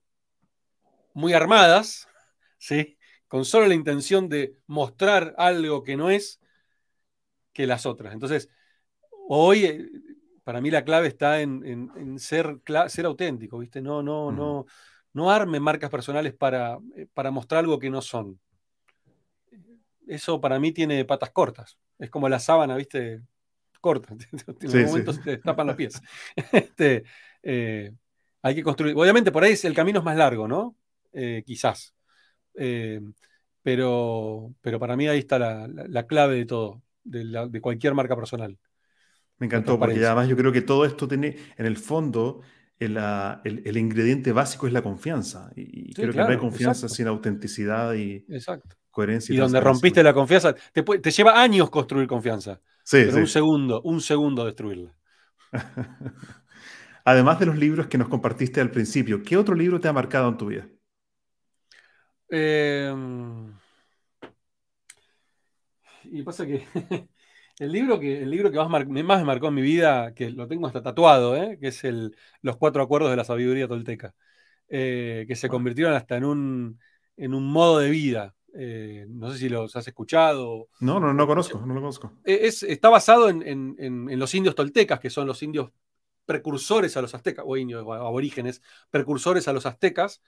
muy 1.14 1.34
armadas, 1.34 2.08
¿sí? 2.58 2.98
con 3.28 3.46
solo 3.46 3.68
la 3.68 3.74
intención 3.74 4.30
de 4.30 4.56
mostrar 4.68 5.34
algo 5.38 5.84
que 5.84 5.98
no 5.98 6.10
es, 6.10 6.40
que 7.54 7.66
las 7.68 7.86
otras. 7.86 8.14
Entonces, 8.14 8.50
hoy 9.28 9.66
eh, 9.66 9.90
para 10.44 10.62
mí 10.62 10.72
la 10.72 10.84
clave 10.84 11.08
está 11.08 11.42
en, 11.42 12.18
ser, 12.20 12.60
ser, 12.88 13.06
auténtico, 13.06 13.60
¿viste? 13.60 13.82
No, 13.82 14.02
no, 14.02 14.32
no, 14.32 14.66
no 15.14 15.32
arme 15.32 15.60
marcas 15.60 15.90
personales 15.90 16.34
para, 16.34 16.78
eh, 16.96 17.08
para 17.14 17.32
mostrar 17.32 17.60
algo 17.60 17.80
que 17.80 17.90
no 17.90 18.02
son. 18.02 18.40
Eso 20.08 20.40
para 20.40 20.60
mí 20.60 20.72
tiene 20.72 21.04
patas 21.06 21.32
cortas. 21.32 21.78
Es 22.00 22.10
como 22.10 22.30
la 22.30 22.40
sábana, 22.40 22.76
¿viste? 22.76 23.22
Corta. 23.82 24.16
En 24.62 24.72
sí, 24.72 24.78
momento 24.86 25.14
se 25.14 25.22
te 25.22 25.38
tapan 25.38 25.68
los 25.68 25.76
pies. 25.76 26.02
Este, 26.52 27.04
eh, 27.44 27.92
hay 28.42 28.56
que 28.56 28.64
construir. 28.64 28.96
Obviamente, 28.96 29.32
por 29.32 29.44
ahí 29.44 29.56
el 29.62 29.74
camino 29.74 30.00
es 30.00 30.06
más 30.06 30.18
largo, 30.18 30.48
¿no? 30.48 30.76
Eh, 31.14 31.44
quizás. 31.46 31.96
Eh, 32.56 33.02
pero, 33.62 34.54
pero 34.62 34.80
para 34.80 34.96
mí 34.96 35.08
ahí 35.08 35.20
está 35.20 35.38
la, 35.40 36.08
clave 36.08 36.36
de 36.36 36.46
todo, 36.46 36.82
de, 37.04 37.62
cualquier 37.62 37.94
marca 37.94 38.16
personal. 38.16 38.58
Me 39.40 39.46
encantó, 39.46 39.78
porque 39.80 40.04
además 40.06 40.28
yo 40.28 40.36
creo 40.36 40.52
que 40.52 40.62
todo 40.62 40.86
esto 40.86 41.08
tiene, 41.08 41.38
en 41.58 41.66
el 41.66 41.78
fondo, 41.78 42.42
el, 42.80 42.98
el, 43.44 43.78
ingrediente 43.78 44.32
básico 44.32 44.68
es 44.68 44.74
la 44.74 44.82
confianza. 44.82 45.52
Y, 45.56 45.94
creo 45.94 46.12
que 46.12 46.18
no 46.18 46.28
hay 46.28 46.38
confianza 46.38 46.90
sin 46.90 47.08
autenticidad 47.08 47.94
y, 47.94 48.26
exacto 48.30 48.78
y, 49.30 49.38
donde 49.38 49.60
rompiste 49.60 50.02
la 50.02 50.14
confianza, 50.14 50.56
te, 50.74 50.84
te, 50.84 51.12
lleva 51.12 51.40
años 51.42 51.70
construir 51.70 52.08
confianza. 52.08 52.60
Sí, 52.84 53.04
pero 53.06 53.18
un 53.18 53.28
segundo, 53.28 53.82
un 53.84 54.02
segundo 54.02 54.46
destruirla. 54.46 54.96
Además 57.06 57.40
de 57.40 57.46
los 57.46 57.58
libros 57.58 57.88
que 57.88 57.98
nos 57.98 58.10
compartiste 58.10 58.60
al 58.60 58.72
principio, 58.72 59.22
¿qué 59.24 59.38
otro 59.38 59.56
libro 59.56 59.80
te 59.80 59.88
ha 59.88 59.94
marcado 59.94 60.30
en 60.30 60.38
tu 60.38 60.48
vida? 60.48 60.68
Em, 62.30 63.54
y 66.04 66.24
pasa 66.24 66.46
que 66.46 66.66
el 67.60 67.72
libro 67.72 68.00
que, 68.00 68.22
el 68.22 68.30
libro 68.30 68.52
que 68.52 68.58
más, 68.58 68.88
más, 68.88 69.20
me 69.20 69.26
marcó 69.26 69.48
en 69.48 69.56
mi 69.56 69.62
vida, 69.62 70.14
que 70.14 70.30
lo 70.30 70.48
tengo 70.48 70.68
hasta 70.68 70.84
tatuado, 70.84 71.36
¿eh? 71.36 71.58
que 71.60 71.70
es 71.70 71.84
el, 71.84 72.16
Los 72.42 72.58
Cuatro 72.58 72.84
Acuerdos 72.84 73.10
de 73.10 73.18
la 73.18 73.24
Sabiduría 73.24 73.68
Tolteca, 73.68 74.14
eh, 74.68 75.26
que 75.28 75.36
se 75.36 75.50
convirtieron 75.50 75.94
hasta 75.94 76.18
en 76.18 76.26
un, 76.26 76.80
en 77.16 77.34
un 77.34 77.52
modo 77.52 77.80
de 77.80 77.90
vida. 77.90 78.36
Eh, 78.54 79.06
no 79.10 79.32
sé 79.32 79.38
si 79.38 79.50
los 79.50 79.76
has 79.76 79.88
escuchado. 79.88 80.70
No, 80.80 81.00
no, 81.00 81.14
no 81.14 81.28
conozco, 81.28 81.60
no 81.60 81.74
lo 81.74 81.82
conozco. 81.82 82.14
E, 82.24 82.48
está 82.48 82.90
basado 82.90 83.30
en, 83.30 84.20
los 84.20 84.34
indios 84.36 84.56
toltecas, 84.56 85.00
que 85.00 85.10
son 85.10 85.28
los 85.28 85.42
indios 85.44 85.72
precursores 86.26 86.98
a 86.98 87.02
los 87.02 87.14
aztecas, 87.16 87.46
o 87.48 87.58
indios, 87.58 87.82
aborígenes, 87.82 88.62
precursores 88.90 89.48
a 89.48 89.54
los 89.54 89.66
aztecas, 89.66 90.22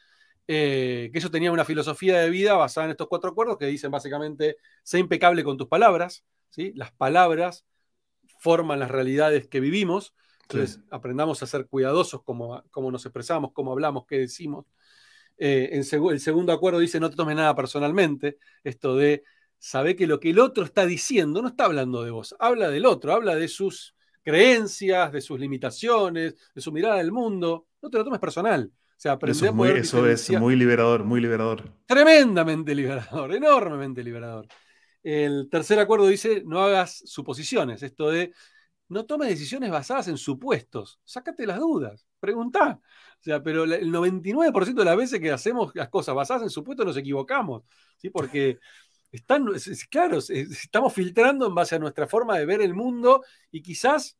eh, 0.47 1.09
que 1.11 1.19
ellos 1.19 1.31
tenían 1.31 1.53
una 1.53 1.65
filosofía 1.65 2.19
de 2.19 2.29
vida 2.29 2.55
basada 2.55 2.85
en 2.85 2.91
estos 2.91 3.07
cuatro 3.07 3.29
acuerdos 3.29 3.57
que 3.57 3.65
dicen 3.65 3.91
básicamente, 3.91 4.57
sé 4.83 4.99
impecable 4.99 5.43
con 5.43 5.57
tus 5.57 5.67
palabras, 5.67 6.23
¿sí? 6.49 6.71
las 6.75 6.91
palabras 6.91 7.65
forman 8.39 8.79
las 8.79 8.91
realidades 8.91 9.47
que 9.47 9.59
vivimos, 9.59 10.13
entonces 10.43 10.81
aprendamos 10.89 11.43
a 11.43 11.47
ser 11.47 11.67
cuidadosos 11.67 12.23
como, 12.23 12.63
como 12.71 12.91
nos 12.91 13.05
expresamos, 13.05 13.51
cómo 13.53 13.71
hablamos, 13.71 14.05
qué 14.07 14.17
decimos, 14.19 14.65
eh, 15.37 15.69
el 15.71 16.19
segundo 16.19 16.51
acuerdo 16.51 16.79
dice 16.79 16.99
no 16.99 17.09
te 17.09 17.15
tomes 17.15 17.35
nada 17.35 17.55
personalmente, 17.55 18.37
esto 18.63 18.95
de 18.95 19.23
saber 19.57 19.95
que 19.95 20.07
lo 20.07 20.19
que 20.19 20.31
el 20.31 20.39
otro 20.39 20.63
está 20.63 20.85
diciendo 20.85 21.41
no 21.41 21.49
está 21.49 21.65
hablando 21.65 22.03
de 22.03 22.11
vos, 22.11 22.35
habla 22.39 22.69
del 22.69 22.85
otro, 22.85 23.13
habla 23.13 23.35
de 23.35 23.47
sus 23.47 23.95
creencias, 24.23 25.11
de 25.11 25.21
sus 25.21 25.39
limitaciones, 25.39 26.35
de 26.53 26.61
su 26.61 26.71
mirada 26.71 26.97
del 26.97 27.11
mundo, 27.11 27.67
no 27.81 27.89
te 27.89 27.97
lo 27.97 28.03
tomes 28.03 28.19
personal. 28.19 28.71
O 28.71 29.01
sea, 29.01 29.17
eso 29.27 29.45
es, 29.45 29.53
muy, 29.53 29.69
eso 29.69 30.05
es 30.05 30.29
muy 30.31 30.57
liberador, 30.57 31.05
muy 31.05 31.21
liberador. 31.21 31.63
Tremendamente 31.85 32.75
liberador, 32.75 33.33
enormemente 33.33 34.03
liberador. 34.03 34.45
El 35.03 35.49
tercer 35.49 35.79
acuerdo 35.79 36.07
dice, 36.07 36.43
no 36.45 36.61
hagas 36.61 37.01
suposiciones, 37.05 37.83
esto 37.83 38.09
de 38.09 38.33
no 38.89 39.05
tomes 39.05 39.29
decisiones 39.29 39.69
basadas 39.71 40.07
en 40.07 40.17
supuestos, 40.17 40.99
sácate 41.05 41.45
las 41.45 41.59
dudas, 41.59 42.07
preguntá. 42.19 42.79
O 43.19 43.23
sea, 43.23 43.41
pero 43.43 43.63
el 43.65 43.91
99% 43.91 44.81
de 44.81 44.85
las 44.85 44.97
veces 44.97 45.19
que 45.19 45.31
hacemos 45.31 45.71
las 45.75 45.89
cosas 45.89 46.15
basadas 46.15 46.43
en 46.43 46.49
supuestos 46.49 46.85
nos 46.85 46.97
equivocamos, 46.97 47.63
¿sí? 47.97 48.09
Porque 48.09 48.59
están, 49.11 49.45
claro, 49.89 50.19
estamos 50.19 50.93
filtrando 50.93 51.47
en 51.47 51.55
base 51.55 51.75
a 51.75 51.79
nuestra 51.79 52.07
forma 52.07 52.37
de 52.37 52.45
ver 52.45 52.61
el 52.61 52.73
mundo 52.73 53.23
y 53.51 53.61
quizás 53.61 54.17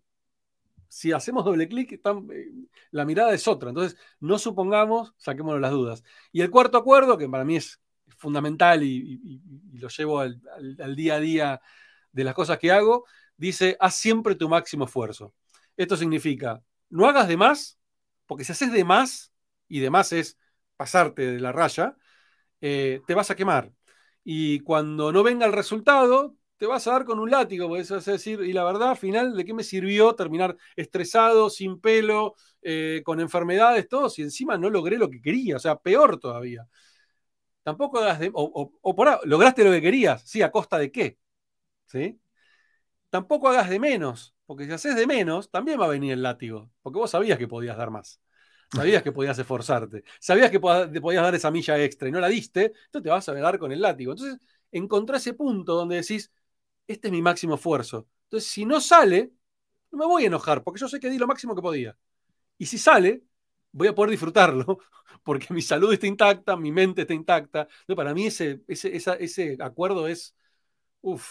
si 0.90 1.12
hacemos 1.12 1.46
doble 1.46 1.70
clic, 1.70 1.94
eh, 1.94 2.52
la 2.92 3.06
mirada 3.06 3.34
es 3.34 3.48
otra. 3.48 3.70
Entonces, 3.70 3.98
no 4.20 4.40
supongamos, 4.40 5.14
saquémonos 5.18 5.62
las 5.62 5.72
dudas. 5.72 6.04
Y 6.32 6.42
el 6.42 6.50
cuarto 6.50 6.78
acuerdo, 6.78 7.18
que 7.18 7.30
para 7.30 7.46
mí 7.46 7.58
es 7.58 7.80
fundamental 8.18 8.84
y, 8.84 9.42
lo 9.74 9.88
llevo 9.90 10.20
al, 10.20 10.42
día 10.96 11.16
a 11.16 11.20
día 11.20 11.62
de 12.12 12.24
las 12.24 12.34
cosas 12.34 12.58
que 12.60 12.72
hago, 12.72 13.06
dice, 13.38 13.78
haz 13.80 13.96
siempre 13.96 14.36
tu 14.36 14.50
máximo 14.50 14.86
esfuerzo. 14.86 15.34
Esto 15.78 15.96
significa, 15.96 16.62
no 16.90 17.08
hagas 17.08 17.28
de 17.28 17.38
más 17.38 17.80
porque 18.30 18.44
si 18.44 18.52
haces 18.52 18.72
de 18.72 18.84
más, 18.84 19.34
y 19.68 19.80
de 19.80 19.90
más 19.90 20.14
es 20.14 20.38
pasarte 20.78 21.32
de 21.32 21.40
la 21.40 21.52
raya, 21.52 21.98
eh, 22.62 23.02
te 23.08 23.16
vas 23.16 23.32
a 23.32 23.36
quemar. 23.36 23.74
Y 24.24 24.60
cuando 24.60 25.12
no 25.12 25.24
venga 25.24 25.48
el 25.48 25.52
resultado, 25.52 26.36
te 26.58 26.68
vas 26.68 26.86
a 26.86 26.92
dar 26.92 27.06
con 27.06 27.20
un 27.20 27.32
látigo, 27.32 27.68
puedes 27.68 27.90
decir, 28.06 28.42
y 28.42 28.54
la 28.54 28.64
verdad, 28.66 28.92
al 28.92 28.98
final, 28.98 29.36
¿de 29.36 29.46
qué 29.46 29.56
me 29.56 29.64
sirvió 29.64 30.14
terminar 30.14 30.56
estresado, 30.76 31.50
sin 31.50 31.82
pelo, 31.82 32.36
eh, 32.62 33.02
con 33.04 33.20
enfermedades, 33.20 33.88
todo, 33.88 34.10
si 34.12 34.22
encima 34.22 34.60
no 34.60 34.70
logré 34.70 35.00
lo 35.00 35.10
que 35.10 35.22
quería? 35.22 35.56
O 35.56 35.60
sea, 35.60 35.78
peor 35.80 36.20
todavía. 36.20 36.68
Tampoco 37.64 38.00
hagas 38.00 38.20
de, 38.20 38.32
o, 38.34 38.72
o, 38.82 39.06
lograste 39.26 39.64
lo 39.64 39.72
que 39.72 39.82
querías, 39.82 40.24
sí, 40.28 40.42
a 40.42 40.52
costa 40.52 40.78
de 40.78 40.92
qué, 40.92 41.20
¿sí? 41.86 42.20
Tampoco 43.10 43.50
hagas 43.50 43.70
de 43.70 43.80
menos, 43.80 44.36
porque 44.46 44.66
si 44.66 44.72
haces 44.72 44.96
de 44.96 45.08
menos, 45.08 45.50
también 45.52 45.80
va 45.80 45.86
a 45.86 45.90
venir 45.90 46.14
el 46.14 46.24
látigo, 46.24 46.72
porque 46.82 47.00
vos 47.00 47.12
sabías 47.12 47.38
que 47.40 47.48
podías 47.48 47.78
dar 47.78 47.92
más. 47.92 48.22
Sabías 48.74 49.02
que 49.02 49.12
podías 49.12 49.38
esforzarte. 49.40 50.04
Sabías 50.20 50.52
que 50.52 50.60
podías 50.60 51.24
dar 51.24 51.34
esa 51.34 51.50
milla 51.50 51.84
extra 51.84 52.08
y 52.08 52.12
no 52.12 52.20
la 52.20 52.28
diste, 52.28 52.66
entonces 52.86 53.04
te 53.04 53.10
vas 53.10 53.28
a 53.30 53.34
dar 53.34 53.58
con 53.58 53.72
el 53.72 53.82
látigo. 53.82 54.12
Entonces, 54.12 54.40
encontrar 54.72 55.18
ese 55.18 55.34
punto 55.34 55.74
donde 55.76 55.98
decís, 55.98 56.32
este 56.88 57.08
es 57.08 57.12
mi 57.12 57.22
máximo 57.22 57.56
esfuerzo. 57.56 58.08
Entonces, 58.26 58.50
si 58.52 58.66
no 58.66 58.80
sale, 58.80 59.34
no 59.92 60.00
me 60.00 60.06
voy 60.06 60.24
a 60.26 60.28
enojar, 60.28 60.64
porque 60.64 60.80
yo 60.80 60.88
sé 60.88 61.00
que 61.00 61.10
di 61.10 61.18
lo 61.18 61.28
máximo 61.28 61.56
que 61.56 61.62
podía. 61.62 61.98
Y 62.58 62.68
si 62.68 62.78
sale, 62.78 63.24
voy 63.72 63.88
a 63.88 63.96
poder 63.96 64.12
disfrutarlo, 64.12 64.80
porque 65.24 65.54
mi 65.54 65.62
salud 65.62 65.94
está 65.94 66.08
intacta, 66.08 66.56
mi 66.56 66.72
mente 66.72 67.02
está 67.02 67.14
intacta. 67.14 67.62
Entonces, 67.62 67.96
para 67.96 68.14
mí 68.14 68.28
ese, 68.28 68.62
ese, 68.68 68.96
ese 68.96 69.58
acuerdo 69.60 70.08
es, 70.08 70.36
uff. 71.02 71.30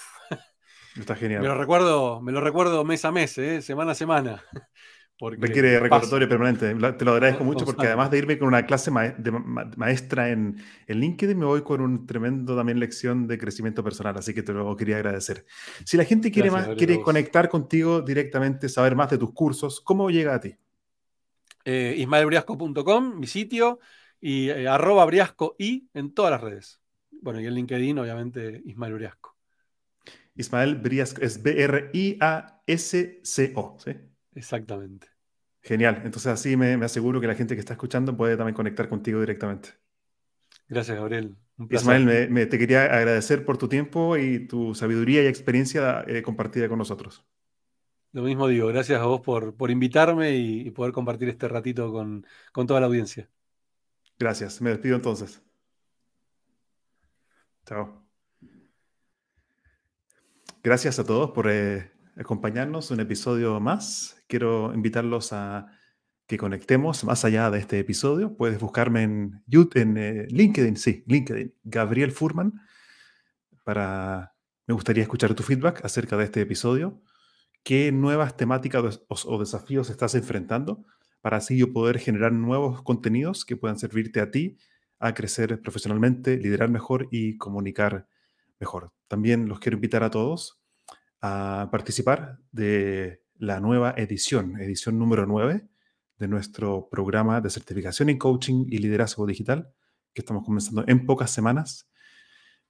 Está 0.96 1.14
genial. 1.16 1.42
Me 1.42 1.48
lo 1.48 1.54
recuerdo, 1.56 2.20
me 2.20 2.32
lo 2.32 2.40
recuerdo 2.40 2.84
mes 2.84 3.04
a 3.04 3.12
mes, 3.12 3.38
¿eh? 3.38 3.62
semana 3.62 3.92
a 3.92 3.94
semana. 3.94 4.42
Requiere 5.20 5.80
recordatorio 5.80 6.28
permanente. 6.28 6.72
Te 6.92 7.04
lo 7.04 7.10
agradezco 7.12 7.42
mucho 7.42 7.64
porque 7.64 7.88
además 7.88 8.08
de 8.08 8.18
irme 8.18 8.38
con 8.38 8.46
una 8.46 8.64
clase 8.66 8.92
de 9.18 9.32
maestra 9.76 10.28
en, 10.28 10.62
LinkedIn, 10.86 11.36
me 11.36 11.44
voy 11.44 11.62
con 11.62 11.80
un 11.80 12.06
tremendo 12.06 12.54
también 12.54 12.78
lección 12.78 13.26
de 13.26 13.36
crecimiento 13.36 13.82
personal, 13.82 14.16
así 14.16 14.32
que 14.32 14.44
te 14.44 14.52
lo 14.52 14.76
quería 14.76 14.94
agradecer. 14.94 15.44
Si 15.84 15.96
la 15.96 16.04
gente 16.04 16.30
quiere, 16.30 16.52
más, 16.52 16.68
quiere 16.76 17.00
conectar 17.00 17.48
contigo 17.48 18.00
directamente, 18.00 18.68
saber 18.68 18.94
más 18.94 19.10
de 19.10 19.18
tus 19.18 19.32
cursos, 19.32 19.80
¿cómo 19.80 20.08
llega 20.08 20.36
a 20.36 20.40
ti? 20.40 20.54
Eh, 21.64 21.94
ismaelbriasco.com, 21.98 23.18
mi 23.18 23.26
sitio, 23.26 23.80
y 24.20 24.50
eh, 24.50 24.68
arroba 24.68 25.04
briasco 25.04 25.56
y 25.58 25.88
en 25.94 26.12
todas 26.14 26.30
las 26.30 26.40
redes. 26.40 26.80
Bueno, 27.20 27.40
y 27.40 27.46
en 27.46 27.54
LinkedIn, 27.54 27.98
obviamente, 27.98 28.62
Ismael 28.64 28.94
Briasco. 28.94 29.36
Ismael 30.34 30.76
Briasco 30.76 31.20
es 31.20 31.42
B-R-I-A-S-C-O, 31.42 31.76
¿sí? 33.78 33.90
Exactamente. 34.34 35.08
Genial. 35.62 36.02
Entonces 36.04 36.32
así 36.32 36.56
me, 36.56 36.74
aseguro 36.84 37.20
que 37.20 37.26
la 37.26 37.34
gente 37.34 37.54
que 37.54 37.60
está 37.60 37.72
escuchando 37.74 38.16
puede 38.16 38.36
también 38.36 38.54
conectar 38.54 38.88
contigo 38.88 39.20
directamente. 39.20 39.70
Gracias, 40.68 40.96
Gabriel. 40.96 41.36
Ismael, 41.70 42.30
me, 42.30 42.46
te 42.46 42.56
quería 42.56 42.84
agradecer 42.84 43.44
por 43.44 43.58
tu 43.58 43.68
tiempo 43.68 44.16
y 44.16 44.46
tu 44.46 44.74
sabiduría 44.76 45.24
y 45.24 45.26
experiencia 45.26 46.04
eh, 46.06 46.22
compartida 46.22 46.68
con 46.68 46.78
nosotros. 46.78 47.24
Lo 48.12 48.22
mismo 48.22 48.48
digo, 48.48 48.68
gracias 48.68 49.00
a 49.00 49.04
vos 49.04 49.20
por, 49.20 49.54
por 49.54 49.70
invitarme 49.70 50.34
y, 50.36 50.70
poder 50.70 50.92
compartir 50.92 51.28
este 51.28 51.46
ratito 51.48 51.92
con, 51.92 52.24
toda 52.66 52.80
la 52.80 52.86
audiencia. 52.86 53.28
Gracias, 54.18 54.60
me 54.60 54.70
despido 54.70 54.96
entonces. 54.96 55.42
Chao. 57.66 58.02
Gracias 60.62 60.98
a 60.98 61.04
todos 61.04 61.30
por 61.30 61.50
eh, 61.50 61.92
acompañarnos 62.16 62.90
un 62.90 63.00
episodio 63.00 63.60
más. 63.60 64.22
Quiero 64.26 64.72
invitarlos 64.74 65.32
a 65.32 65.66
que 66.26 66.38
conectemos 66.38 67.04
más 67.04 67.24
allá 67.24 67.50
de 67.50 67.58
este 67.58 67.78
episodio. 67.78 68.36
Puedes 68.36 68.58
buscarme 68.58 69.02
en, 69.02 69.42
YouTube, 69.46 69.80
en 69.80 69.96
eh, 69.96 70.26
LinkedIn, 70.30 70.76
sí, 70.76 71.04
LinkedIn, 71.06 71.54
Gabriel 71.64 72.12
Furman, 72.12 72.60
para... 73.64 74.34
Me 74.66 74.74
gustaría 74.74 75.02
escuchar 75.02 75.34
tu 75.34 75.42
feedback 75.42 75.82
acerca 75.82 76.18
de 76.18 76.24
este 76.24 76.42
episodio. 76.42 77.00
¿Qué 77.62 77.92
nuevas 77.92 78.36
temáticas 78.36 79.02
o, 79.08 79.38
desafíos 79.38 79.90
estás 79.90 80.14
enfrentando 80.14 80.84
para 81.20 81.38
así 81.38 81.58
yo 81.58 81.72
poder 81.72 81.98
generar 81.98 82.32
nuevos 82.32 82.82
contenidos 82.82 83.44
que 83.44 83.56
puedan 83.56 83.78
servirte 83.78 84.20
a 84.20 84.30
ti 84.30 84.56
a 84.98 85.14
crecer 85.14 85.60
profesionalmente, 85.60 86.36
liderar 86.36 86.70
mejor 86.70 87.08
y 87.10 87.36
comunicar 87.36 88.08
mejor? 88.58 88.92
También 89.06 89.48
los 89.48 89.60
quiero 89.60 89.76
invitar 89.76 90.02
a 90.02 90.10
todos 90.10 90.60
a 91.20 91.68
participar 91.70 92.38
de 92.52 93.22
la 93.36 93.60
nueva 93.60 93.94
edición, 93.96 94.60
edición 94.60 94.98
número 94.98 95.26
9 95.26 95.68
de 96.18 96.28
nuestro 96.28 96.88
programa 96.90 97.40
de 97.40 97.50
certificación 97.50 98.08
en 98.08 98.18
coaching 98.18 98.66
y 98.68 98.78
liderazgo 98.78 99.26
digital, 99.26 99.72
que 100.12 100.22
estamos 100.22 100.44
comenzando 100.44 100.84
en 100.86 101.06
pocas 101.06 101.30
semanas. 101.30 101.88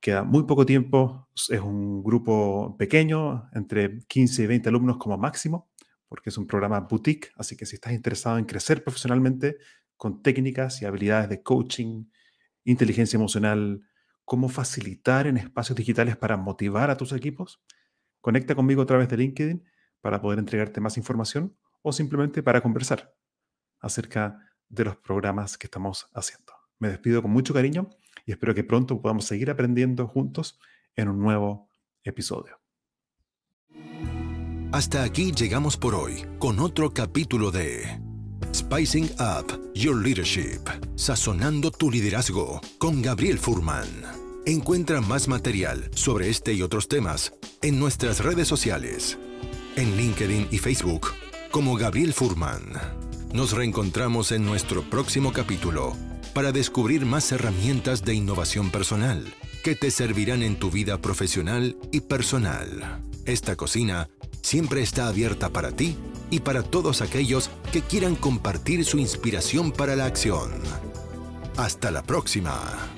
Queda 0.00 0.22
muy 0.22 0.44
poco 0.44 0.64
tiempo, 0.64 1.28
es 1.34 1.60
un 1.60 2.02
grupo 2.02 2.76
pequeño, 2.78 3.48
entre 3.52 3.98
15 4.06 4.44
y 4.44 4.46
20 4.46 4.68
alumnos 4.68 4.96
como 4.98 5.18
máximo, 5.18 5.70
porque 6.08 6.30
es 6.30 6.38
un 6.38 6.46
programa 6.46 6.80
boutique, 6.80 7.30
así 7.36 7.56
que 7.56 7.66
si 7.66 7.76
estás 7.76 7.92
interesado 7.92 8.38
en 8.38 8.44
crecer 8.44 8.84
profesionalmente 8.84 9.58
con 9.96 10.22
técnicas 10.22 10.80
y 10.80 10.84
habilidades 10.86 11.28
de 11.28 11.42
coaching, 11.42 12.04
inteligencia 12.64 13.16
emocional, 13.16 13.82
cómo 14.24 14.48
facilitar 14.48 15.26
en 15.26 15.36
espacios 15.36 15.76
digitales 15.76 16.16
para 16.16 16.36
motivar 16.36 16.90
a 16.90 16.96
tus 16.96 17.12
equipos, 17.12 17.60
Conecta 18.20 18.54
conmigo 18.54 18.82
a 18.82 18.86
través 18.86 19.08
de 19.08 19.16
LinkedIn 19.16 19.64
para 20.00 20.20
poder 20.20 20.38
entregarte 20.38 20.80
más 20.80 20.96
información 20.96 21.56
o 21.82 21.92
simplemente 21.92 22.42
para 22.42 22.60
conversar 22.60 23.14
acerca 23.80 24.38
de 24.68 24.84
los 24.84 24.96
programas 24.96 25.56
que 25.56 25.66
estamos 25.66 26.08
haciendo. 26.12 26.57
Me 26.78 26.88
despido 26.88 27.22
con 27.22 27.30
mucho 27.30 27.52
cariño 27.52 27.90
y 28.24 28.32
espero 28.32 28.54
que 28.54 28.64
pronto 28.64 29.00
podamos 29.00 29.24
seguir 29.24 29.50
aprendiendo 29.50 30.06
juntos 30.06 30.58
en 30.96 31.08
un 31.08 31.18
nuevo 31.18 31.70
episodio. 32.04 32.60
Hasta 34.70 35.02
aquí 35.02 35.32
llegamos 35.32 35.76
por 35.76 35.94
hoy 35.94 36.26
con 36.38 36.60
otro 36.60 36.92
capítulo 36.92 37.50
de 37.50 38.00
Spicing 38.54 39.10
Up 39.18 39.72
Your 39.74 39.96
Leadership, 39.96 40.60
sazonando 40.94 41.70
tu 41.70 41.90
liderazgo 41.90 42.60
con 42.78 43.00
Gabriel 43.00 43.38
Furman. 43.38 43.86
Encuentra 44.44 45.00
más 45.00 45.26
material 45.26 45.90
sobre 45.94 46.28
este 46.28 46.52
y 46.52 46.62
otros 46.62 46.86
temas 46.86 47.32
en 47.62 47.78
nuestras 47.78 48.22
redes 48.22 48.46
sociales, 48.46 49.18
en 49.76 49.96
LinkedIn 49.96 50.48
y 50.50 50.58
Facebook, 50.58 51.08
como 51.50 51.76
Gabriel 51.76 52.12
Furman. 52.12 52.64
Nos 53.32 53.52
reencontramos 53.52 54.32
en 54.32 54.44
nuestro 54.44 54.82
próximo 54.82 55.32
capítulo 55.32 55.96
para 56.38 56.52
descubrir 56.52 57.04
más 57.04 57.32
herramientas 57.32 58.04
de 58.04 58.14
innovación 58.14 58.70
personal 58.70 59.26
que 59.64 59.74
te 59.74 59.90
servirán 59.90 60.44
en 60.44 60.54
tu 60.54 60.70
vida 60.70 61.02
profesional 61.02 61.76
y 61.90 62.02
personal. 62.02 63.02
Esta 63.24 63.56
cocina 63.56 64.08
siempre 64.40 64.80
está 64.82 65.08
abierta 65.08 65.48
para 65.48 65.72
ti 65.72 65.96
y 66.30 66.38
para 66.38 66.62
todos 66.62 67.02
aquellos 67.02 67.50
que 67.72 67.82
quieran 67.82 68.14
compartir 68.14 68.84
su 68.84 69.00
inspiración 69.00 69.72
para 69.72 69.96
la 69.96 70.04
acción. 70.04 70.52
Hasta 71.56 71.90
la 71.90 72.04
próxima. 72.04 72.88